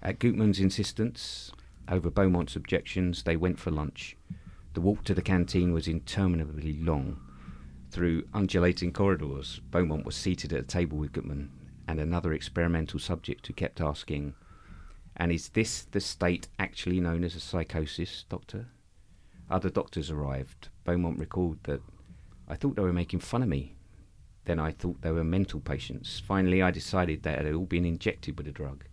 At 0.00 0.20
Guttmann's 0.20 0.60
insistence, 0.60 1.50
over 1.88 2.10
Beaumont's 2.10 2.54
objections, 2.54 3.24
they 3.24 3.36
went 3.36 3.58
for 3.58 3.72
lunch. 3.72 4.16
The 4.74 4.80
walk 4.80 5.02
to 5.04 5.14
the 5.14 5.22
canteen 5.22 5.72
was 5.72 5.88
interminably 5.88 6.74
long, 6.74 7.20
through 7.94 8.26
undulating 8.34 8.92
corridors, 8.92 9.60
Beaumont 9.70 10.04
was 10.04 10.16
seated 10.16 10.52
at 10.52 10.58
a 10.58 10.66
table 10.66 10.98
with 10.98 11.12
Guttmann 11.12 11.50
and 11.86 12.00
another 12.00 12.32
experimental 12.32 12.98
subject 12.98 13.46
who 13.46 13.52
kept 13.52 13.80
asking, 13.80 14.34
And 15.16 15.30
is 15.30 15.50
this 15.50 15.84
the 15.84 16.00
state 16.00 16.48
actually 16.58 16.98
known 16.98 17.22
as 17.22 17.36
a 17.36 17.40
psychosis, 17.40 18.24
Doctor? 18.28 18.66
Other 19.48 19.70
doctors 19.70 20.10
arrived. 20.10 20.70
Beaumont 20.82 21.20
recalled 21.20 21.58
that 21.64 21.82
I 22.48 22.56
thought 22.56 22.74
they 22.74 22.82
were 22.82 22.92
making 22.92 23.20
fun 23.20 23.44
of 23.44 23.48
me. 23.48 23.76
Then 24.44 24.58
I 24.58 24.72
thought 24.72 25.00
they 25.02 25.12
were 25.12 25.22
mental 25.22 25.60
patients. 25.60 26.18
Finally, 26.18 26.62
I 26.62 26.72
decided 26.72 27.22
they 27.22 27.30
had 27.30 27.54
all 27.54 27.64
been 27.64 27.84
injected 27.84 28.36
with 28.36 28.48
a 28.48 28.52
drug. 28.52 28.86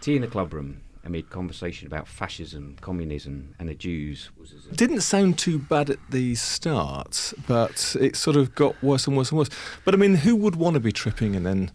Tea 0.00 0.16
in 0.16 0.22
the 0.22 0.26
clubroom 0.26 0.78
amid 1.04 1.30
conversation 1.30 1.86
about 1.86 2.06
fascism, 2.06 2.76
communism, 2.80 3.54
and 3.58 3.68
the 3.68 3.74
Jews. 3.74 4.30
Didn't 4.74 5.00
sound 5.00 5.38
too 5.38 5.58
bad 5.58 5.90
at 5.90 5.98
the 6.10 6.34
start, 6.34 7.32
but 7.46 7.96
it 8.00 8.16
sort 8.16 8.36
of 8.36 8.54
got 8.54 8.80
worse 8.82 9.06
and 9.06 9.16
worse 9.16 9.30
and 9.30 9.38
worse. 9.38 9.50
But 9.84 9.94
I 9.94 9.96
mean, 9.96 10.16
who 10.16 10.36
would 10.36 10.56
want 10.56 10.74
to 10.74 10.80
be 10.80 10.92
tripping 10.92 11.34
and 11.34 11.46
then 11.46 11.70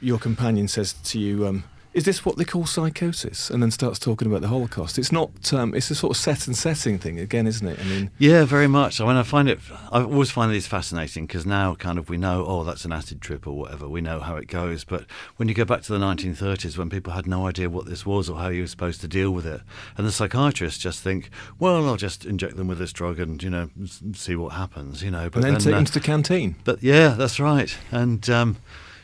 your 0.00 0.18
companion 0.18 0.68
says 0.68 0.92
to 0.92 1.18
you, 1.18 1.46
um, 1.46 1.64
is 1.96 2.04
this 2.04 2.26
what 2.26 2.36
they 2.36 2.44
call 2.44 2.66
psychosis? 2.66 3.48
And 3.48 3.62
then 3.62 3.70
starts 3.70 3.98
talking 3.98 4.28
about 4.28 4.42
the 4.42 4.48
Holocaust. 4.48 4.98
It's 4.98 5.10
not. 5.10 5.54
Um, 5.54 5.74
it's 5.74 5.90
a 5.90 5.94
sort 5.94 6.14
of 6.14 6.18
set 6.18 6.46
and 6.46 6.54
setting 6.54 6.98
thing 6.98 7.18
again, 7.18 7.46
isn't 7.46 7.66
it? 7.66 7.80
I 7.80 7.84
mean, 7.84 8.10
yeah, 8.18 8.44
very 8.44 8.66
much. 8.66 9.00
I 9.00 9.06
mean, 9.06 9.16
I 9.16 9.22
find 9.22 9.48
it. 9.48 9.60
I 9.90 10.02
always 10.02 10.30
find 10.30 10.52
these 10.52 10.66
fascinating 10.66 11.26
because 11.26 11.46
now, 11.46 11.74
kind 11.74 11.98
of, 11.98 12.10
we 12.10 12.18
know. 12.18 12.44
Oh, 12.46 12.64
that's 12.64 12.84
an 12.84 12.92
acid 12.92 13.22
trip 13.22 13.46
or 13.46 13.52
whatever. 13.52 13.88
We 13.88 14.02
know 14.02 14.20
how 14.20 14.36
it 14.36 14.46
goes. 14.46 14.84
But 14.84 15.06
when 15.36 15.48
you 15.48 15.54
go 15.54 15.64
back 15.64 15.80
to 15.82 15.92
the 15.92 15.98
1930s, 15.98 16.76
when 16.76 16.90
people 16.90 17.14
had 17.14 17.26
no 17.26 17.46
idea 17.46 17.70
what 17.70 17.86
this 17.86 18.04
was 18.04 18.28
or 18.28 18.38
how 18.38 18.48
you 18.48 18.60
were 18.60 18.66
supposed 18.66 19.00
to 19.00 19.08
deal 19.08 19.30
with 19.30 19.46
it, 19.46 19.62
and 19.96 20.06
the 20.06 20.12
psychiatrists 20.12 20.78
just 20.78 21.02
think, 21.02 21.30
well, 21.58 21.88
I'll 21.88 21.96
just 21.96 22.26
inject 22.26 22.56
them 22.56 22.68
with 22.68 22.76
this 22.76 22.92
drug 22.92 23.18
and 23.18 23.42
you 23.42 23.48
know 23.48 23.70
see 24.12 24.36
what 24.36 24.52
happens. 24.52 25.02
You 25.02 25.10
know, 25.10 25.30
but 25.30 25.36
and 25.36 25.44
then, 25.44 25.52
then 25.54 25.60
take 25.60 25.72
uh, 25.72 25.76
them 25.76 25.84
to 25.86 25.92
the 25.94 26.00
canteen. 26.00 26.56
But 26.62 26.82
yeah, 26.82 27.14
that's 27.16 27.40
right. 27.40 27.74
And 27.90 28.28
um, 28.28 28.58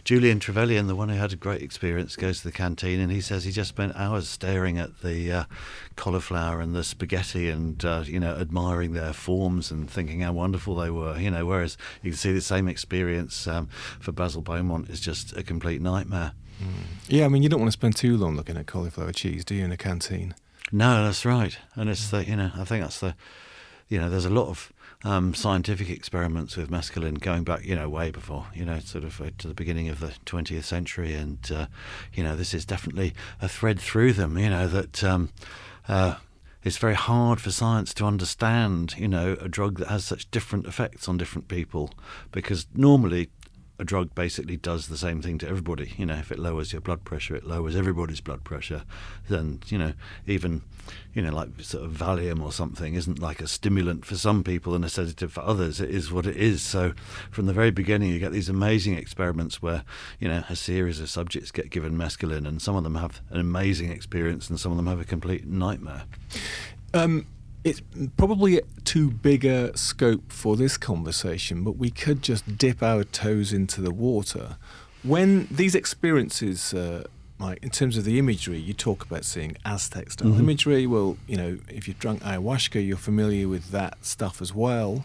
Julian 0.04 0.40
Trevelyan, 0.40 0.88
the 0.88 0.96
one 0.96 1.08
who 1.08 1.14
had 1.16 1.32
a 1.32 1.36
great 1.36 1.62
experience, 1.62 2.16
goes 2.16 2.38
to 2.38 2.44
the 2.44 2.52
canteen 2.52 2.98
and 2.98 3.12
he 3.12 3.20
says 3.20 3.44
he 3.44 3.52
just 3.52 3.68
spent 3.68 3.94
hours 3.94 4.28
staring 4.28 4.76
at 4.76 5.02
the 5.02 5.32
uh, 5.32 5.44
cauliflower 5.94 6.60
and 6.60 6.74
the 6.74 6.82
spaghetti 6.82 7.48
and 7.48 7.84
uh, 7.84 8.02
you 8.04 8.18
know 8.18 8.34
admiring 8.34 8.94
their 8.94 9.12
forms 9.12 9.70
and 9.70 9.88
thinking 9.88 10.20
how 10.20 10.32
wonderful 10.32 10.74
they 10.74 10.90
were. 10.90 11.16
You 11.16 11.30
know, 11.30 11.46
whereas 11.46 11.76
you 12.02 12.10
can 12.10 12.18
see 12.18 12.32
the 12.32 12.40
same 12.40 12.66
experience 12.66 13.46
um, 13.46 13.68
for 14.00 14.10
Basil 14.10 14.42
Beaumont 14.42 14.88
is 14.88 15.00
just 15.00 15.36
a 15.36 15.42
complete 15.44 15.80
nightmare. 15.80 16.32
Mm. 16.60 16.66
Yeah, 17.08 17.24
I 17.24 17.28
mean 17.28 17.44
you 17.44 17.48
don't 17.48 17.60
want 17.60 17.70
to 17.70 17.78
spend 17.78 17.94
too 17.94 18.16
long 18.16 18.34
looking 18.34 18.56
at 18.56 18.66
cauliflower 18.66 19.12
cheese, 19.12 19.44
do 19.44 19.54
you, 19.54 19.64
in 19.64 19.72
a 19.72 19.76
canteen? 19.76 20.34
No, 20.72 21.04
that's 21.04 21.24
right, 21.24 21.56
and 21.76 21.88
it's 21.88 22.10
the 22.10 22.24
you 22.24 22.34
know 22.34 22.50
I 22.56 22.64
think 22.64 22.82
that's 22.82 22.98
the 22.98 23.14
you 23.88 24.00
know 24.00 24.10
there's 24.10 24.24
a 24.24 24.30
lot 24.30 24.48
of 24.48 24.71
um, 25.04 25.34
scientific 25.34 25.90
experiments 25.90 26.56
with 26.56 26.70
mescaline 26.70 27.20
going 27.20 27.44
back, 27.44 27.64
you 27.64 27.74
know, 27.74 27.88
way 27.88 28.10
before, 28.10 28.46
you 28.54 28.64
know, 28.64 28.78
sort 28.78 29.04
of 29.04 29.20
uh, 29.20 29.30
to 29.38 29.48
the 29.48 29.54
beginning 29.54 29.88
of 29.88 30.00
the 30.00 30.12
20th 30.26 30.64
century. 30.64 31.14
And, 31.14 31.38
uh, 31.52 31.66
you 32.14 32.22
know, 32.22 32.36
this 32.36 32.54
is 32.54 32.64
definitely 32.64 33.12
a 33.40 33.48
thread 33.48 33.80
through 33.80 34.12
them, 34.12 34.38
you 34.38 34.50
know, 34.50 34.68
that 34.68 35.02
um, 35.02 35.30
uh, 35.88 36.16
it's 36.62 36.78
very 36.78 36.94
hard 36.94 37.40
for 37.40 37.50
science 37.50 37.92
to 37.94 38.04
understand, 38.04 38.94
you 38.96 39.08
know, 39.08 39.36
a 39.40 39.48
drug 39.48 39.78
that 39.78 39.88
has 39.88 40.04
such 40.04 40.30
different 40.30 40.66
effects 40.66 41.08
on 41.08 41.16
different 41.16 41.48
people 41.48 41.90
because 42.30 42.66
normally 42.74 43.30
a 43.82 43.84
drug 43.84 44.14
basically 44.14 44.56
does 44.56 44.86
the 44.86 44.96
same 44.96 45.20
thing 45.20 45.38
to 45.38 45.48
everybody. 45.48 45.92
You 45.98 46.06
know, 46.06 46.14
if 46.14 46.30
it 46.30 46.38
lowers 46.38 46.72
your 46.72 46.80
blood 46.80 47.04
pressure, 47.04 47.34
it 47.34 47.44
lowers 47.44 47.74
everybody's 47.74 48.20
blood 48.20 48.44
pressure. 48.44 48.84
Then, 49.28 49.60
you 49.66 49.76
know, 49.76 49.92
even, 50.26 50.62
you 51.12 51.20
know, 51.20 51.32
like 51.32 51.48
sort 51.60 51.84
of 51.84 51.90
Valium 51.90 52.40
or 52.40 52.52
something 52.52 52.94
isn't 52.94 53.18
like 53.18 53.40
a 53.40 53.48
stimulant 53.48 54.04
for 54.04 54.14
some 54.14 54.44
people 54.44 54.74
and 54.74 54.84
a 54.84 54.88
sedative 54.88 55.32
for 55.32 55.40
others. 55.40 55.80
It 55.80 55.90
is 55.90 56.12
what 56.12 56.26
it 56.26 56.36
is. 56.36 56.62
So 56.62 56.94
from 57.32 57.46
the 57.46 57.52
very 57.52 57.72
beginning, 57.72 58.10
you 58.10 58.20
get 58.20 58.32
these 58.32 58.48
amazing 58.48 58.96
experiments 58.96 59.60
where, 59.60 59.84
you 60.20 60.28
know, 60.28 60.44
a 60.48 60.54
series 60.54 61.00
of 61.00 61.10
subjects 61.10 61.50
get 61.50 61.70
given 61.70 61.96
mescaline 61.96 62.46
and 62.46 62.62
some 62.62 62.76
of 62.76 62.84
them 62.84 62.94
have 62.94 63.20
an 63.30 63.40
amazing 63.40 63.90
experience 63.90 64.48
and 64.48 64.60
some 64.60 64.70
of 64.70 64.76
them 64.76 64.86
have 64.86 65.00
a 65.00 65.04
complete 65.04 65.44
nightmare. 65.44 66.04
Um, 66.94 67.26
it's 67.64 67.80
probably 68.16 68.60
too 68.84 69.10
big 69.10 69.44
a 69.44 69.76
scope 69.76 70.32
for 70.32 70.56
this 70.56 70.76
conversation, 70.76 71.62
but 71.62 71.76
we 71.76 71.90
could 71.90 72.22
just 72.22 72.58
dip 72.58 72.82
our 72.82 73.04
toes 73.04 73.52
into 73.52 73.80
the 73.80 73.92
water. 73.92 74.56
When 75.02 75.46
these 75.50 75.74
experiences, 75.74 76.74
uh, 76.74 77.04
like 77.38 77.62
in 77.62 77.70
terms 77.70 77.96
of 77.96 78.04
the 78.04 78.18
imagery, 78.18 78.58
you 78.58 78.72
talk 78.72 79.04
about 79.04 79.24
seeing 79.24 79.56
Aztec 79.64 80.10
style 80.10 80.30
mm-hmm. 80.30 80.40
imagery. 80.40 80.86
Well, 80.86 81.16
you 81.26 81.36
know, 81.36 81.58
if 81.68 81.86
you've 81.86 81.98
drunk 81.98 82.22
ayahuasca, 82.22 82.84
you're 82.84 82.96
familiar 82.96 83.48
with 83.48 83.70
that 83.70 84.04
stuff 84.04 84.42
as 84.42 84.52
well. 84.54 85.04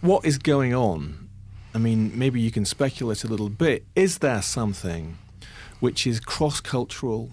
What 0.00 0.24
is 0.24 0.38
going 0.38 0.74
on? 0.74 1.28
I 1.74 1.78
mean, 1.78 2.16
maybe 2.16 2.40
you 2.40 2.50
can 2.50 2.64
speculate 2.64 3.24
a 3.24 3.28
little 3.28 3.50
bit. 3.50 3.84
Is 3.94 4.18
there 4.18 4.42
something 4.42 5.18
which 5.78 6.06
is 6.06 6.20
cross 6.20 6.60
cultural 6.60 7.30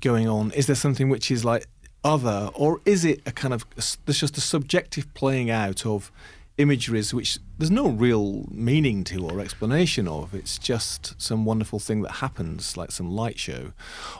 going 0.00 0.28
on? 0.28 0.50
Is 0.52 0.66
there 0.66 0.76
something 0.76 1.08
which 1.08 1.30
is 1.30 1.44
like 1.44 1.66
other, 2.04 2.50
or 2.54 2.80
is 2.84 3.04
it 3.04 3.20
a 3.26 3.32
kind 3.32 3.54
of 3.54 3.66
there's 3.74 4.20
just 4.20 4.36
a 4.36 4.40
subjective 4.40 5.12
playing 5.14 5.50
out 5.50 5.86
of 5.86 6.12
imageries 6.56 7.12
which 7.12 7.38
there's 7.58 7.70
no 7.70 7.88
real 7.88 8.44
meaning 8.50 9.02
to 9.04 9.26
or 9.26 9.40
explanation 9.40 10.06
of? 10.06 10.34
It's 10.34 10.58
just 10.58 11.20
some 11.20 11.44
wonderful 11.44 11.78
thing 11.78 12.02
that 12.02 12.16
happens, 12.16 12.76
like 12.76 12.92
some 12.92 13.10
light 13.10 13.38
show, 13.38 13.72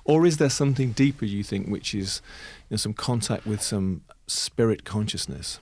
or 0.05 0.27
is 0.27 0.39
there 0.39 0.51
something 0.51 0.93
deeper 0.93 1.25
you 1.25 1.45
think, 1.45 1.69
which 1.69 1.95
is 1.95 2.23
you 2.71 2.75
know, 2.75 2.77
some 2.79 2.95
contact 2.95 3.47
with 3.47 3.63
some 3.63 4.03
spirit 4.27 4.85
consciousness? 4.85 5.61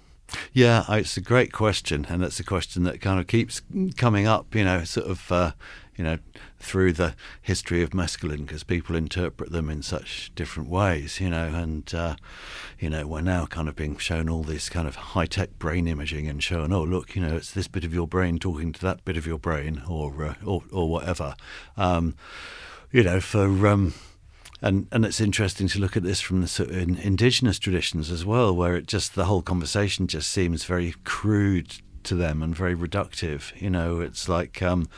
Yeah, 0.54 0.84
it's 0.88 1.16
a 1.18 1.20
great 1.20 1.52
question, 1.52 2.06
and 2.08 2.22
it's 2.22 2.40
a 2.40 2.44
question 2.44 2.84
that 2.84 3.02
kind 3.02 3.20
of 3.20 3.26
keeps 3.26 3.60
coming 3.96 4.26
up. 4.26 4.54
You 4.54 4.64
know, 4.64 4.84
sort 4.84 5.06
of. 5.06 5.32
Uh, 5.32 5.52
you 5.96 6.04
know, 6.04 6.18
through 6.58 6.92
the 6.92 7.14
history 7.40 7.82
of 7.82 7.90
mescaline 7.90 8.46
because 8.46 8.64
people 8.64 8.96
interpret 8.96 9.52
them 9.52 9.68
in 9.68 9.82
such 9.82 10.32
different 10.34 10.68
ways, 10.68 11.20
you 11.20 11.28
know, 11.28 11.48
and, 11.48 11.92
uh, 11.94 12.16
you 12.78 12.88
know, 12.88 13.06
we're 13.06 13.20
now 13.20 13.46
kind 13.46 13.68
of 13.68 13.76
being 13.76 13.96
shown 13.98 14.28
all 14.28 14.42
this 14.42 14.68
kind 14.68 14.88
of 14.88 14.96
high 14.96 15.26
tech 15.26 15.58
brain 15.58 15.86
imaging 15.86 16.28
and 16.28 16.42
showing, 16.42 16.72
oh, 16.72 16.82
look, 16.82 17.14
you 17.14 17.22
know, 17.22 17.36
it's 17.36 17.52
this 17.52 17.68
bit 17.68 17.84
of 17.84 17.92
your 17.92 18.06
brain 18.06 18.38
talking 18.38 18.72
to 18.72 18.80
that 18.80 19.04
bit 19.04 19.16
of 19.16 19.26
your 19.26 19.38
brain 19.38 19.82
or, 19.88 20.24
uh, 20.24 20.34
or, 20.44 20.62
or 20.72 20.88
whatever. 20.88 21.34
Um, 21.76 22.14
you 22.90 23.02
know, 23.02 23.20
for, 23.20 23.66
um, 23.66 23.94
and 24.62 24.86
and 24.92 25.04
it's 25.04 25.20
interesting 25.20 25.66
to 25.68 25.80
look 25.80 25.96
at 25.96 26.04
this 26.04 26.20
from 26.20 26.40
the 26.40 26.46
sort 26.46 26.70
of 26.70 26.76
indigenous 26.76 27.58
traditions 27.58 28.10
as 28.10 28.24
well, 28.24 28.54
where 28.54 28.76
it 28.76 28.86
just 28.86 29.16
the 29.16 29.24
whole 29.24 29.42
conversation 29.42 30.06
just 30.06 30.30
seems 30.30 30.64
very 30.64 30.94
crude 31.04 31.78
to 32.04 32.14
them 32.14 32.42
and 32.42 32.54
very 32.54 32.76
reductive. 32.76 33.60
You 33.60 33.70
know, 33.70 34.00
it's 34.00 34.28
like 34.28 34.62
um, 34.62 34.88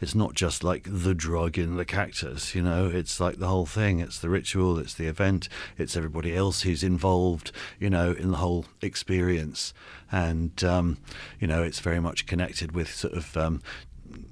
it's 0.00 0.14
not 0.14 0.34
just 0.34 0.62
like 0.62 0.86
the 0.86 1.14
drug 1.14 1.58
in 1.58 1.76
the 1.76 1.84
cactus, 1.84 2.54
you 2.54 2.62
know, 2.62 2.86
it's 2.86 3.20
like 3.20 3.38
the 3.38 3.48
whole 3.48 3.66
thing. 3.66 4.00
It's 4.00 4.18
the 4.18 4.28
ritual, 4.28 4.78
it's 4.78 4.94
the 4.94 5.06
event, 5.06 5.48
it's 5.76 5.96
everybody 5.96 6.34
else 6.34 6.62
who's 6.62 6.82
involved, 6.82 7.50
you 7.78 7.90
know, 7.90 8.12
in 8.12 8.30
the 8.30 8.36
whole 8.36 8.66
experience. 8.80 9.74
And, 10.10 10.62
um, 10.62 10.98
you 11.40 11.46
know, 11.46 11.62
it's 11.62 11.80
very 11.80 12.00
much 12.00 12.26
connected 12.26 12.72
with 12.72 12.94
sort 12.94 13.14
of, 13.14 13.36
um, 13.36 13.62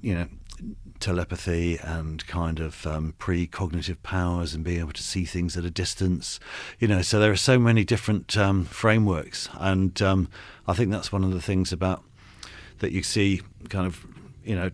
you 0.01 0.15
know, 0.15 0.27
telepathy 0.99 1.77
and 1.83 2.25
kind 2.27 2.59
of 2.59 2.85
um, 2.87 3.13
precognitive 3.19 4.01
powers 4.03 4.53
and 4.53 4.63
being 4.63 4.79
able 4.79 4.93
to 4.93 5.03
see 5.03 5.25
things 5.25 5.55
at 5.57 5.65
a 5.65 5.69
distance. 5.69 6.39
You 6.79 6.87
know, 6.87 7.01
so 7.01 7.19
there 7.19 7.31
are 7.31 7.35
so 7.35 7.59
many 7.59 7.83
different 7.83 8.35
um, 8.37 8.65
frameworks, 8.65 9.49
and 9.59 10.01
um, 10.01 10.29
I 10.67 10.73
think 10.73 10.91
that's 10.91 11.11
one 11.11 11.23
of 11.23 11.31
the 11.31 11.41
things 11.41 11.71
about 11.71 12.03
that 12.79 12.91
you 12.91 13.03
see 13.03 13.41
kind 13.69 13.87
of 13.87 14.05
you 14.43 14.55
know 14.55 14.71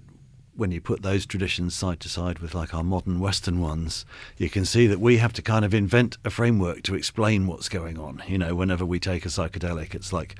when 0.56 0.72
you 0.72 0.80
put 0.80 1.02
those 1.02 1.26
traditions 1.26 1.74
side 1.74 2.00
to 2.02 2.10
side 2.10 2.40
with 2.40 2.54
like 2.54 2.74
our 2.74 2.84
modern 2.84 3.20
Western 3.20 3.60
ones, 3.60 4.06
you 4.38 4.50
can 4.50 4.66
see 4.66 4.88
that 4.88 5.00
we 5.00 5.18
have 5.18 5.34
to 5.34 5.42
kind 5.42 5.66
of 5.66 5.74
invent 5.74 6.18
a 6.24 6.30
framework 6.30 6.84
to 6.84 6.96
explain 6.96 7.48
what's 7.48 7.70
going 7.70 7.98
on. 7.98 8.22
You 8.28 8.38
know, 8.38 8.56
whenever 8.56 8.86
we 8.86 9.00
take 9.00 9.26
a 9.26 9.30
psychedelic, 9.30 9.96
it's 9.96 10.14
like, 10.14 10.36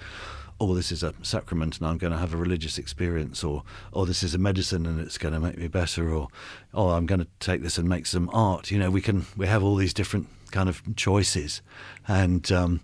oh, 0.60 0.76
this 0.76 0.92
is 0.92 1.04
a 1.04 1.14
sacrament 1.24 1.78
and 1.78 1.88
I'm 1.88 1.98
going 1.98 2.14
to 2.14 2.20
have 2.20 2.34
a 2.34 2.38
religious 2.38 2.78
experience, 2.78 3.44
or 3.44 3.64
oh, 3.92 4.06
this 4.06 4.24
is 4.24 4.36
a 4.36 4.38
medicine 4.38 4.86
and 4.86 5.00
it's 5.00 5.18
going 5.18 5.34
to 5.34 5.40
make 5.40 5.58
me 5.58 5.68
better, 5.68 6.14
or 6.14 6.28
oh, 6.74 6.90
I'm 6.90 7.06
going 7.06 7.22
to 7.22 7.28
take 7.40 7.62
this 7.62 7.78
and 7.78 7.90
make 7.90 8.06
some 8.06 8.30
art. 8.32 8.72
You 8.72 8.80
know, 8.80 8.92
we 8.92 9.02
can 9.02 9.26
we 9.36 9.48
have 9.48 9.64
all 9.64 9.76
these 9.76 9.94
different 9.94 10.28
kind 10.52 10.70
of 10.70 10.82
choices, 10.96 11.62
and 12.08 12.52
um, 12.52 12.82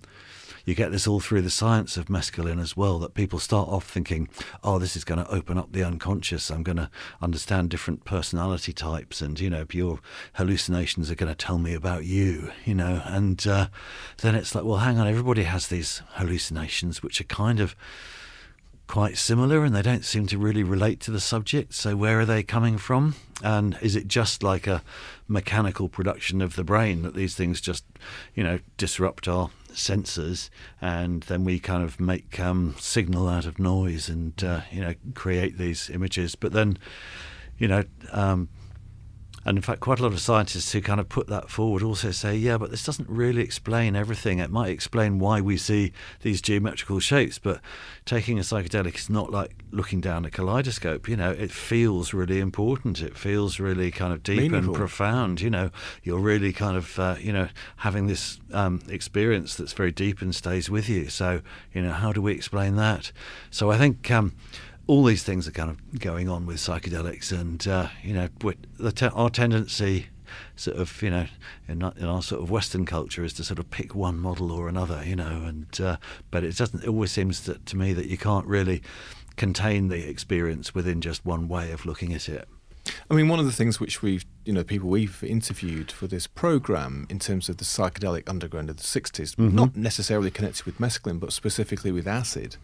you 0.70 0.76
get 0.76 0.92
this 0.92 1.08
all 1.08 1.20
through 1.20 1.42
the 1.42 1.50
science 1.50 1.98
of 1.98 2.06
mescaline 2.06 2.62
as 2.62 2.78
well 2.78 3.00
that 3.00 3.16
people 3.16 3.40
start 3.40 3.68
off 3.68 3.90
thinking, 3.90 4.30
oh, 4.64 4.78
this 4.78 4.96
is 4.96 5.04
going 5.04 5.18
to 5.18 5.30
open 5.32 5.58
up 5.58 5.72
the 5.72 5.84
unconscious. 5.84 6.52
I'm 6.52 6.62
going 6.62 6.78
to 6.78 6.92
understand 7.24 7.72
different 7.72 8.06
personality 8.06 8.72
types, 8.72 9.20
and 9.20 9.40
you 9.40 9.50
know, 9.50 9.66
your 9.72 10.00
hallucinations 10.34 11.10
are 11.10 11.16
going 11.16 11.32
to 11.32 11.36
tell 11.36 11.58
me 11.58 11.74
about 11.74 12.06
you, 12.06 12.52
you 12.66 12.76
know. 12.76 13.02
And 13.06 13.46
uh, 13.48 13.70
then 14.18 14.36
it's 14.36 14.54
like, 14.54 14.64
well, 14.64 14.78
hang 14.78 15.00
on, 15.00 15.08
everybody 15.08 15.44
has 15.44 15.68
these 15.68 16.04
hallucinations 16.14 17.02
which 17.02 17.20
are 17.20 17.26
kind 17.26 17.60
of 17.60 17.76
quite 18.90 19.20
similar 19.20 19.64
and 19.64 19.76
they 19.76 19.84
don't 19.84 20.04
seem 20.04 20.26
to 20.26 20.36
really 20.36 20.64
relate 20.64 21.00
to 21.00 21.12
the 21.12 21.20
subject. 21.20 21.76
So, 21.76 21.96
where 21.96 22.20
are 22.20 22.26
they 22.26 22.42
coming 22.42 22.80
from? 22.80 23.14
And 23.44 23.78
is 23.82 23.96
it 23.96 24.08
just 24.08 24.42
like 24.42 24.66
a 24.66 24.82
mechanical 25.28 25.88
production 25.88 26.42
of 26.42 26.56
the 26.56 26.64
brain 26.64 27.04
that 27.04 27.14
these 27.14 27.36
things 27.36 27.62
just, 27.62 27.86
you 28.34 28.44
know, 28.44 28.60
disrupt 28.78 29.28
our 29.28 29.52
sensors, 29.72 30.50
and 30.82 31.22
then 31.24 31.46
we 31.46 31.60
kind 31.60 31.84
of 31.84 32.00
make 32.00 32.40
um, 32.40 32.76
signal 32.80 33.30
out 33.30 33.46
of 33.46 33.60
noise 33.60 34.10
and 34.10 34.44
uh, 34.44 34.62
you 34.72 34.82
know 34.82 34.96
create 35.14 35.60
these 35.60 35.92
images. 35.92 36.34
But 36.34 36.52
then, 36.52 36.80
you 37.60 37.68
know, 37.68 37.84
um, 38.12 38.50
and 39.46 39.58
in 39.58 39.62
fact, 39.62 39.80
quite 39.80 40.00
a 40.00 40.04
lot 40.04 40.12
of 40.12 40.20
scientists 40.20 40.72
who 40.72 40.82
kind 40.82 41.00
of 41.00 41.08
put 41.08 41.28
that 41.28 41.50
forward 41.50 41.82
also 41.82 42.12
say, 42.12 42.36
yeah, 42.36 42.58
but 42.58 42.72
this 42.72 42.84
doesn't 42.84 43.10
really 43.10 43.42
explain 43.42 43.96
everything. 43.96 44.40
It 44.40 44.52
might 44.52 44.70
explain 44.70 45.20
why 45.20 45.42
we 45.42 45.58
see 45.58 45.94
these 46.22 46.42
geometrical 46.42 47.00
shapes, 47.00 47.40
but 47.40 47.62
taking 48.06 48.38
a 48.38 48.42
psychedelic 48.42 48.96
is 48.96 49.10
not 49.10 49.32
like 49.32 49.56
looking 49.72 50.02
down 50.02 50.26
a 50.26 50.30
kaleidoscope. 50.30 51.08
You 51.08 51.16
know, 51.16 51.32
it 51.32 51.52
feels 51.52 52.14
really 52.14 52.40
important. 52.40 53.02
It 53.02 53.18
feels 53.18 53.60
really 53.60 53.92
kind 53.92 54.12
of 54.14 54.24
deep 54.24 54.40
Meaningful. 54.40 54.70
and 54.70 54.76
profound. 54.76 55.42
You 55.42 55.50
know, 55.50 55.72
you're 56.04 56.20
really 56.20 56.52
kind 56.52 56.76
of, 56.76 57.00
uh, 57.00 57.16
you 57.20 57.32
know, 57.32 57.48
having 57.78 58.08
this 58.08 58.40
um, 58.54 58.82
experience 58.90 59.56
that's 59.56 59.74
very 59.74 59.92
deep 59.92 60.22
and 60.22 60.36
stays 60.36 60.70
with 60.70 60.90
you. 60.90 61.10
So, 61.10 61.42
you 61.74 61.82
know, 61.82 61.92
how 61.92 62.12
do 62.12 62.22
we 62.22 62.34
explain 62.34 62.76
that? 62.76 63.12
So 63.52 63.72
I 63.72 63.78
think. 63.78 64.10
Um, 64.12 64.34
all 64.90 65.04
these 65.04 65.22
things 65.22 65.48
are 65.48 65.52
kind 65.52 65.70
of 65.70 66.00
going 66.00 66.28
on 66.28 66.48
with 66.48 66.58
psychedelics, 66.58 67.32
and 67.32 67.68
uh, 67.68 67.90
you 68.02 68.12
know, 68.12 68.28
te- 68.90 69.06
our 69.06 69.30
tendency, 69.30 70.08
sort 70.56 70.78
of, 70.78 71.00
you 71.04 71.12
know, 71.12 71.28
in, 71.68 71.84
in, 71.96 72.06
our 72.06 72.24
sort 72.24 72.42
of 72.42 72.50
Western 72.50 72.88
culture, 72.88 73.24
is 73.24 73.34
to 73.34 73.44
sort 73.44 73.60
of 73.60 73.70
pick 73.70 73.94
one 73.94 74.18
model 74.18 74.52
or 74.52 74.68
another, 74.68 75.04
you 75.06 75.16
know, 75.16 75.44
and 75.46 75.80
uh, 75.80 75.98
but 76.32 76.44
it 76.44 76.58
doesn't. 76.58 76.84
It 76.84 76.90
always 76.90 77.12
seems 77.12 77.42
to, 77.42 77.60
to 77.60 77.78
me 77.78 77.94
that 77.94 78.08
you 78.08 78.18
can't 78.18 78.48
really 78.48 78.82
contain 79.38 79.90
the 79.90 80.10
experience 80.10 80.74
within 80.74 81.02
just 81.02 81.24
one 81.24 81.48
way 81.48 81.72
of 81.72 81.86
looking 81.86 82.12
at 82.12 82.28
it. 82.28 82.48
I 83.10 83.14
mean, 83.14 83.28
one 83.28 83.40
of 83.40 83.46
the 83.46 83.52
things 83.52 83.80
which 83.80 84.02
we've, 84.02 84.26
you 84.46 84.54
know, 84.54 84.64
people 84.64 84.90
we've 84.90 85.24
interviewed 85.24 85.92
for 85.92 86.08
this 86.08 86.28
program 86.28 87.08
in 87.10 87.20
terms 87.20 87.50
of 87.50 87.58
the 87.58 87.66
psychedelic 87.66 88.30
underground 88.30 88.70
of 88.70 88.78
the 88.78 88.84
60s, 88.84 89.36
mm-hmm. 89.36 89.56
not 89.56 89.76
necessarily 89.76 90.32
connected 90.32 90.66
with 90.66 90.78
mescaline, 90.78 91.20
but 91.20 91.34
specifically 91.34 91.92
with 91.92 92.08
acid, 92.08 92.58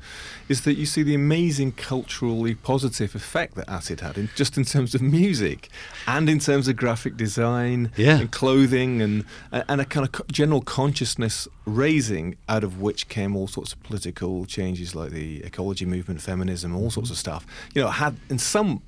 is 0.49 0.61
that 0.61 0.75
you 0.75 0.85
see 0.85 1.03
the 1.03 1.15
amazing 1.15 1.71
culturally 1.71 2.55
positive 2.55 3.15
effect 3.15 3.55
that 3.55 3.69
acid 3.69 4.01
had, 4.01 4.17
in, 4.17 4.29
just 4.35 4.57
in 4.57 4.63
terms 4.63 4.95
of 4.95 5.01
music 5.01 5.69
and 6.07 6.29
in 6.29 6.39
terms 6.39 6.67
of 6.67 6.75
graphic 6.75 7.17
design 7.17 7.91
yeah. 7.95 8.19
and 8.19 8.31
clothing 8.31 9.01
and, 9.01 9.25
and 9.51 9.81
a 9.81 9.85
kind 9.85 10.07
of 10.07 10.27
general 10.27 10.61
consciousness 10.61 11.47
raising 11.65 12.37
out 12.47 12.63
of 12.63 12.81
which 12.81 13.07
came 13.09 13.35
all 13.35 13.47
sorts 13.47 13.73
of 13.73 13.81
political 13.83 14.45
changes 14.45 14.95
like 14.95 15.11
the 15.11 15.43
ecology 15.43 15.85
movement, 15.85 16.21
feminism, 16.21 16.75
all 16.75 16.83
mm-hmm. 16.83 16.89
sorts 16.89 17.09
of 17.09 17.17
stuff. 17.17 17.45
You 17.73 17.83
know, 17.83 17.89
had 17.89 18.15
in 18.29 18.39
some 18.39 18.81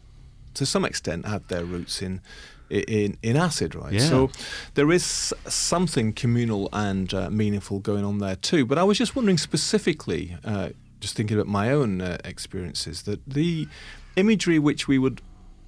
to 0.58 0.66
some 0.66 0.86
extent 0.86 1.26
had 1.26 1.48
their 1.48 1.66
roots 1.66 2.02
in 2.02 2.22
in 2.70 3.18
in 3.22 3.38
acid, 3.38 3.76
right? 3.76 3.94
Yeah. 3.94 4.10
So 4.10 4.30
there 4.74 4.92
is 4.92 5.34
something 5.48 6.14
communal 6.14 6.70
and 6.74 7.14
uh, 7.14 7.30
meaningful 7.30 7.80
going 7.80 8.04
on 8.04 8.20
there 8.20 8.36
too. 8.36 8.66
But 8.66 8.78
I 8.78 8.84
was 8.84 8.98
just 8.98 9.16
wondering 9.16 9.38
specifically, 9.38 10.36
uh, 10.44 10.70
just 11.00 11.16
thinking 11.16 11.38
about 11.38 11.48
my 11.48 11.72
own 11.72 12.02
uh, 12.02 12.18
experiences, 12.26 13.04
that 13.04 13.20
the 13.26 13.68
imagery 14.16 14.60
which 14.60 14.88
we 14.88 14.98
would 14.98 15.22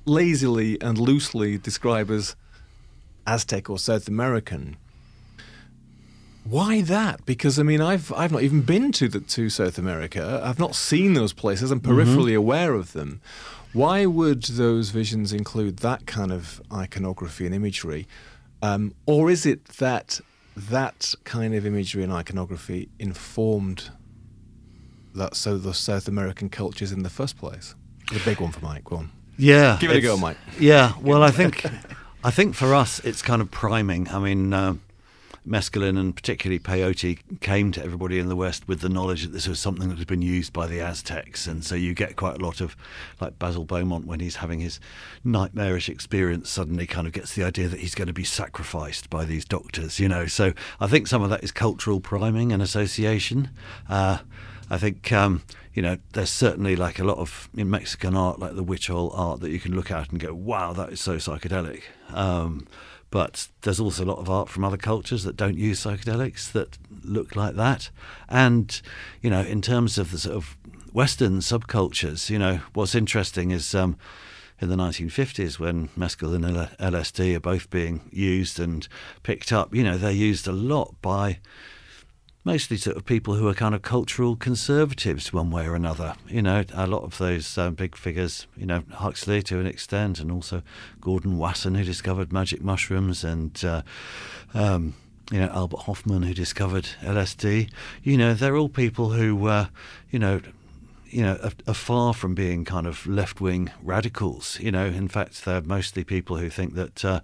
lazily 0.05 0.77
and 0.81 0.97
loosely 0.97 1.57
describe 1.57 2.09
as 2.11 2.35
Aztec 3.27 3.69
or 3.69 3.77
South 3.77 4.07
American 4.07 4.75
Why 6.43 6.81
that? 6.81 7.25
Because 7.25 7.59
I 7.59 7.63
mean, 7.63 7.81
I've 7.81 8.11
I've 8.13 8.31
not 8.31 8.41
even 8.41 8.61
been 8.61 8.91
to 8.93 9.07
the 9.07 9.19
to 9.19 9.49
South 9.49 9.77
America. 9.77 10.41
I've 10.43 10.57
not 10.59 10.73
seen 10.75 11.13
those 11.13 11.33
places. 11.33 11.69
I'm 11.71 11.79
peripherally 11.81 12.35
aware 12.35 12.73
of 12.73 12.93
them. 12.93 13.21
Why 13.73 14.05
would 14.05 14.43
those 14.43 14.89
visions 14.89 15.31
include 15.31 15.77
that 15.77 16.07
kind 16.07 16.31
of 16.31 16.61
iconography 16.73 17.45
and 17.45 17.53
imagery, 17.53 18.07
um, 18.61 18.93
or 19.05 19.29
is 19.29 19.45
it 19.45 19.65
that 19.77 20.19
that 20.55 21.13
kind 21.23 21.53
of 21.53 21.65
imagery 21.65 22.03
and 22.03 22.11
iconography 22.11 22.89
informed 22.97 23.91
that 25.13 25.35
so 25.35 25.57
the 25.57 25.73
South 25.73 26.07
American 26.07 26.49
cultures 26.49 26.91
in 26.91 27.03
the 27.03 27.09
first 27.09 27.37
place? 27.37 27.75
The 28.11 28.19
big 28.25 28.39
one 28.39 28.51
for 28.51 28.61
Mike. 28.61 28.85
Go 28.85 28.97
on. 28.97 29.11
Yeah, 29.37 29.77
Give 29.79 29.91
it 29.91 29.97
a 29.97 30.01
go, 30.01 30.17
Mike. 30.17 30.37
Yeah, 30.59 30.93
well, 31.01 31.23
I 31.23 31.31
think 31.31 31.63
I 32.23 32.31
think 32.31 32.55
for 32.55 32.73
us 32.75 32.99
it's 33.05 33.21
kind 33.21 33.41
of 33.41 33.51
priming. 33.51 34.09
I 34.09 34.19
mean, 34.19 34.51
uh, 34.51 34.75
mescaline 35.47 35.99
and 35.99 36.15
particularly 36.15 36.59
peyote 36.59 37.19
came 37.41 37.71
to 37.71 37.83
everybody 37.83 38.19
in 38.19 38.29
the 38.29 38.35
West 38.35 38.67
with 38.67 38.81
the 38.81 38.89
knowledge 38.89 39.23
that 39.23 39.31
this 39.31 39.47
was 39.47 39.59
something 39.59 39.89
that 39.89 39.97
had 39.97 40.07
been 40.07 40.21
used 40.21 40.53
by 40.53 40.67
the 40.67 40.79
Aztecs, 40.79 41.47
and 41.47 41.63
so 41.63 41.75
you 41.75 41.93
get 41.93 42.15
quite 42.15 42.35
a 42.35 42.43
lot 42.43 42.61
of 42.61 42.75
like 43.19 43.39
Basil 43.39 43.65
Beaumont 43.65 44.05
when 44.05 44.19
he's 44.19 44.37
having 44.37 44.59
his 44.59 44.79
nightmarish 45.23 45.89
experience. 45.89 46.49
Suddenly, 46.49 46.87
kind 46.87 47.07
of 47.07 47.13
gets 47.13 47.33
the 47.35 47.43
idea 47.43 47.67
that 47.67 47.79
he's 47.79 47.95
going 47.95 48.07
to 48.07 48.13
be 48.13 48.23
sacrificed 48.23 49.09
by 49.09 49.25
these 49.25 49.45
doctors. 49.45 49.99
You 49.99 50.09
know, 50.09 50.27
so 50.27 50.53
I 50.79 50.87
think 50.87 51.07
some 51.07 51.21
of 51.21 51.29
that 51.29 51.43
is 51.43 51.51
cultural 51.51 51.99
priming 51.99 52.51
and 52.51 52.61
association. 52.61 53.49
Uh, 53.89 54.19
I 54.69 54.77
think 54.77 55.11
um, 55.11 55.41
you 55.79 55.83
know 55.83 55.97
there's 56.11 56.29
certainly 56.29 56.75
like 56.75 56.99
a 56.99 57.05
lot 57.05 57.19
of 57.19 57.47
in 57.55 57.69
Mexican 57.69 58.13
art, 58.13 58.37
like 58.37 58.53
the 58.53 58.65
Huichol 58.65 59.17
art, 59.17 59.39
that 59.39 59.49
you 59.49 59.61
can 59.61 59.73
look 59.73 59.91
at 59.91 60.11
and 60.11 60.19
go, 60.19 60.33
"Wow, 60.33 60.73
that 60.73 60.89
is 60.89 60.99
so 60.99 61.15
psychedelic." 61.15 61.83
Um, 62.09 62.67
but 63.09 63.47
there's 63.61 63.79
also 63.79 64.03
a 64.03 64.11
lot 64.11 64.17
of 64.17 64.29
art 64.29 64.49
from 64.49 64.65
other 64.65 64.75
cultures 64.75 65.23
that 65.23 65.37
don't 65.37 65.57
use 65.57 65.81
psychedelics 65.81 66.51
that 66.51 66.77
look 67.01 67.37
like 67.37 67.55
that. 67.55 67.91
And 68.27 68.81
you 69.21 69.29
know, 69.29 69.39
in 69.39 69.61
terms 69.61 69.97
of 69.97 70.11
the 70.11 70.17
sort 70.17 70.35
of 70.35 70.57
Western 70.91 71.39
subcultures, 71.39 72.29
you 72.29 72.39
know, 72.39 72.59
what's 72.73 72.93
interesting 72.93 73.51
is. 73.51 73.73
Um, 73.73 73.95
in 74.61 74.67
the 74.67 74.75
1950s, 74.75 75.57
when 75.57 75.87
mescaline 75.97 76.45
and 76.45 76.93
LSD 76.93 77.33
are 77.33 77.39
both 77.39 77.69
being 77.69 78.01
used 78.11 78.59
and 78.59 78.89
picked 79.23 79.53
up, 79.53 79.73
you 79.73 79.85
know, 79.85 79.97
they're 79.97 80.11
used 80.11 80.49
a 80.49 80.51
lot 80.51 80.95
by 81.01 81.39
mostly 82.49 82.77
sort 82.77 82.97
of 82.97 83.05
people 83.05 83.35
who 83.35 83.47
are 83.47 83.53
kind 83.53 83.75
of 83.75 83.83
cultural 83.83 84.35
conservatives 84.35 85.31
one 85.31 85.51
way 85.51 85.67
or 85.67 85.75
another. 85.75 86.15
You 86.27 86.41
know, 86.41 86.63
a 86.73 86.87
lot 86.87 87.03
of 87.03 87.19
those 87.19 87.59
um, 87.59 87.75
big 87.75 87.95
figures, 87.95 88.47
you 88.57 88.65
know, 88.65 88.81
Huxley 88.91 89.43
to 89.43 89.59
an 89.59 89.67
extent, 89.67 90.19
and 90.19 90.31
also 90.31 90.63
Gordon 90.99 91.37
Wasson, 91.37 91.75
who 91.75 91.83
discovered 91.83 92.33
magic 92.33 92.63
mushrooms, 92.63 93.23
and 93.23 93.63
uh, 93.63 93.83
um, 94.55 94.95
you 95.31 95.39
know 95.39 95.49
Albert 95.49 95.81
Hofmann, 95.81 96.23
who 96.23 96.33
discovered 96.33 96.89
LSD. 97.03 97.69
You 98.01 98.17
know, 98.17 98.33
they're 98.33 98.57
all 98.57 98.67
people 98.67 99.11
who, 99.11 99.45
uh, 99.45 99.67
you 100.09 100.17
know. 100.17 100.41
You 101.09 101.23
know, 101.23 101.51
are, 101.67 101.73
far 101.73 102.13
from 102.13 102.35
being 102.35 102.65
kind 102.65 102.85
of 102.85 103.07
left-wing 103.07 103.71
radicals. 103.81 104.59
You 104.59 104.71
know, 104.71 104.85
in 104.85 105.07
fact, 105.07 105.43
they're 105.43 105.61
mostly 105.61 106.03
people 106.03 106.37
who 106.37 106.49
think 106.49 106.75
that, 106.75 107.03
uh, 107.03 107.21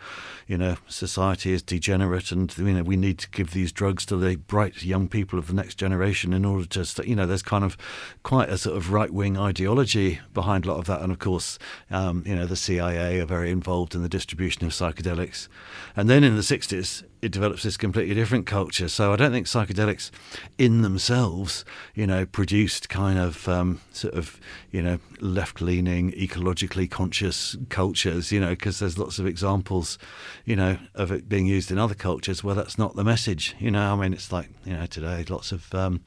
you 0.48 0.58
know, 0.58 0.78
society 0.88 1.54
is 1.54 1.62
degenerate, 1.62 2.32
and 2.32 2.56
you 2.58 2.74
know 2.74 2.84
we 2.84 2.98
need 2.98 3.20
to 3.20 3.30
give 3.30 3.52
these 3.52 3.72
drugs 3.72 4.06
to 4.08 4.18
the 4.18 4.38
bright 4.38 4.84
young 4.84 5.08
people 5.08 5.38
of 5.38 5.48
the 5.48 5.54
next 5.54 5.76
generation 5.76 6.34
in 6.34 6.46
order 6.46 6.66
to, 6.66 6.86
st- 6.86 7.08
you 7.08 7.16
know, 7.16 7.26
there's 7.26 7.44
kind 7.44 7.64
of 7.64 7.78
quite 8.24 8.50
a 8.50 8.58
sort 8.58 8.76
of 8.76 8.92
right-wing 8.92 9.38
ideology 9.38 10.20
behind 10.34 10.66
a 10.66 10.72
lot 10.72 10.80
of 10.80 10.86
that, 10.86 11.02
and 11.02 11.12
of 11.12 11.20
course, 11.20 11.60
um, 11.92 12.24
you 12.26 12.36
know, 12.36 12.46
the 12.46 12.56
CIA 12.56 13.20
are 13.20 13.26
very 13.26 13.52
involved 13.52 13.96
in 13.96 14.02
the 14.02 14.10
distribution 14.10 14.66
of 14.66 14.72
psychedelics, 14.72 15.48
and 15.96 16.10
then 16.10 16.24
in 16.24 16.36
the 16.36 16.42
'60s 16.42 17.04
it 17.26 17.32
develops 17.32 17.64
this 17.64 17.76
completely 17.76 18.14
different 18.14 18.46
culture. 18.46 18.88
So 18.88 19.12
I 19.12 19.16
don't 19.16 19.32
think 19.32 19.48
psychedelics 19.48 20.12
in 20.60 20.84
themselves, 20.84 21.66
you 21.96 22.06
know, 22.06 22.28
produced 22.28 22.88
kind 22.88 23.18
of 23.18 23.50
um, 23.50 23.82
sort 23.92 24.14
of, 24.14 24.40
you 24.70 24.84
know, 24.84 25.00
left 25.20 25.60
leaning, 25.60 26.12
ecologically 26.12 26.90
conscious 26.90 27.58
cultures, 27.70 28.32
you 28.32 28.40
know, 28.40 28.52
because 28.52 28.78
there's 28.78 29.00
lots 29.00 29.18
of 29.18 29.26
examples, 29.26 29.98
you 30.46 30.56
know, 30.56 30.78
of 30.94 31.12
it 31.12 31.28
being 31.28 31.48
used 31.48 31.72
in 31.72 31.80
other 31.80 31.96
cultures 31.96 32.44
where 32.44 32.54
that's 32.54 32.78
not 32.78 32.96
the 32.96 33.04
message. 33.04 33.56
You 33.58 33.72
know, 33.72 33.94
I 33.94 33.96
mean, 33.96 34.14
it's 34.14 34.32
like, 34.32 34.50
you 34.64 34.74
know, 34.74 34.86
today 34.86 35.26
lots 35.28 35.52
of, 35.52 35.74
um, 35.74 36.02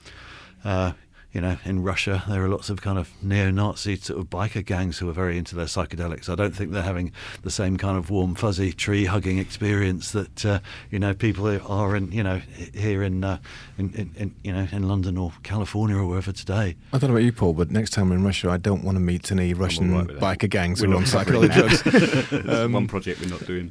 uh, 0.64 0.92
you 1.39 1.43
know, 1.43 1.57
in 1.64 1.84
Russia, 1.84 2.24
there 2.26 2.45
are 2.45 2.49
lots 2.49 2.68
of 2.68 2.82
kind 2.82 2.99
of 2.99 3.12
neo-Nazi 3.22 3.95
sort 3.95 4.18
of 4.18 4.28
biker 4.28 4.64
gangs 4.64 4.99
who 4.99 5.09
are 5.09 5.12
very 5.12 5.39
into 5.39 5.55
their 5.55 5.66
psychedelics. 5.66 6.28
I 6.28 6.34
don't 6.34 6.51
think 6.51 6.72
they're 6.72 6.82
having 6.82 7.12
the 7.43 7.51
same 7.51 7.76
kind 7.76 7.97
of 7.97 8.11
warm, 8.11 8.34
fuzzy 8.34 8.72
tree-hugging 8.72 9.39
experience 9.39 10.11
that 10.11 10.45
uh, 10.45 10.59
you 10.91 10.99
know 10.99 11.14
people 11.14 11.47
are 11.47 11.95
in, 11.95 12.11
you 12.11 12.24
know, 12.24 12.39
here 12.74 13.05
in, 13.05 13.22
uh, 13.22 13.39
in, 13.78 13.95
in, 13.95 14.14
in, 14.16 14.34
you 14.43 14.53
know, 14.53 14.66
in 14.72 14.89
London 14.89 15.16
or 15.16 15.32
California 15.45 15.97
or 15.97 16.07
wherever 16.07 16.32
today. 16.32 16.74
I 16.93 16.99
don't 16.99 17.11
know 17.11 17.14
about 17.14 17.24
you, 17.24 17.30
Paul, 17.30 17.53
but 17.53 17.70
next 17.70 17.91
time 17.91 18.11
I'm 18.11 18.18
in 18.18 18.24
Russia, 18.24 18.51
I 18.51 18.57
don't 18.57 18.82
want 18.82 18.97
to 18.97 19.01
meet 19.01 19.30
any 19.30 19.55
Russian 19.55 19.93
all 19.95 20.01
right 20.01 20.09
that. 20.09 20.18
biker 20.18 20.51
gangs 20.51 20.80
We're 20.80 20.89
who 20.89 20.95
are 20.95 20.97
on 20.97 21.03
not 21.03 21.26
psychedelic 21.26 21.53
drugs. 21.53 22.49
Um, 22.59 22.72
one 22.72 22.89
project 22.89 23.20
we're 23.20 23.28
not 23.28 23.47
doing. 23.47 23.70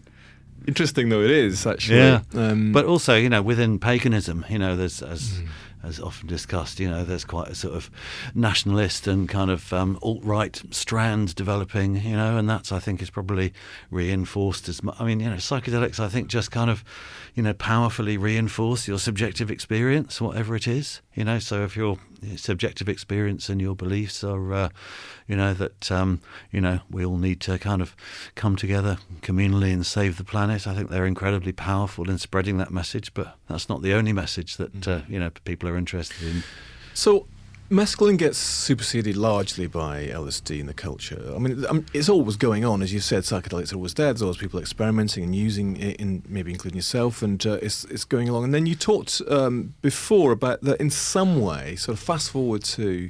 Interesting 0.68 1.10
though 1.10 1.22
it 1.22 1.32
is 1.32 1.68
actually. 1.68 1.98
Yeah, 1.98 2.22
Um, 2.34 2.72
but 2.72 2.86
also, 2.86 3.16
you 3.16 3.28
know, 3.30 3.42
within 3.42 3.78
paganism, 3.78 4.46
you 4.50 4.58
know, 4.58 4.76
there's 4.76 5.02
as 5.02 5.42
as 5.84 6.00
often 6.00 6.28
discussed, 6.28 6.80
you 6.80 6.90
know, 6.90 7.04
there's 7.04 7.26
quite 7.26 7.50
a 7.50 7.56
sort 7.56 7.76
of 7.76 7.90
nationalist 8.34 9.08
and 9.08 9.30
kind 9.30 9.52
of 9.52 9.72
um, 9.72 10.00
alt 10.02 10.24
right 10.24 10.62
strand 10.72 11.36
developing, 11.36 11.98
you 11.98 12.16
know, 12.16 12.38
and 12.38 12.50
that's 12.50 12.72
I 12.72 12.80
think 12.80 13.02
is 13.02 13.10
probably 13.10 13.54
reinforced 13.92 14.68
as 14.70 14.84
much. 14.84 14.96
I 15.00 15.06
mean, 15.06 15.20
you 15.20 15.30
know, 15.30 15.36
psychedelics 15.36 16.00
I 16.00 16.10
think 16.10 16.28
just 16.28 16.52
kind 16.52 16.70
of, 16.70 16.84
you 17.36 17.44
know, 17.44 17.54
powerfully 17.54 18.18
reinforce 18.18 18.88
your 18.88 19.00
subjective 19.00 19.52
experience, 19.52 20.20
whatever 20.20 20.56
it 20.56 20.68
is, 20.68 21.02
you 21.18 21.26
know. 21.26 21.40
So 21.40 21.64
if 21.64 21.76
your 21.76 21.98
subjective 22.36 22.88
experience 22.88 23.50
and 23.50 23.60
your 23.60 23.76
beliefs 23.76 24.24
are, 24.24 24.54
uh, 24.54 24.70
you 25.28 25.36
know, 25.36 25.54
that 25.56 25.92
um, 25.92 26.22
you 26.52 26.62
know 26.62 26.80
we 26.90 27.04
all 27.04 27.18
need 27.18 27.42
to 27.42 27.58
kind 27.58 27.82
of 27.82 27.96
come 28.36 28.56
together 28.56 29.00
communally 29.22 29.74
and 29.74 29.86
save 29.86 30.18
the 30.18 30.24
planet. 30.24 30.68
I 30.68 30.76
think 30.76 30.90
they're 30.90 31.06
incredibly 31.06 31.52
powerful 31.52 32.10
in 32.10 32.20
spreading 32.20 32.58
that 32.60 32.72
message, 32.72 33.14
but 33.14 33.36
that's 33.50 33.68
not 33.68 33.82
the 33.82 33.94
only 33.94 34.14
message 34.14 34.58
that 34.58 34.88
uh, 34.88 35.02
you 35.10 35.20
know 35.20 35.32
people 35.44 35.68
are 35.68 35.76
interested 35.76 36.28
in. 36.28 36.44
So, 36.94 37.28
mescaline 37.70 38.18
gets 38.18 38.38
superseded 38.38 39.16
largely 39.18 39.68
by 39.68 40.08
LSD 40.08 40.60
in 40.60 40.66
the 40.68 40.74
culture. 40.74 41.32
I 41.36 41.40
mean, 41.40 41.66
um, 41.68 41.86
it's 41.94 42.10
always 42.10 42.36
going 42.38 42.64
on, 42.66 42.82
as 42.82 42.94
you 42.94 43.00
said. 43.00 43.24
Psychedelics 43.24 43.74
are 43.74 43.76
always 43.76 43.94
there. 43.94 44.08
There's 44.14 44.22
always 44.22 44.38
people 44.38 44.60
experimenting 44.60 45.24
and 45.24 45.36
using 45.36 45.78
it, 45.78 45.98
in 45.98 46.24
maybe 46.28 46.52
including 46.52 46.78
yourself, 46.78 47.22
and 47.22 47.46
uh, 47.46 47.54
it's 47.62 47.84
it's 47.86 48.06
going 48.06 48.30
along. 48.30 48.46
And 48.46 48.54
then 48.54 48.66
you 48.66 48.76
talked 48.76 49.22
um, 49.30 49.74
before 49.82 50.32
about 50.32 50.62
that 50.62 50.80
in 50.80 50.90
some 50.90 51.42
way. 51.42 51.76
Sort 51.76 51.98
of 51.98 52.04
fast 52.04 52.32
forward 52.32 52.64
to 52.66 53.10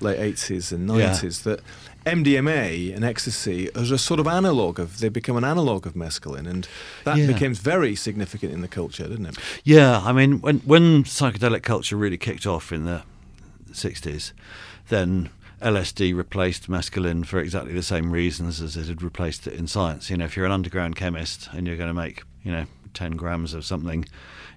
late 0.00 0.18
eighties 0.18 0.72
and 0.72 0.88
Yeah. 0.88 0.96
nineties 1.10 1.42
that. 1.42 1.60
MDMA 2.06 2.94
and 2.94 3.04
ecstasy 3.04 3.68
as 3.74 3.90
a 3.90 3.98
sort 3.98 4.20
of 4.20 4.28
analog 4.28 4.78
of 4.78 5.00
they 5.00 5.08
become 5.08 5.36
an 5.36 5.42
analog 5.42 5.88
of 5.88 5.94
mescaline, 5.94 6.46
and 6.46 6.68
that 7.02 7.16
Yeah. 7.16 7.26
became 7.26 7.52
very 7.52 7.96
significant 7.96 8.52
in 8.52 8.60
the 8.60 8.68
culture, 8.68 9.08
didn't 9.08 9.26
it? 9.26 9.36
Yeah, 9.64 10.00
I 10.04 10.12
mean, 10.12 10.40
when 10.40 10.58
when 10.60 11.02
psychedelic 11.02 11.64
culture 11.64 11.96
really 11.96 12.16
kicked 12.16 12.46
off 12.46 12.70
in 12.70 12.84
the 12.84 13.02
'60s, 13.76 14.32
then 14.88 15.30
LSD 15.62 16.14
replaced 16.14 16.68
mescaline 16.68 17.24
for 17.24 17.38
exactly 17.38 17.72
the 17.72 17.82
same 17.82 18.10
reasons 18.10 18.60
as 18.60 18.76
it 18.76 18.86
had 18.86 19.02
replaced 19.02 19.46
it 19.46 19.54
in 19.54 19.66
science. 19.66 20.10
You 20.10 20.18
know, 20.18 20.26
if 20.26 20.36
you're 20.36 20.46
an 20.46 20.52
underground 20.52 20.96
chemist 20.96 21.48
and 21.52 21.66
you're 21.66 21.76
going 21.76 21.88
to 21.88 21.94
make, 21.94 22.22
you 22.42 22.52
know, 22.52 22.66
10 22.92 23.12
grams 23.12 23.54
of 23.54 23.64
something, 23.64 24.04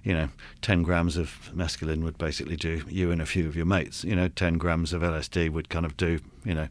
you 0.02 0.12
know, 0.12 0.28
10 0.62 0.82
grams 0.82 1.16
of 1.16 1.50
mescaline 1.54 2.02
would 2.02 2.18
basically 2.18 2.56
do 2.56 2.82
you 2.88 3.10
and 3.10 3.20
a 3.20 3.26
few 3.26 3.46
of 3.46 3.56
your 3.56 3.66
mates. 3.66 4.04
You 4.04 4.14
know, 4.14 4.28
10 4.28 4.58
grams 4.58 4.92
of 4.92 5.02
LSD 5.02 5.50
would 5.50 5.70
kind 5.70 5.86
of 5.86 5.96
do, 5.96 6.20
you 6.44 6.54
know, 6.54 6.68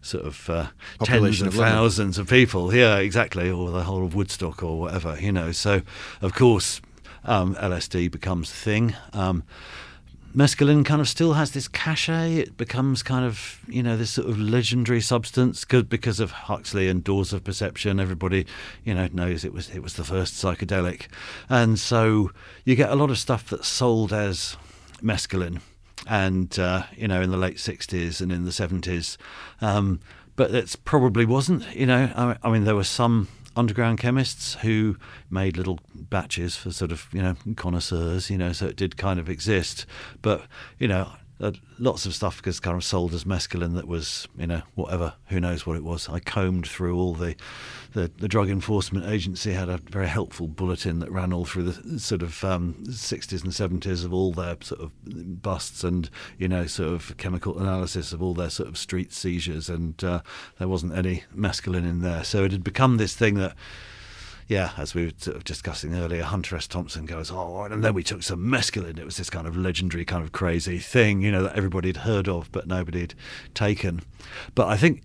sort 0.00 0.24
of 0.24 0.48
uh, 0.48 0.66
tens 1.02 1.40
of 1.40 1.48
of 1.48 1.54
thousands 1.54 2.18
of 2.18 2.28
people. 2.28 2.74
Yeah, 2.74 2.98
exactly. 2.98 3.50
Or 3.50 3.70
the 3.70 3.84
whole 3.84 4.04
of 4.04 4.14
Woodstock 4.14 4.62
or 4.62 4.78
whatever, 4.78 5.18
you 5.20 5.32
know. 5.32 5.52
So, 5.52 5.82
of 6.20 6.34
course, 6.34 6.80
um, 7.24 7.54
LSD 7.56 8.10
becomes 8.10 8.50
the 8.50 8.56
thing. 8.56 8.94
Um, 9.12 9.44
mescaline 10.34 10.84
kind 10.84 11.00
of 11.00 11.08
still 11.08 11.34
has 11.34 11.52
this 11.52 11.68
cachet. 11.68 12.36
It 12.36 12.56
becomes 12.56 13.02
kind 13.02 13.24
of 13.24 13.60
you 13.68 13.82
know 13.82 13.96
this 13.96 14.12
sort 14.12 14.28
of 14.28 14.38
legendary 14.38 15.00
substance 15.00 15.64
good 15.64 15.88
because 15.88 16.20
of 16.20 16.30
Huxley 16.30 16.88
and 16.88 17.04
Doors 17.04 17.32
of 17.32 17.44
Perception. 17.44 18.00
Everybody 18.00 18.46
you 18.84 18.94
know 18.94 19.08
knows 19.12 19.44
it 19.44 19.52
was 19.52 19.70
it 19.70 19.82
was 19.82 19.94
the 19.94 20.04
first 20.04 20.34
psychedelic, 20.34 21.06
and 21.48 21.78
so 21.78 22.30
you 22.64 22.74
get 22.74 22.90
a 22.90 22.96
lot 22.96 23.10
of 23.10 23.18
stuff 23.18 23.48
that's 23.50 23.68
sold 23.68 24.12
as 24.12 24.56
mescaline, 25.02 25.60
and 26.06 26.58
uh, 26.58 26.84
you 26.96 27.08
know 27.08 27.20
in 27.20 27.30
the 27.30 27.36
late 27.36 27.56
'60s 27.56 28.20
and 28.20 28.32
in 28.32 28.44
the 28.44 28.50
'70s, 28.50 29.16
um, 29.60 30.00
but 30.36 30.54
it 30.54 30.74
probably 30.84 31.24
wasn't. 31.24 31.74
You 31.74 31.86
know, 31.86 32.12
I, 32.16 32.36
I 32.42 32.50
mean 32.50 32.64
there 32.64 32.76
were 32.76 32.84
some 32.84 33.28
underground 33.56 33.98
chemists 33.98 34.54
who 34.56 34.96
made 35.30 35.56
little 35.56 35.78
batches 35.94 36.56
for 36.56 36.70
sort 36.70 36.92
of 36.92 37.08
you 37.12 37.22
know 37.22 37.34
connoisseurs 37.56 38.30
you 38.30 38.38
know 38.38 38.52
so 38.52 38.66
it 38.66 38.76
did 38.76 38.96
kind 38.96 39.20
of 39.20 39.28
exist. 39.28 39.86
But 40.20 40.46
you 40.78 40.88
know 40.88 41.12
lots 41.78 42.06
of 42.06 42.14
stuff 42.14 42.44
was 42.44 42.60
kind 42.60 42.76
of 42.76 42.84
sold 42.84 43.12
as 43.14 43.24
mescaline 43.24 43.74
that 43.74 43.88
was, 43.88 44.28
you 44.38 44.46
know, 44.46 44.62
whatever, 44.74 45.14
who 45.26 45.40
knows 45.40 45.66
what 45.66 45.76
it 45.76 45.82
was. 45.82 46.08
I 46.08 46.20
combed 46.20 46.68
through 46.68 46.96
all 46.96 47.14
the, 47.14 47.34
the, 47.94 48.10
the 48.18 48.28
Drug 48.28 48.48
Enforcement 48.48 49.06
Agency 49.06 49.52
had 49.52 49.68
a 49.68 49.78
very 49.78 50.06
helpful 50.06 50.46
bulletin 50.46 51.00
that 51.00 51.10
ran 51.10 51.32
all 51.32 51.44
through 51.44 51.64
the 51.64 51.98
sort 51.98 52.22
of 52.22 52.44
um, 52.44 52.76
60s 52.84 53.42
and 53.42 53.82
70s 53.82 54.04
of 54.04 54.14
all 54.14 54.32
their 54.32 54.56
sort 54.60 54.80
of 54.80 54.92
busts 55.42 55.82
and, 55.82 56.08
you 56.38 56.48
know, 56.48 56.66
sort 56.66 56.92
of 56.92 57.16
chemical 57.16 57.58
analysis 57.58 58.12
of 58.12 58.22
all 58.22 58.34
their 58.34 58.50
sort 58.50 58.68
of 58.68 58.78
street 58.78 59.12
seizures, 59.12 59.68
and 59.68 60.04
uh, 60.04 60.20
there 60.58 60.68
wasn't 60.68 60.96
any 60.96 61.24
mescaline 61.36 61.88
in 61.88 62.02
there. 62.02 62.22
So 62.22 62.44
it 62.44 62.52
had 62.52 62.62
become 62.62 62.98
this 62.98 63.16
thing 63.16 63.34
that 63.34 63.56
yeah, 64.48 64.72
as 64.76 64.94
we 64.94 65.06
were 65.06 65.12
sort 65.16 65.36
of 65.36 65.44
discussing 65.44 65.94
earlier, 65.94 66.22
Hunter 66.22 66.56
S. 66.56 66.66
Thompson 66.66 67.06
goes, 67.06 67.30
oh, 67.30 67.62
and 67.64 67.84
then 67.84 67.94
we 67.94 68.02
took 68.02 68.22
some 68.22 68.40
mescaline. 68.40 68.98
It 68.98 69.04
was 69.04 69.16
this 69.16 69.30
kind 69.30 69.46
of 69.46 69.56
legendary, 69.56 70.04
kind 70.04 70.24
of 70.24 70.32
crazy 70.32 70.78
thing, 70.78 71.22
you 71.22 71.32
know, 71.32 71.44
that 71.44 71.56
everybody 71.56 71.88
had 71.88 71.98
heard 71.98 72.28
of, 72.28 72.50
but 72.52 72.66
nobody 72.66 73.00
had 73.00 73.14
taken. 73.54 74.02
But 74.54 74.68
I 74.68 74.76
think 74.76 75.04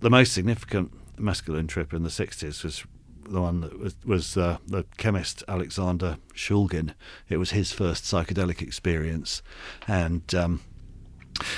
the 0.00 0.10
most 0.10 0.32
significant 0.32 0.92
mescaline 1.16 1.68
trip 1.68 1.92
in 1.92 2.02
the 2.02 2.08
60s 2.08 2.62
was 2.62 2.84
the 3.28 3.40
one 3.40 3.60
that 3.60 3.78
was, 3.78 3.96
was 4.04 4.36
uh, 4.36 4.58
the 4.66 4.84
chemist 4.96 5.44
Alexander 5.48 6.18
Shulgin. 6.34 6.94
It 7.28 7.36
was 7.36 7.50
his 7.50 7.72
first 7.72 8.04
psychedelic 8.04 8.62
experience. 8.62 9.42
And 9.86 10.34
um, 10.34 10.60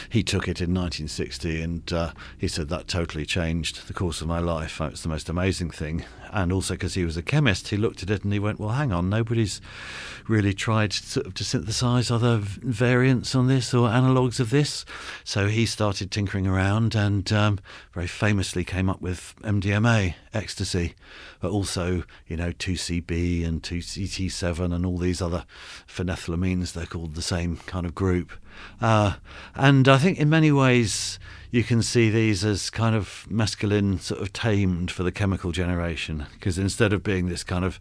he 0.08 0.22
took 0.22 0.48
it 0.48 0.60
in 0.60 0.74
1960 0.74 1.62
and 1.62 1.92
uh, 1.92 2.12
he 2.36 2.48
said 2.48 2.68
that 2.68 2.88
totally 2.88 3.24
changed 3.24 3.86
the 3.86 3.94
course 3.94 4.20
of 4.20 4.28
my 4.28 4.38
life. 4.40 4.80
It's 4.80 5.02
the 5.02 5.08
most 5.08 5.28
amazing 5.28 5.70
thing. 5.70 6.04
And 6.32 6.52
also 6.52 6.74
because 6.74 6.94
he 6.94 7.04
was 7.04 7.16
a 7.16 7.22
chemist, 7.22 7.68
he 7.68 7.76
looked 7.76 8.02
at 8.02 8.10
it 8.10 8.24
and 8.24 8.32
he 8.32 8.38
went, 8.38 8.60
well, 8.60 8.70
hang 8.70 8.92
on, 8.92 9.10
nobody's 9.10 9.60
really 10.28 10.54
tried 10.54 10.92
sort 10.92 11.26
of 11.26 11.34
to 11.34 11.44
synthesize 11.44 12.10
other 12.10 12.38
variants 12.38 13.34
on 13.34 13.48
this 13.48 13.74
or 13.74 13.88
analogues 13.88 14.38
of 14.38 14.50
this. 14.50 14.84
So 15.24 15.48
he 15.48 15.66
started 15.66 16.10
tinkering 16.10 16.46
around 16.46 16.94
and 16.94 17.30
um, 17.32 17.58
very 17.92 18.06
famously 18.06 18.64
came 18.64 18.88
up 18.88 19.00
with 19.00 19.34
MDMA, 19.42 20.14
ecstasy, 20.32 20.94
but 21.40 21.50
also, 21.50 22.04
you 22.28 22.36
know, 22.36 22.52
2CB 22.52 23.46
and 23.46 23.62
2CT7 23.62 24.72
and 24.72 24.86
all 24.86 24.98
these 24.98 25.20
other 25.20 25.44
phenethylamines, 25.88 26.72
they're 26.72 26.86
called 26.86 27.14
the 27.14 27.22
same 27.22 27.56
kind 27.66 27.86
of 27.86 27.94
group. 27.94 28.32
Uh, 28.80 29.14
and 29.54 29.88
I 29.88 29.98
think 29.98 30.18
in 30.18 30.28
many 30.28 30.52
ways 30.52 31.18
you 31.50 31.64
can 31.64 31.82
see 31.82 32.10
these 32.10 32.44
as 32.44 32.70
kind 32.70 32.94
of 32.94 33.26
mescaline 33.30 34.00
sort 34.00 34.20
of 34.20 34.32
tamed 34.32 34.90
for 34.90 35.02
the 35.02 35.12
chemical 35.12 35.50
generation 35.52 36.26
because 36.34 36.58
instead 36.58 36.92
of 36.92 37.02
being 37.02 37.28
this 37.28 37.42
kind 37.42 37.64
of 37.64 37.80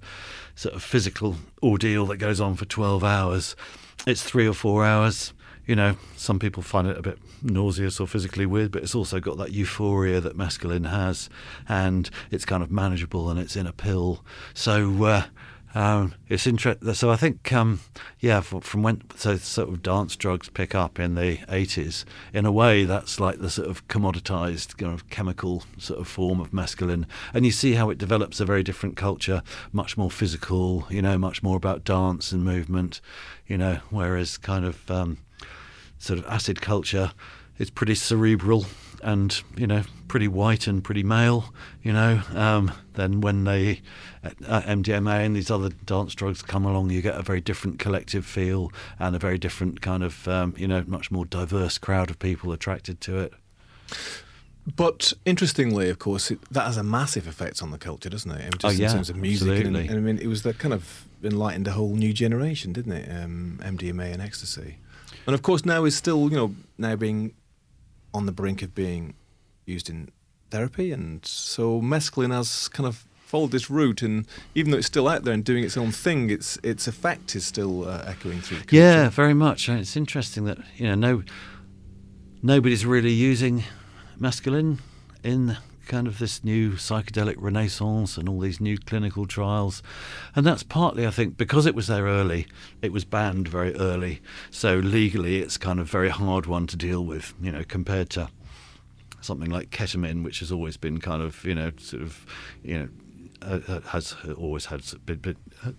sort 0.55 0.75
of 0.75 0.83
physical 0.83 1.35
ordeal 1.61 2.05
that 2.07 2.17
goes 2.17 2.41
on 2.41 2.55
for 2.55 2.65
12 2.65 3.03
hours, 3.03 3.55
it's 4.07 4.23
three 4.23 4.47
or 4.47 4.53
four 4.53 4.85
hours. 4.85 5.33
You 5.67 5.75
know, 5.75 5.97
some 6.15 6.39
people 6.39 6.63
find 6.63 6.87
it 6.87 6.97
a 6.97 7.01
bit 7.03 7.19
nauseous 7.43 7.99
or 7.99 8.07
physically 8.07 8.47
weird, 8.47 8.71
but 8.71 8.81
it's 8.81 8.95
also 8.95 9.19
got 9.19 9.37
that 9.37 9.51
euphoria 9.51 10.19
that 10.19 10.35
mescaline 10.35 10.89
has, 10.89 11.29
and 11.67 12.09
it's 12.31 12.43
kind 12.43 12.63
of 12.63 12.71
manageable 12.71 13.29
and 13.29 13.39
it's 13.39 13.55
in 13.55 13.67
a 13.67 13.73
pill. 13.73 14.25
So, 14.55 15.03
uh, 15.03 15.23
um, 15.75 16.15
it's 16.27 16.47
interesting. 16.47 16.93
So 16.93 17.09
I 17.09 17.15
think, 17.15 17.53
um, 17.53 17.79
yeah, 18.19 18.41
from 18.41 18.83
when 18.83 19.03
so 19.15 19.37
sort 19.37 19.69
of 19.69 19.83
dance 19.83 20.15
drugs 20.15 20.49
pick 20.49 20.73
up 20.73 20.99
in 20.99 21.15
the 21.15 21.39
eighties, 21.49 22.05
in 22.33 22.45
a 22.45 22.51
way, 22.51 22.85
that's 22.85 23.19
like 23.19 23.39
the 23.39 23.49
sort 23.49 23.69
of 23.69 23.87
commoditized 23.87 24.77
kind 24.77 24.93
of 24.93 25.09
chemical 25.09 25.63
sort 25.77 25.99
of 25.99 26.07
form 26.07 26.39
of 26.39 26.51
mescaline, 26.51 27.05
and 27.33 27.45
you 27.45 27.51
see 27.51 27.73
how 27.73 27.89
it 27.89 27.97
develops 27.97 28.39
a 28.39 28.45
very 28.45 28.63
different 28.63 28.95
culture, 28.95 29.43
much 29.71 29.97
more 29.97 30.11
physical, 30.11 30.87
you 30.89 31.01
know, 31.01 31.17
much 31.17 31.43
more 31.43 31.57
about 31.57 31.83
dance 31.83 32.31
and 32.31 32.43
movement, 32.43 33.01
you 33.47 33.57
know, 33.57 33.79
whereas 33.89 34.37
kind 34.37 34.65
of 34.65 34.89
um, 34.89 35.17
sort 35.97 36.19
of 36.19 36.25
acid 36.25 36.61
culture 36.61 37.11
is 37.59 37.69
pretty 37.69 37.95
cerebral 37.95 38.65
and 39.03 39.41
you 39.55 39.67
know 39.67 39.83
pretty 40.07 40.27
white 40.27 40.67
and 40.67 40.83
pretty 40.83 41.03
male, 41.03 41.53
you 41.83 41.93
know. 41.93 42.21
Um, 42.33 42.71
then 42.93 43.21
when 43.21 43.43
they 43.43 43.81
uh, 44.23 44.61
MDMA 44.61 45.25
and 45.25 45.35
these 45.35 45.51
other 45.51 45.69
dance 45.69 46.15
drugs 46.15 46.41
come 46.41 46.65
along, 46.65 46.89
you 46.89 47.01
get 47.01 47.15
a 47.15 47.21
very 47.21 47.41
different 47.41 47.79
collective 47.79 48.25
feel 48.25 48.71
and 48.97 49.15
a 49.15 49.19
very 49.19 49.37
different 49.37 49.81
kind 49.81 50.03
of 50.03 50.27
um, 50.27 50.53
you 50.57 50.67
know 50.67 50.83
much 50.87 51.11
more 51.11 51.25
diverse 51.25 51.77
crowd 51.77 52.09
of 52.09 52.19
people 52.19 52.51
attracted 52.51 52.99
to 53.01 53.19
it. 53.19 53.33
But 54.75 55.13
interestingly, 55.25 55.89
of 55.89 55.99
course, 55.99 56.29
it, 56.31 56.39
that 56.51 56.65
has 56.65 56.77
a 56.77 56.83
massive 56.83 57.27
effect 57.27 57.63
on 57.63 57.71
the 57.71 57.77
culture, 57.77 58.09
doesn't 58.09 58.29
it? 58.29 58.59
just 58.59 58.65
oh, 58.65 58.69
yeah, 58.69 58.89
in 58.89 58.95
terms 58.95 59.09
of 59.09 59.15
music, 59.15 59.65
and, 59.65 59.75
and, 59.75 59.91
I 59.91 59.95
mean, 59.95 60.19
it 60.19 60.27
was 60.27 60.43
that 60.43 60.59
kind 60.59 60.73
of 60.73 61.07
enlightened 61.23 61.67
a 61.67 61.71
whole 61.71 61.95
new 61.95 62.13
generation, 62.13 62.73
didn't 62.73 62.91
it? 62.91 63.09
Um, 63.09 63.59
MDMA 63.63 64.13
and 64.13 64.21
ecstasy, 64.21 64.77
and 65.25 65.33
of 65.33 65.41
course 65.41 65.65
now 65.65 65.85
is 65.85 65.95
still, 65.95 66.29
you 66.29 66.35
know, 66.35 66.55
now 66.77 66.95
being 66.95 67.33
on 68.13 68.25
the 68.25 68.31
brink 68.31 68.61
of 68.61 68.73
being 68.73 69.13
used 69.65 69.89
in 69.89 70.09
therapy, 70.49 70.91
and 70.91 71.25
so 71.25 71.81
mescaline 71.81 72.33
has 72.33 72.67
kind 72.67 72.87
of 72.87 73.05
followed 73.29 73.51
this 73.51 73.69
route, 73.69 74.01
and 74.01 74.25
even 74.55 74.71
though 74.71 74.77
it's 74.77 74.87
still 74.87 75.07
out 75.07 75.23
there 75.23 75.33
and 75.33 75.43
doing 75.45 75.63
its 75.63 75.77
own 75.77 75.91
thing, 75.91 76.29
its 76.29 76.57
its 76.63 76.87
effect 76.87 77.35
is 77.35 77.45
still 77.45 77.87
uh, 77.87 78.03
echoing 78.07 78.41
through. 78.41 78.59
Yeah, 78.71 79.09
very 79.09 79.35
much. 79.35 79.69
It's 79.69 79.95
interesting 79.95 80.45
that 80.45 80.57
you 80.77 80.87
know 80.87 80.95
no 80.95 81.23
nobody's 82.41 82.85
really 82.85 83.11
using 83.13 83.63
mescaline 84.19 84.79
in 85.23 85.57
kind 85.89 86.07
of 86.07 86.19
this 86.19 86.43
new 86.43 86.73
psychedelic 86.73 87.35
renaissance 87.37 88.15
and 88.15 88.29
all 88.29 88.39
these 88.39 88.61
new 88.61 88.77
clinical 88.77 89.25
trials. 89.25 89.83
And 90.35 90.45
that's 90.45 90.63
partly, 90.63 91.05
I 91.05 91.09
think, 91.09 91.35
because 91.35 91.65
it 91.65 91.75
was 91.75 91.87
there 91.87 92.05
early, 92.05 92.47
it 92.81 92.93
was 92.93 93.03
banned 93.03 93.49
very 93.49 93.75
early. 93.75 94.21
So 94.51 94.77
legally, 94.77 95.39
it's 95.39 95.57
kind 95.57 95.79
of 95.79 95.89
very 95.89 96.09
hard 96.09 96.45
one 96.45 96.67
to 96.67 96.77
deal 96.77 97.03
with, 97.03 97.33
you 97.41 97.51
know, 97.51 97.63
compared 97.67 98.09
to 98.11 98.29
something 99.19 99.49
like 99.49 99.71
ketamine, 99.71 100.23
which 100.23 100.39
has 100.39 100.51
always 100.51 100.77
been 100.77 100.99
kind 100.99 101.21
of, 101.21 101.43
you 101.43 101.55
know, 101.55 101.71
sort 101.77 102.03
of, 102.03 102.25
you 102.63 102.79
know, 102.79 102.89
uh, 103.41 103.59
uh 103.67 103.81
has 103.81 104.15
always 104.37 104.67
had 104.67 104.83
been, 105.05 105.35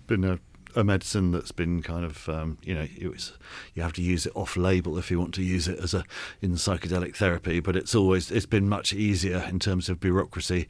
been 0.07 0.23
a 0.25 0.39
a 0.75 0.83
medicine 0.83 1.31
that's 1.31 1.51
been 1.51 1.81
kind 1.81 2.05
of 2.05 2.27
um, 2.29 2.57
you 2.63 2.73
know 2.73 2.87
was, 3.09 3.33
you 3.73 3.81
have 3.81 3.93
to 3.93 4.01
use 4.01 4.25
it 4.25 4.31
off 4.35 4.55
label 4.57 4.97
if 4.97 5.11
you 5.11 5.19
want 5.19 5.33
to 5.33 5.43
use 5.43 5.67
it 5.67 5.79
as 5.79 5.93
a 5.93 6.03
in 6.41 6.51
psychedelic 6.51 7.15
therapy 7.15 7.59
but 7.59 7.75
it's 7.75 7.95
always 7.95 8.31
it's 8.31 8.45
been 8.45 8.67
much 8.67 8.93
easier 8.93 9.45
in 9.49 9.59
terms 9.59 9.89
of 9.89 9.99
bureaucracy 9.99 10.67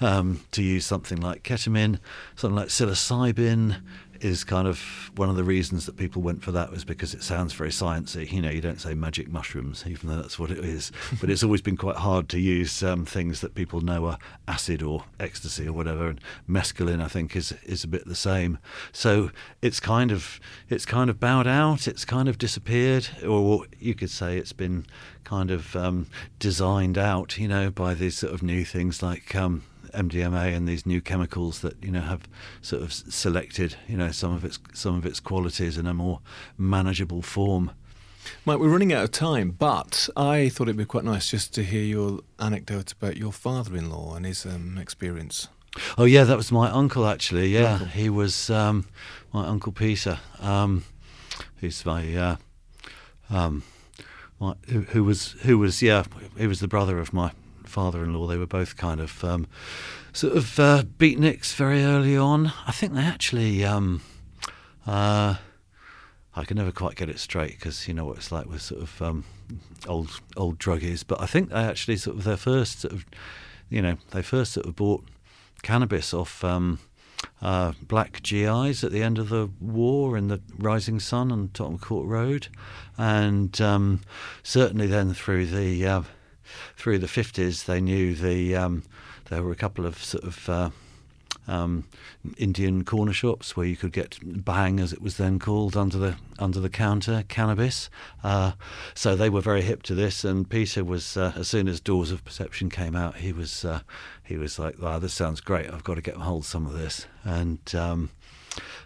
um, 0.00 0.40
to 0.52 0.62
use 0.62 0.84
something 0.84 1.20
like 1.20 1.42
ketamine 1.42 1.98
something 2.34 2.56
like 2.56 2.68
psilocybin 2.68 3.80
is 4.20 4.44
kind 4.44 4.66
of 4.68 5.10
one 5.16 5.28
of 5.28 5.36
the 5.36 5.44
reasons 5.44 5.86
that 5.86 5.96
people 5.96 6.22
went 6.22 6.42
for 6.42 6.52
that 6.52 6.70
was 6.70 6.84
because 6.84 7.14
it 7.14 7.22
sounds 7.22 7.52
very 7.52 7.70
sciencey. 7.70 8.30
You 8.30 8.42
know, 8.42 8.50
you 8.50 8.60
don't 8.60 8.80
say 8.80 8.94
magic 8.94 9.28
mushrooms, 9.28 9.84
even 9.86 10.08
though 10.08 10.16
that's 10.16 10.38
what 10.38 10.50
it 10.50 10.58
is. 10.58 10.92
but 11.20 11.30
it's 11.30 11.42
always 11.42 11.62
been 11.62 11.76
quite 11.76 11.96
hard 11.96 12.28
to 12.30 12.40
use 12.40 12.82
um, 12.82 13.04
things 13.04 13.40
that 13.40 13.54
people 13.54 13.80
know 13.80 14.06
are 14.06 14.18
acid 14.48 14.82
or 14.82 15.04
ecstasy 15.20 15.66
or 15.66 15.72
whatever. 15.72 16.08
And 16.08 16.20
mescaline, 16.48 17.02
I 17.02 17.08
think, 17.08 17.36
is 17.36 17.52
is 17.64 17.84
a 17.84 17.88
bit 17.88 18.06
the 18.06 18.14
same. 18.14 18.58
So 18.92 19.30
it's 19.62 19.80
kind 19.80 20.12
of 20.12 20.40
it's 20.68 20.86
kind 20.86 21.10
of 21.10 21.20
bowed 21.20 21.46
out. 21.46 21.86
It's 21.88 22.04
kind 22.04 22.28
of 22.28 22.38
disappeared, 22.38 23.08
or 23.26 23.66
you 23.78 23.94
could 23.94 24.10
say 24.10 24.38
it's 24.38 24.52
been 24.52 24.86
kind 25.24 25.50
of 25.50 25.74
um, 25.76 26.06
designed 26.38 26.98
out. 26.98 27.38
You 27.38 27.48
know, 27.48 27.70
by 27.70 27.94
these 27.94 28.18
sort 28.18 28.32
of 28.32 28.42
new 28.42 28.64
things 28.64 29.02
like. 29.02 29.34
Um, 29.34 29.64
MDMA 29.92 30.54
and 30.54 30.68
these 30.68 30.86
new 30.86 31.00
chemicals 31.00 31.60
that 31.60 31.82
you 31.82 31.90
know 31.90 32.00
have 32.00 32.28
sort 32.60 32.82
of 32.82 32.92
selected 32.92 33.76
you 33.88 33.96
know 33.96 34.10
some 34.10 34.32
of 34.32 34.44
its 34.44 34.58
some 34.74 34.96
of 34.96 35.06
its 35.06 35.20
qualities 35.20 35.78
in 35.78 35.86
a 35.86 35.94
more 35.94 36.20
manageable 36.58 37.22
form. 37.22 37.72
Mike, 38.44 38.58
we're 38.58 38.68
running 38.68 38.92
out 38.92 39.04
of 39.04 39.12
time, 39.12 39.50
but 39.50 40.08
I 40.16 40.48
thought 40.48 40.64
it'd 40.64 40.76
be 40.76 40.84
quite 40.84 41.04
nice 41.04 41.30
just 41.30 41.54
to 41.54 41.62
hear 41.62 41.82
your 41.82 42.20
anecdote 42.40 42.92
about 42.92 43.16
your 43.16 43.32
father-in-law 43.32 44.16
and 44.16 44.26
his 44.26 44.44
um, 44.44 44.78
experience. 44.78 45.48
Oh 45.96 46.04
yeah, 46.04 46.24
that 46.24 46.36
was 46.36 46.50
my 46.50 46.70
uncle 46.70 47.06
actually. 47.06 47.48
Yeah, 47.48 47.74
uncle. 47.74 47.86
he 47.88 48.08
was 48.08 48.50
um, 48.50 48.86
my 49.32 49.46
uncle 49.46 49.72
Peter. 49.72 50.18
Um, 50.40 50.84
he's 51.60 51.84
my, 51.84 52.14
uh, 52.14 52.36
um, 53.30 53.62
my 54.40 54.54
who, 54.68 54.82
who, 54.82 55.04
was 55.04 55.32
who 55.42 55.58
was 55.58 55.82
yeah 55.82 56.04
he 56.36 56.46
was 56.46 56.60
the 56.60 56.68
brother 56.68 56.98
of 56.98 57.12
my 57.12 57.32
father-in-law. 57.68 58.26
They 58.26 58.36
were 58.36 58.46
both 58.46 58.76
kind 58.76 59.00
of 59.00 59.22
um, 59.24 59.46
sort 60.12 60.36
of 60.36 60.58
uh, 60.58 60.82
beatniks 60.98 61.54
very 61.54 61.82
early 61.82 62.16
on. 62.16 62.52
I 62.66 62.72
think 62.72 62.94
they 62.94 63.02
actually. 63.02 63.64
Um, 63.64 64.02
uh, 64.86 65.36
I 66.38 66.44
can 66.44 66.58
never 66.58 66.70
quite 66.70 66.96
get 66.96 67.08
it 67.08 67.18
straight 67.18 67.52
because 67.52 67.88
you 67.88 67.94
know 67.94 68.04
what 68.04 68.18
it's 68.18 68.30
like 68.30 68.46
with 68.46 68.60
sort 68.60 68.82
of 68.82 69.02
um, 69.02 69.24
old 69.88 70.20
old 70.36 70.58
druggies. 70.58 71.02
But 71.06 71.20
I 71.20 71.26
think 71.26 71.48
they 71.48 71.56
actually 71.56 71.96
sort 71.96 72.18
of 72.18 72.24
their 72.24 72.36
first 72.36 72.80
sort 72.80 72.92
of, 72.92 73.06
you 73.70 73.80
know, 73.80 73.96
they 74.10 74.22
first 74.22 74.52
sort 74.52 74.66
of 74.66 74.76
bought 74.76 75.04
cannabis 75.62 76.12
off 76.12 76.44
um, 76.44 76.78
uh, 77.40 77.72
black 77.80 78.22
GIs 78.22 78.84
at 78.84 78.92
the 78.92 79.02
end 79.02 79.18
of 79.18 79.30
the 79.30 79.48
war 79.60 80.16
in 80.16 80.28
the 80.28 80.40
Rising 80.58 81.00
Sun 81.00 81.32
on 81.32 81.50
Tottenham 81.54 81.78
Court 81.78 82.06
Road, 82.06 82.48
and 82.98 83.58
um, 83.60 84.02
certainly 84.42 84.86
then 84.86 85.14
through 85.14 85.46
the 85.46 85.86
uh, 85.86 86.02
through 86.76 86.98
the 86.98 87.06
50s, 87.06 87.64
they 87.64 87.80
knew 87.80 88.14
the 88.14 88.56
um, 88.56 88.82
there 89.28 89.42
were 89.42 89.52
a 89.52 89.56
couple 89.56 89.86
of 89.86 90.02
sort 90.02 90.24
of 90.24 90.48
uh, 90.48 90.70
um, 91.48 91.84
Indian 92.36 92.84
corner 92.84 93.12
shops 93.12 93.56
where 93.56 93.66
you 93.66 93.76
could 93.76 93.92
get 93.92 94.18
bhang, 94.22 94.80
as 94.80 94.92
it 94.92 95.00
was 95.00 95.16
then 95.16 95.38
called, 95.38 95.76
under 95.76 95.98
the 95.98 96.16
under 96.38 96.60
the 96.60 96.68
counter 96.68 97.24
cannabis. 97.28 97.88
Uh, 98.24 98.52
so 98.94 99.14
they 99.14 99.30
were 99.30 99.40
very 99.40 99.62
hip 99.62 99.82
to 99.84 99.94
this, 99.94 100.24
and 100.24 100.48
Peter 100.48 100.84
was 100.84 101.16
uh, 101.16 101.32
as 101.36 101.48
soon 101.48 101.68
as 101.68 101.80
Doors 101.80 102.10
of 102.10 102.24
Perception 102.24 102.70
came 102.70 102.96
out, 102.96 103.16
he 103.16 103.32
was 103.32 103.64
uh, 103.64 103.80
he 104.24 104.36
was 104.36 104.58
like, 104.58 104.80
"Wow, 104.80 104.98
this 104.98 105.14
sounds 105.14 105.40
great! 105.40 105.70
I've 105.70 105.84
got 105.84 105.94
to 105.94 106.02
get 106.02 106.16
hold 106.16 106.42
of 106.42 106.46
some 106.46 106.66
of 106.66 106.72
this." 106.72 107.06
And 107.24 107.60
um, 107.74 108.10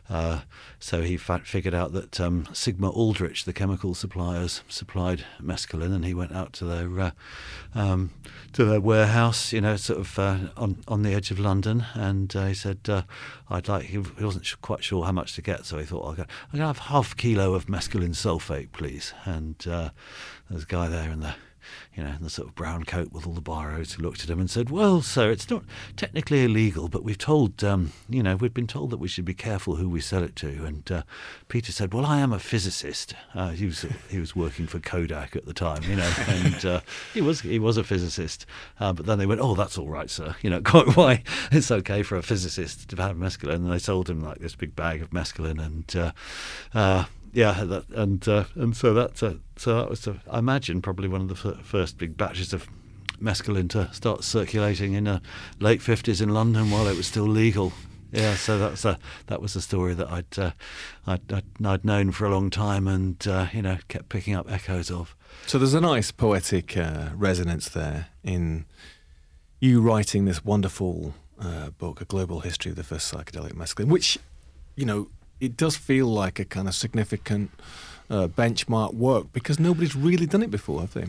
uh, 0.09 0.41
so 0.79 1.03
he 1.03 1.17
fa- 1.17 1.43
figured 1.45 1.75
out 1.75 1.93
that 1.93 2.21
um, 2.21 2.49
Sigma 2.53 2.91
Aldrich, 2.91 3.45
the 3.45 3.53
chemical 3.53 3.95
suppliers, 3.95 4.63
supplied 4.69 5.25
mescaline, 5.41 5.95
and 5.95 6.05
he 6.05 6.15
went 6.15 6.33
out 6.33 6.53
to 6.55 6.65
their 6.65 7.01
uh, 7.01 7.11
um, 7.75 8.11
to 8.53 8.65
their 8.65 8.81
warehouse, 8.81 9.53
you 9.53 9.61
know, 9.61 9.77
sort 9.77 10.01
of 10.01 10.19
uh, 10.19 10.39
on 10.57 10.79
on 10.89 11.03
the 11.03 11.15
edge 11.15 11.31
of 11.31 11.39
London, 11.39 11.87
and 11.95 12.35
uh, 12.35 12.47
he 12.47 12.55
said, 12.55 12.79
uh, 12.89 13.03
"I'd 13.49 13.69
like." 13.69 13.87
He 13.87 13.99
wasn't 13.99 14.47
sh- 14.47 14.55
quite 14.61 14.83
sure 14.83 15.05
how 15.05 15.13
much 15.13 15.35
to 15.35 15.43
get, 15.43 15.65
so 15.67 15.79
he 15.79 15.85
thought, 15.85 16.07
"I'll 16.07 16.15
go, 16.15 16.27
"I'm 16.53 16.59
to 16.59 16.67
have 16.67 16.79
half 16.79 17.17
kilo 17.17 17.55
of 17.55 17.67
mescaline 17.67 18.15
sulfate, 18.15 18.73
please." 18.73 19.13
And 19.25 19.57
uh, 19.69 19.91
there's 20.49 20.65
a 20.65 20.67
guy 20.67 20.89
there 20.89 21.11
in 21.11 21.21
the 21.21 21.35
you 21.95 22.05
know, 22.05 22.11
in 22.11 22.23
the 22.23 22.31
sort 22.31 22.49
of 22.49 22.55
brown 22.55 22.85
coat 22.85 23.13
with 23.13 23.27
all 23.27 23.33
the 23.33 23.43
biros 23.43 23.95
who 23.95 24.03
looked 24.03 24.23
at 24.23 24.31
him 24.31 24.39
and 24.39 24.49
said, 24.49 24.71
"Well, 24.71 25.03
sir, 25.03 25.31
it's 25.31 25.51
not 25.51 25.65
technically 25.97 26.45
illegal, 26.45 26.89
but 26.89 27.03
we've 27.03 27.19
told, 27.19 27.65
um, 27.65 27.93
you 28.09 28.23
know, 28.23 28.37
we've 28.37 28.55
been 28.55 28.67
told 28.67 28.91
that 28.91 28.99
we 28.99 29.09
should 29.09 29.25
be 29.25 29.35
careful 29.35 29.77
who 29.77 29.89
we 29.89 30.01
sell 30.01 30.23
it 30.23 30.37
to." 30.37 30.65
And 30.65 30.91
uh, 30.91 31.03
Peter 31.49 31.73
said, 31.73 31.93
"Well, 31.93 32.07
I 32.07 32.19
am 32.21 32.33
a 32.33 32.39
physicist. 32.39 33.15
Uh, 33.35 33.51
he 33.51 33.67
was 33.67 33.85
he 34.09 34.19
was 34.19 34.37
working 34.37 34.67
for 34.67 34.79
Kodak 34.79 35.35
at 35.35 35.47
the 35.47 35.53
time, 35.53 35.83
you 35.83 35.97
know, 35.97 36.13
and 36.29 36.65
uh, 36.65 36.81
he 37.13 37.21
was 37.21 37.41
he 37.41 37.59
was 37.59 37.77
a 37.77 37.85
physicist. 37.85 38.47
Uh, 38.79 38.93
but 38.93 39.07
then 39.07 39.19
they 39.19 39.27
went, 39.27 39.41
"Oh, 39.41 39.55
that's 39.55 39.77
all 39.77 39.89
right, 39.89 40.09
sir. 40.09 40.37
You 40.43 40.51
know, 40.51 40.61
quite 40.65 40.97
why 40.97 41.23
it's 41.51 41.71
okay 41.71 42.03
for 42.03 42.17
a 42.17 42.23
physicist 42.23 42.89
to 42.91 42.97
have 43.03 43.17
mescaline." 43.17 43.57
And 43.57 43.73
they 43.73 43.79
sold 43.79 44.09
him 44.09 44.23
like 44.23 44.39
this 44.39 44.55
big 44.55 44.77
bag 44.77 45.03
of 45.03 45.11
mescaline, 45.11 45.61
and 45.61 45.97
uh, 45.97 46.13
uh, 46.73 47.05
yeah, 47.33 47.65
that, 47.65 47.89
and 47.91 48.27
uh, 48.29 48.45
and 48.55 48.77
so 48.77 48.95
that 48.95 49.23
uh, 49.23 49.35
so 49.57 49.77
that 49.77 49.91
was, 49.91 50.09
I 50.31 50.39
imagine, 50.39 50.83
probably 50.83 51.09
one 51.09 51.23
of 51.23 51.29
the 51.29 51.51
f- 51.51 51.65
first 51.65 51.99
big 51.99 52.17
batches 52.17 52.53
of 52.53 52.69
mescaline 53.21 53.69
to 53.71 53.93
start 53.93 54.25
circulating 54.25 54.95
in 54.95 55.05
the 55.05 55.21
late 55.59 55.83
fifties 55.83 56.21
in 56.21 56.31
London 56.31 56.71
while 56.71 56.87
it 56.87 56.97
was 56.97 57.07
still 57.07 57.27
legal. 57.29 57.73
Yeah, 58.13 58.35
so 58.35 58.59
that's 58.59 58.85
a, 58.85 58.99
that 59.27 59.41
was 59.41 59.55
a 59.55 59.61
story 59.61 59.95
that 59.95 60.11
I'd, 60.11 60.37
uh, 60.37 60.51
I'd, 61.07 61.33
I'd 61.33 61.45
I'd 61.65 61.85
known 61.85 62.11
for 62.11 62.27
a 62.27 62.31
long 62.31 62.51
time, 62.51 62.89
and 62.89 63.25
uh, 63.29 63.47
you 63.53 63.63
know 63.63 63.79
kept 63.89 64.09
picking 64.09 64.35
up 64.35 64.51
echoes 64.51 64.91
of. 64.91 65.15
So 65.47 65.59
there's 65.59 65.75
a 65.75 65.81
nice 65.81 66.11
poetic 66.11 66.77
resonance 67.15 67.69
there 67.69 68.09
in 68.25 68.67
you 69.61 69.81
writing 69.81 70.25
this 70.25 70.45
wonderful 70.45 71.15
book, 71.79 72.01
A 72.01 72.05
Global 72.05 72.41
History 72.41 72.71
of 72.71 72.77
the 72.77 72.83
First 72.83 73.13
Psychedelic 73.13 73.53
Mescaline, 73.53 73.89
which, 73.89 74.19
you 74.75 74.85
know, 74.85 75.09
it 75.41 75.57
does 75.57 75.77
feel 75.77 76.07
like 76.07 76.39
a 76.39 76.45
kind 76.45 76.69
of 76.69 76.75
significant 76.75 77.51
uh, 78.11 78.27
benchmark 78.29 78.95
work 78.95 79.33
because 79.33 79.59
nobody's 79.59 79.95
really 79.95 80.27
done 80.27 80.43
it 80.43 80.51
before, 80.51 80.81
have 80.81 80.93
they? 80.93 81.07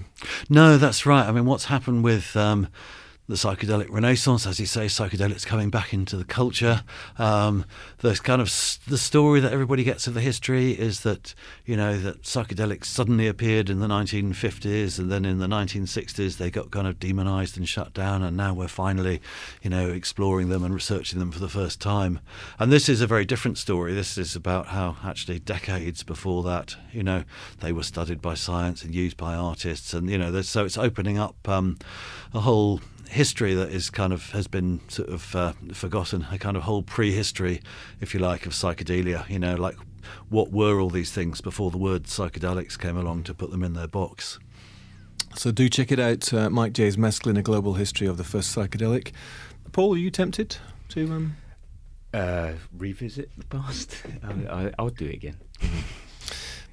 No, 0.50 0.78
that's 0.78 1.06
right. 1.06 1.28
I 1.28 1.32
mean, 1.32 1.46
what's 1.46 1.66
happened 1.66 2.04
with 2.04 2.36
um, 2.36 2.68
the 3.32 3.38
psychedelic 3.38 3.90
renaissance, 3.90 4.46
as 4.46 4.60
you 4.60 4.66
say, 4.66 4.88
psychedelics 4.88 5.46
coming 5.46 5.70
back 5.70 5.94
into 5.94 6.18
the 6.18 6.26
culture. 6.26 6.84
Um, 7.18 7.64
the 8.00 8.14
kind 8.16 8.42
of 8.42 8.50
s- 8.50 8.78
the 8.86 8.98
story 8.98 9.40
that 9.40 9.54
everybody 9.54 9.86
gets 9.86 10.06
of 10.06 10.14
the 10.14 10.20
history 10.20 10.72
is 10.74 11.00
that 11.02 11.34
you 11.66 11.78
know 11.78 11.98
that 11.98 12.24
psychedelics 12.24 12.86
suddenly 12.86 13.30
appeared 13.30 13.70
in 13.70 13.80
the 13.80 13.88
1950s, 13.88 15.00
and 15.00 15.10
then 15.10 15.24
in 15.24 15.40
the 15.40 15.48
1960s 15.48 16.40
they 16.40 16.52
got 16.52 16.72
kind 16.72 16.86
of 16.86 17.00
demonized 17.00 17.56
and 17.56 17.70
shut 17.70 17.94
down, 17.94 18.22
and 18.22 18.36
now 18.36 18.54
we're 18.54 18.68
finally, 18.68 19.22
you 19.62 19.70
know, 19.70 19.90
exploring 19.90 20.50
them 20.50 20.66
and 20.66 20.74
researching 20.74 21.18
them 21.20 21.32
for 21.32 21.40
the 21.40 21.48
first 21.48 21.80
time. 21.80 22.20
And 22.60 22.70
this 22.70 22.90
is 22.90 23.00
a 23.00 23.08
very 23.08 23.24
different 23.24 23.58
story. 23.58 23.94
This 23.94 24.18
is 24.18 24.36
about 24.36 24.68
how 24.68 24.98
actually 25.06 25.40
decades 25.40 26.04
before 26.04 26.44
that, 26.44 26.76
you 26.92 27.02
know, 27.02 27.24
they 27.62 27.72
were 27.72 27.84
studied 27.84 28.22
by 28.22 28.34
science 28.34 28.84
and 28.84 28.94
used 28.94 29.16
by 29.16 29.36
artists, 29.36 29.94
and 29.94 30.10
you 30.10 30.18
know, 30.18 30.42
so 30.42 30.66
it's 30.66 30.78
opening 30.78 31.18
up 31.18 31.48
um, 31.48 31.78
a 32.34 32.42
whole 32.42 32.82
history 33.12 33.54
that 33.54 33.70
is 33.70 33.90
kind 33.90 34.14
of 34.14 34.32
has 34.32 34.48
been 34.48 34.80
sort 34.88 35.10
of 35.10 35.36
uh, 35.36 35.54
forgotten, 35.74 36.28
a 36.32 36.38
kind 36.38 36.56
of 36.58 36.64
whole 36.64 36.82
prehistory, 36.84 37.62
if 38.00 38.14
you 38.14 38.20
like, 38.20 38.46
of 38.46 38.54
psychedelia. 38.54 39.28
You 39.30 39.40
know, 39.40 39.56
like 39.56 39.76
what 40.30 40.52
were 40.52 40.80
all 40.80 40.90
these 40.90 41.12
things 41.12 41.42
before 41.42 41.72
the 41.72 41.78
word 41.78 42.04
psychedelics 42.04 42.80
came 42.80 42.98
along 42.98 43.24
to 43.24 43.34
put 43.34 43.52
them 43.52 43.64
in 43.64 43.74
their 43.74 43.88
box. 43.88 44.40
So 45.36 45.52
do 45.52 45.70
check 45.70 45.92
it 45.92 46.00
out, 46.00 46.34
uh, 46.34 46.50
Mike 46.50 46.74
Jay's 46.74 46.98
Mescaline, 46.98 47.38
A 47.38 47.42
Global 47.42 47.76
History 47.76 48.08
of 48.08 48.18
the 48.18 48.24
First 48.24 48.54
Psychedelic. 48.56 49.12
Paul, 49.72 49.94
are 49.94 49.98
you 49.98 50.10
tempted 50.12 50.58
to... 50.90 51.12
Um... 51.12 51.38
Uh, 52.14 52.54
revisit 52.78 53.30
the 53.38 53.46
past. 53.46 54.04
I, 54.24 54.66
I, 54.66 54.72
I'll 54.78 54.90
do 54.90 55.06
it 55.06 55.14
again. 55.16 55.38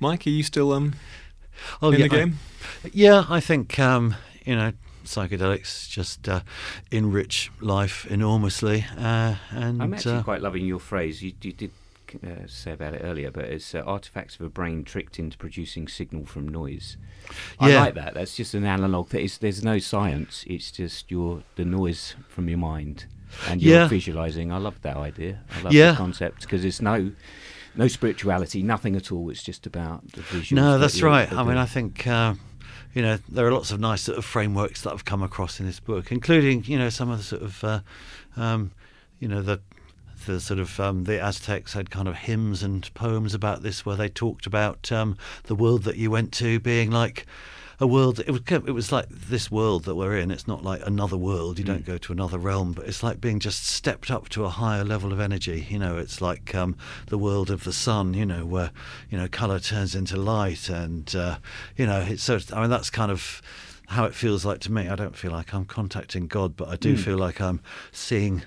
Mike, 0.00 0.26
are 0.26 0.30
you 0.30 0.42
still 0.42 0.72
um, 0.72 0.94
Oh, 1.80 1.90
in 1.92 2.00
yeah, 2.00 2.08
the 2.08 2.14
I- 2.14 2.18
game? 2.18 2.38
yeah, 2.92 3.24
I 3.28 3.38
think 3.38 3.78
um, 3.78 4.16
you 4.44 4.56
know 4.56 4.72
psychedelics 5.08 5.88
just 5.88 6.28
uh, 6.28 6.40
enrich 6.90 7.50
life 7.60 8.06
enormously, 8.10 8.84
uh, 8.96 9.36
and 9.50 9.82
I'm 9.82 9.94
actually 9.94 10.16
uh, 10.16 10.22
quite 10.22 10.42
loving 10.42 10.64
your 10.66 10.78
phrase. 10.78 11.22
You, 11.22 11.32
you 11.42 11.52
did 11.52 11.70
uh, 12.24 12.46
say 12.46 12.72
about 12.72 12.94
it 12.94 13.02
earlier, 13.04 13.30
but 13.30 13.44
it's 13.44 13.74
uh, 13.74 13.80
artifacts 13.80 14.36
of 14.36 14.42
a 14.46 14.48
brain 14.48 14.84
tricked 14.84 15.18
into 15.18 15.36
producing 15.36 15.88
signal 15.88 16.24
from 16.26 16.48
noise. 16.48 16.96
I 17.60 17.70
Yeah. 17.70 17.80
like 17.80 17.94
that. 17.94 18.14
That's 18.14 18.34
just 18.36 18.54
an 18.54 18.64
analog. 18.64 19.10
That 19.10 19.20
is, 19.20 19.38
there's 19.38 19.62
no 19.62 19.78
science. 19.78 20.44
It's 20.46 20.70
just 20.70 21.10
your 21.10 21.42
the 21.56 21.64
noise 21.64 22.14
from 22.28 22.48
your 22.48 22.58
mind 22.58 23.04
and 23.46 23.60
you're 23.60 23.74
Yeah. 23.80 23.88
visualizing. 23.88 24.50
I 24.52 24.56
love 24.56 24.80
that 24.82 24.96
idea. 24.96 25.40
I 25.54 25.60
love 25.60 25.72
Yeah. 25.74 25.90
the 25.90 25.96
concept 25.98 26.42
because 26.42 26.64
it's 26.64 26.80
no 26.80 27.12
no 27.76 27.86
spirituality, 27.86 28.62
nothing 28.62 28.96
at 28.96 29.12
all. 29.12 29.30
It's 29.30 29.42
just 29.42 29.64
about 29.66 30.10
the 30.12 30.22
visuals. 30.22 30.52
No, 30.52 30.78
that's 30.78 31.00
right. 31.02 31.30
I 31.30 31.44
mean, 31.44 31.58
I 31.58 31.66
think 31.66 32.06
uh, 32.08 32.34
you 32.94 33.02
know 33.02 33.18
there 33.28 33.46
are 33.46 33.52
lots 33.52 33.70
of 33.70 33.80
nice 33.80 34.02
sort 34.02 34.18
of 34.18 34.24
frameworks 34.24 34.82
that 34.82 34.92
I've 34.92 35.04
come 35.04 35.22
across 35.22 35.60
in 35.60 35.66
this 35.66 35.80
book, 35.80 36.10
including 36.10 36.64
you 36.64 36.78
know 36.78 36.88
some 36.90 37.10
of 37.10 37.18
the 37.18 37.24
sort 37.24 37.42
of 37.42 37.64
uh, 37.64 37.80
um, 38.36 38.72
you 39.20 39.28
know 39.28 39.42
the 39.42 39.60
the 40.26 40.40
sort 40.40 40.58
of 40.58 40.78
um, 40.80 41.04
the 41.04 41.20
Aztecs 41.20 41.72
had 41.74 41.90
kind 41.90 42.08
of 42.08 42.16
hymns 42.16 42.62
and 42.62 42.92
poems 42.94 43.34
about 43.34 43.62
this, 43.62 43.86
where 43.86 43.96
they 43.96 44.08
talked 44.08 44.46
about 44.46 44.90
um, 44.90 45.16
the 45.44 45.54
world 45.54 45.84
that 45.84 45.96
you 45.96 46.10
went 46.10 46.32
to 46.32 46.58
being 46.60 46.90
like 46.90 47.26
a 47.80 47.86
world. 47.86 48.20
It 48.20 48.30
was 48.30 48.40
it 48.50 48.72
was 48.72 48.90
like 48.90 49.08
this 49.08 49.50
world 49.50 49.84
that 49.84 49.94
we're 49.94 50.16
in. 50.16 50.30
It's 50.30 50.48
not 50.48 50.64
like 50.64 50.84
another 50.84 51.16
world. 51.16 51.58
You 51.58 51.64
don't 51.64 51.84
go 51.84 51.98
to 51.98 52.12
another 52.12 52.38
realm, 52.38 52.72
but 52.72 52.86
it's 52.86 53.02
like 53.02 53.20
being 53.20 53.38
just 53.38 53.66
stepped 53.66 54.10
up 54.10 54.28
to 54.30 54.44
a 54.44 54.48
higher 54.48 54.84
level 54.84 55.12
of 55.12 55.20
energy. 55.20 55.66
You 55.68 55.78
know, 55.78 55.96
it's 55.96 56.20
like 56.20 56.54
um, 56.54 56.76
the 57.06 57.18
world 57.18 57.50
of 57.50 57.64
the 57.64 57.72
sun. 57.72 58.14
You 58.14 58.26
know, 58.26 58.44
where 58.44 58.72
you 59.10 59.18
know 59.18 59.28
color 59.28 59.60
turns 59.60 59.94
into 59.94 60.16
light, 60.16 60.68
and 60.68 61.14
uh, 61.14 61.38
you 61.76 61.86
know, 61.86 62.00
it's 62.00 62.22
so. 62.22 62.38
I 62.52 62.62
mean, 62.62 62.70
that's 62.70 62.90
kind 62.90 63.12
of 63.12 63.40
how 63.88 64.04
it 64.04 64.14
feels 64.14 64.44
like 64.44 64.60
to 64.60 64.72
me. 64.72 64.88
I 64.88 64.96
don't 64.96 65.16
feel 65.16 65.30
like 65.30 65.54
I'm 65.54 65.64
contacting 65.64 66.26
God, 66.26 66.56
but 66.56 66.68
I 66.68 66.76
do 66.76 66.96
feel 66.96 67.16
like 67.16 67.40
I'm 67.40 67.60
seeing 67.90 68.42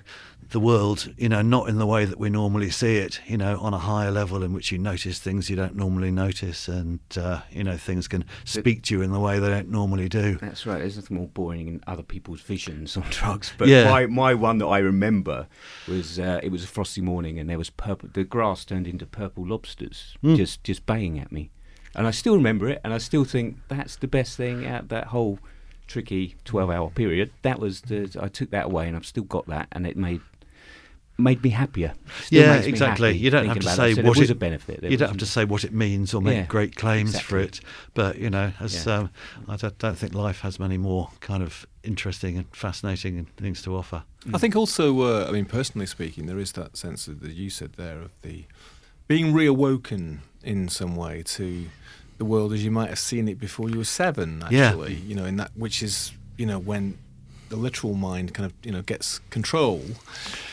the 0.52 0.60
world, 0.60 1.12
you 1.18 1.28
know, 1.28 1.42
not 1.42 1.68
in 1.68 1.78
the 1.78 1.86
way 1.86 2.04
that 2.04 2.18
we 2.18 2.30
normally 2.30 2.70
see 2.70 2.96
it, 2.98 3.20
you 3.26 3.36
know, 3.36 3.58
on 3.58 3.74
a 3.74 3.78
higher 3.78 4.10
level 4.10 4.42
in 4.42 4.52
which 4.52 4.70
you 4.70 4.78
notice 4.78 5.18
things 5.18 5.50
you 5.50 5.56
don't 5.56 5.74
normally 5.74 6.10
notice, 6.10 6.68
and 6.68 7.00
uh, 7.16 7.40
you 7.50 7.64
know, 7.64 7.76
things 7.76 8.06
can 8.06 8.24
speak 8.44 8.82
to 8.84 8.94
you 8.94 9.02
in 9.02 9.10
the 9.12 9.18
way 9.20 9.38
they 9.38 9.48
don't 9.48 9.68
normally 9.68 10.08
do. 10.08 10.36
That's 10.36 10.64
right. 10.66 10.78
There's 10.78 10.96
nothing 10.96 11.16
more 11.16 11.28
boring 11.28 11.66
than 11.66 11.84
other 11.86 12.02
people's 12.02 12.40
visions 12.40 12.96
on 12.96 13.04
drugs. 13.10 13.52
But 13.58 13.68
Yeah. 13.68 13.84
my, 13.90 14.06
my 14.06 14.34
one 14.34 14.58
that 14.58 14.66
I 14.66 14.78
remember 14.78 15.48
was 15.88 16.18
uh, 16.18 16.40
it 16.42 16.50
was 16.52 16.62
a 16.64 16.68
frosty 16.68 17.00
morning 17.00 17.38
and 17.38 17.50
there 17.50 17.58
was 17.58 17.70
purple. 17.70 18.08
The 18.12 18.24
grass 18.24 18.64
turned 18.64 18.86
into 18.86 19.06
purple 19.06 19.46
lobsters, 19.46 20.16
Mm. 20.22 20.36
just 20.36 20.62
just 20.64 20.86
baying 20.86 21.18
at 21.18 21.32
me, 21.32 21.50
and 21.96 22.06
I 22.06 22.10
still 22.12 22.36
remember 22.36 22.68
it. 22.68 22.80
And 22.84 22.92
I 22.94 22.98
still 22.98 23.24
think 23.24 23.56
that's 23.68 23.96
the 23.96 24.08
best 24.08 24.36
thing 24.36 24.66
out 24.66 24.88
that 24.90 25.08
whole 25.08 25.38
tricky 25.86 26.36
12-hour 26.44 26.90
period. 26.90 27.30
That 27.42 27.58
was 27.58 27.82
the 27.82 28.16
I 28.20 28.28
took 28.28 28.50
that 28.50 28.66
away 28.66 28.86
and 28.88 28.96
I've 28.96 29.06
still 29.06 29.24
got 29.24 29.46
that, 29.48 29.68
and 29.72 29.86
it 29.86 29.96
made 29.96 30.20
made 31.22 31.42
me 31.42 31.50
happier. 31.50 31.94
Still 32.24 32.42
Yeah, 32.42 32.54
exactly. 32.56 33.08
happy 33.08 33.18
You 33.20 33.30
don't 33.30 33.46
have 33.46 33.58
to 33.58 33.62
about 33.62 33.72
it. 33.72 33.76
say 33.76 33.94
So 33.94 34.02
what 34.02 34.14
there 34.14 34.20
was 34.22 34.30
it- 34.30 34.32
a 34.32 34.34
benefit. 34.34 34.80
There 34.80 34.90
you 34.90 34.96
don't 34.96 35.08
have 35.08 35.18
to 35.18 35.26
say 35.26 35.44
what 35.44 35.64
it 35.64 35.72
means 35.72 36.12
or 36.14 36.20
make 36.20 36.36
Yeah, 36.36 36.46
great 36.46 36.76
claims 36.76 37.18
for 37.20 37.38
it, 37.38 37.60
but 37.94 38.18
you 38.18 38.30
know, 38.30 38.52
as 38.60 38.84
Yeah. 38.86 38.94
um, 38.98 39.10
I 39.48 39.56
don't, 39.56 39.76
don't 39.78 39.96
think 39.98 40.14
life 40.14 40.40
has 40.40 40.58
many 40.58 40.78
more 40.78 41.10
kind 41.20 41.42
of 41.42 41.66
interesting 41.82 42.36
and 42.36 42.46
fascinating 42.52 43.26
things 43.36 43.62
to 43.62 43.76
offer. 43.76 44.04
I 44.34 44.38
think 44.38 44.54
also, 44.56 45.00
uh, 45.02 45.26
I 45.28 45.32
mean, 45.32 45.46
personally 45.46 45.86
speaking, 45.86 46.26
there 46.26 46.38
is 46.38 46.52
that 46.52 46.76
sense 46.76 47.08
of, 47.08 47.20
that 47.20 47.32
you 47.32 47.50
said 47.50 47.74
there 47.74 48.00
of 48.00 48.10
the 48.22 48.44
being 49.08 49.32
reawoken 49.32 50.18
in 50.42 50.68
some 50.68 50.96
way 50.96 51.22
to 51.24 51.66
the 52.18 52.24
world 52.24 52.52
as 52.52 52.64
you 52.64 52.70
might 52.70 52.88
have 52.88 52.98
seen 52.98 53.26
it 53.28 53.38
before 53.38 53.68
you 53.68 53.78
were 53.78 53.84
seven. 53.84 54.44
Yeah. 54.50 54.68
Actually, 54.68 54.94
you 54.94 55.14
know, 55.14 55.24
in 55.24 55.36
that 55.36 55.50
which 55.56 55.82
is 55.82 56.12
you 56.38 56.46
know 56.46 56.58
when 56.58 56.98
the 57.52 57.58
literal 57.58 57.94
mind 57.94 58.32
kind 58.34 58.46
of 58.46 58.52
you 58.64 58.72
know 58.72 58.82
gets 58.82 59.20
control, 59.30 59.82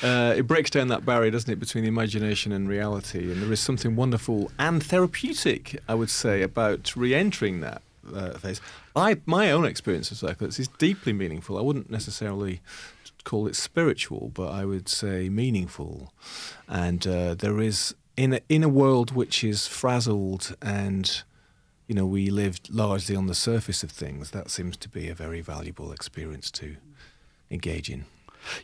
uh, 0.04 0.34
it 0.38 0.44
breaks 0.44 0.70
down 0.70 0.90
that 0.90 1.06
barrier, 1.06 1.32
doesn't 1.32 1.52
it, 1.52 1.60
between 1.60 1.84
the 1.84 1.88
imagination 1.88 2.52
and 2.52 2.68
reality? 2.68 3.32
And 3.32 3.42
there 3.42 3.52
is 3.52 3.60
something 3.60 3.96
wonderful 3.96 4.52
and 4.60 4.84
therapeutic, 4.84 5.80
I 5.88 5.96
would 5.96 6.10
say, 6.10 6.42
about 6.42 6.96
re-entering 6.96 7.62
that 7.62 7.82
uh, 8.14 8.34
phase. 8.38 8.62
I 8.96 9.18
my 9.26 9.52
own 9.52 9.66
experience 9.66 10.12
of 10.12 10.18
psychedelics 10.18 10.60
is 10.60 10.68
deeply 10.68 11.14
meaningful. 11.14 11.58
I 11.58 11.62
wouldn't 11.62 11.90
necessarily 11.90 12.62
call 13.24 13.48
it 13.48 13.56
spiritual, 13.56 14.32
but 14.34 14.50
I 14.50 14.66
would 14.66 14.90
say 14.90 15.30
meaningful. 15.30 16.14
And 16.68 17.06
uh, 17.08 17.36
there 17.36 17.60
is 17.60 17.96
in 18.18 18.34
a, 18.34 18.42
in 18.50 18.64
a 18.64 18.70
world 18.70 19.12
which 19.12 19.44
is 19.44 19.68
frazzled 19.68 20.56
and 20.62 21.24
you 21.88 21.96
know 21.96 22.06
we 22.06 22.30
live 22.30 22.60
largely 22.70 23.16
on 23.16 23.28
the 23.28 23.36
surface 23.36 23.84
of 23.84 23.92
things. 23.92 24.32
That 24.32 24.50
seems 24.52 24.76
to 24.78 24.90
be 24.90 25.10
a 25.10 25.16
very 25.16 25.42
valuable 25.42 25.92
experience 25.92 26.52
to 26.52 26.76
engage 27.52 27.90
in. 27.90 28.06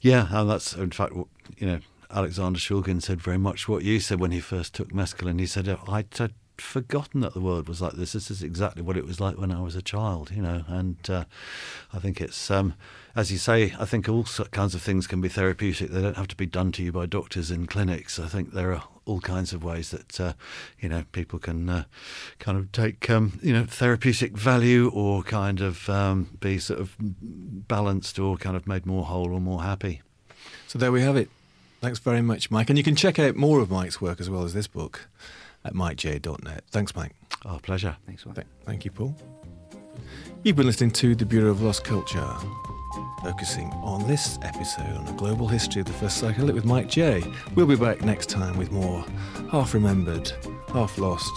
Yeah, 0.01 0.27
and 0.31 0.49
that's 0.49 0.73
in 0.73 0.91
fact, 0.91 1.13
what 1.13 1.27
you 1.57 1.67
know, 1.67 1.79
Alexander 2.09 2.59
Shulgin 2.59 3.01
said 3.01 3.21
very 3.21 3.37
much 3.37 3.67
what 3.67 3.83
you 3.83 3.99
said 3.99 4.19
when 4.19 4.31
he 4.31 4.39
first 4.39 4.73
took 4.73 4.89
mescaline. 4.89 5.39
He 5.39 5.45
said, 5.45 5.67
"I'd 5.87 6.13
forgotten 6.57 7.21
that 7.21 7.33
the 7.33 7.41
world 7.41 7.67
was 7.67 7.81
like 7.81 7.93
this. 7.93 8.13
This 8.13 8.31
is 8.31 8.41
exactly 8.43 8.81
what 8.81 8.97
it 8.97 9.05
was 9.05 9.19
like 9.19 9.37
when 9.37 9.51
I 9.51 9.61
was 9.61 9.75
a 9.75 9.81
child, 9.81 10.31
you 10.31 10.41
know. 10.41 10.63
And 10.67 10.97
uh, 11.09 11.25
I 11.93 11.99
think 11.99 12.21
it's, 12.21 12.49
um, 12.49 12.73
as 13.15 13.31
you 13.31 13.37
say, 13.37 13.73
I 13.79 13.85
think 13.85 14.07
all 14.07 14.23
kinds 14.23 14.75
of 14.75 14.81
things 14.81 15.07
can 15.07 15.21
be 15.21 15.29
therapeutic. 15.29 15.89
They 15.89 16.01
don't 16.01 16.17
have 16.17 16.27
to 16.29 16.35
be 16.35 16.45
done 16.45 16.71
to 16.73 16.83
you 16.83 16.91
by 16.91 17.05
doctors 17.05 17.51
in 17.51 17.67
clinics. 17.67 18.19
I 18.19 18.27
think 18.27 18.51
there 18.51 18.73
are 18.73 18.83
all 19.05 19.19
kinds 19.19 19.53
of 19.53 19.63
ways 19.63 19.91
that 19.91 20.19
uh, 20.19 20.33
you 20.79 20.89
know 20.89 21.03
people 21.11 21.39
can 21.39 21.69
uh, 21.69 21.83
kind 22.39 22.57
of 22.57 22.71
take 22.71 23.09
um, 23.09 23.39
you 23.41 23.53
know 23.53 23.65
therapeutic 23.65 24.37
value 24.37 24.89
or 24.93 25.23
kind 25.23 25.61
of 25.61 25.89
um, 25.89 26.37
be 26.39 26.57
sort 26.59 26.79
of 26.79 26.95
balanced 26.99 28.19
or 28.19 28.37
kind 28.37 28.55
of 28.55 28.67
made 28.67 28.85
more 28.85 29.05
whole 29.05 29.33
or 29.33 29.39
more 29.39 29.63
happy. 29.63 30.01
So 30.67 30.79
there 30.79 30.91
we 30.91 31.01
have 31.01 31.15
it. 31.15 31.29
Thanks 31.81 31.99
very 31.99 32.21
much, 32.21 32.49
Mike. 32.49 32.69
And 32.69 32.77
you 32.77 32.83
can 32.83 32.95
check 32.95 33.19
out 33.19 33.35
more 33.35 33.59
of 33.59 33.69
Mike's 33.69 34.01
work 34.01 34.19
as 34.19 34.29
well 34.29 34.43
as 34.43 34.53
this 34.53 34.67
book 34.67 35.07
at 35.63 35.73
mikejay.net. 35.73 36.63
Thanks, 36.71 36.95
Mike. 36.95 37.13
Our 37.45 37.59
pleasure. 37.59 37.97
Thanks, 38.05 38.25
Mike. 38.25 38.35
Th- 38.35 38.47
thank 38.63 38.85
you, 38.85 38.91
Paul. 38.91 39.15
You've 40.43 40.55
been 40.55 40.67
listening 40.67 40.91
to 40.91 41.15
the 41.15 41.25
Bureau 41.25 41.51
of 41.51 41.61
Lost 41.61 41.83
Culture, 41.83 42.27
focusing 43.21 43.71
on 43.83 44.07
this 44.07 44.39
episode 44.41 44.97
on 44.97 45.07
a 45.07 45.13
global 45.13 45.47
history 45.47 45.81
of 45.81 45.87
the 45.87 45.93
first 45.93 46.21
psychedelic 46.23 46.53
with 46.53 46.65
Mike 46.65 46.87
Jay. 46.87 47.23
We'll 47.55 47.65
be 47.65 47.75
back 47.75 48.01
next 48.01 48.29
time 48.29 48.57
with 48.57 48.71
more 48.71 49.03
half 49.51 49.73
remembered, 49.73 50.31
half 50.71 50.97
lost, 50.97 51.33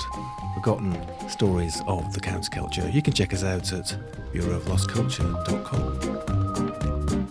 forgotten 0.55 0.97
stories 1.29 1.83
of 1.87 2.13
the 2.13 2.21
counterculture. 2.21 2.93
You 2.93 3.03
can 3.03 3.13
check 3.13 3.33
us 3.33 3.45
out 3.45 3.73
at 3.73 3.97
bureauoflostculture.com. 4.33 7.28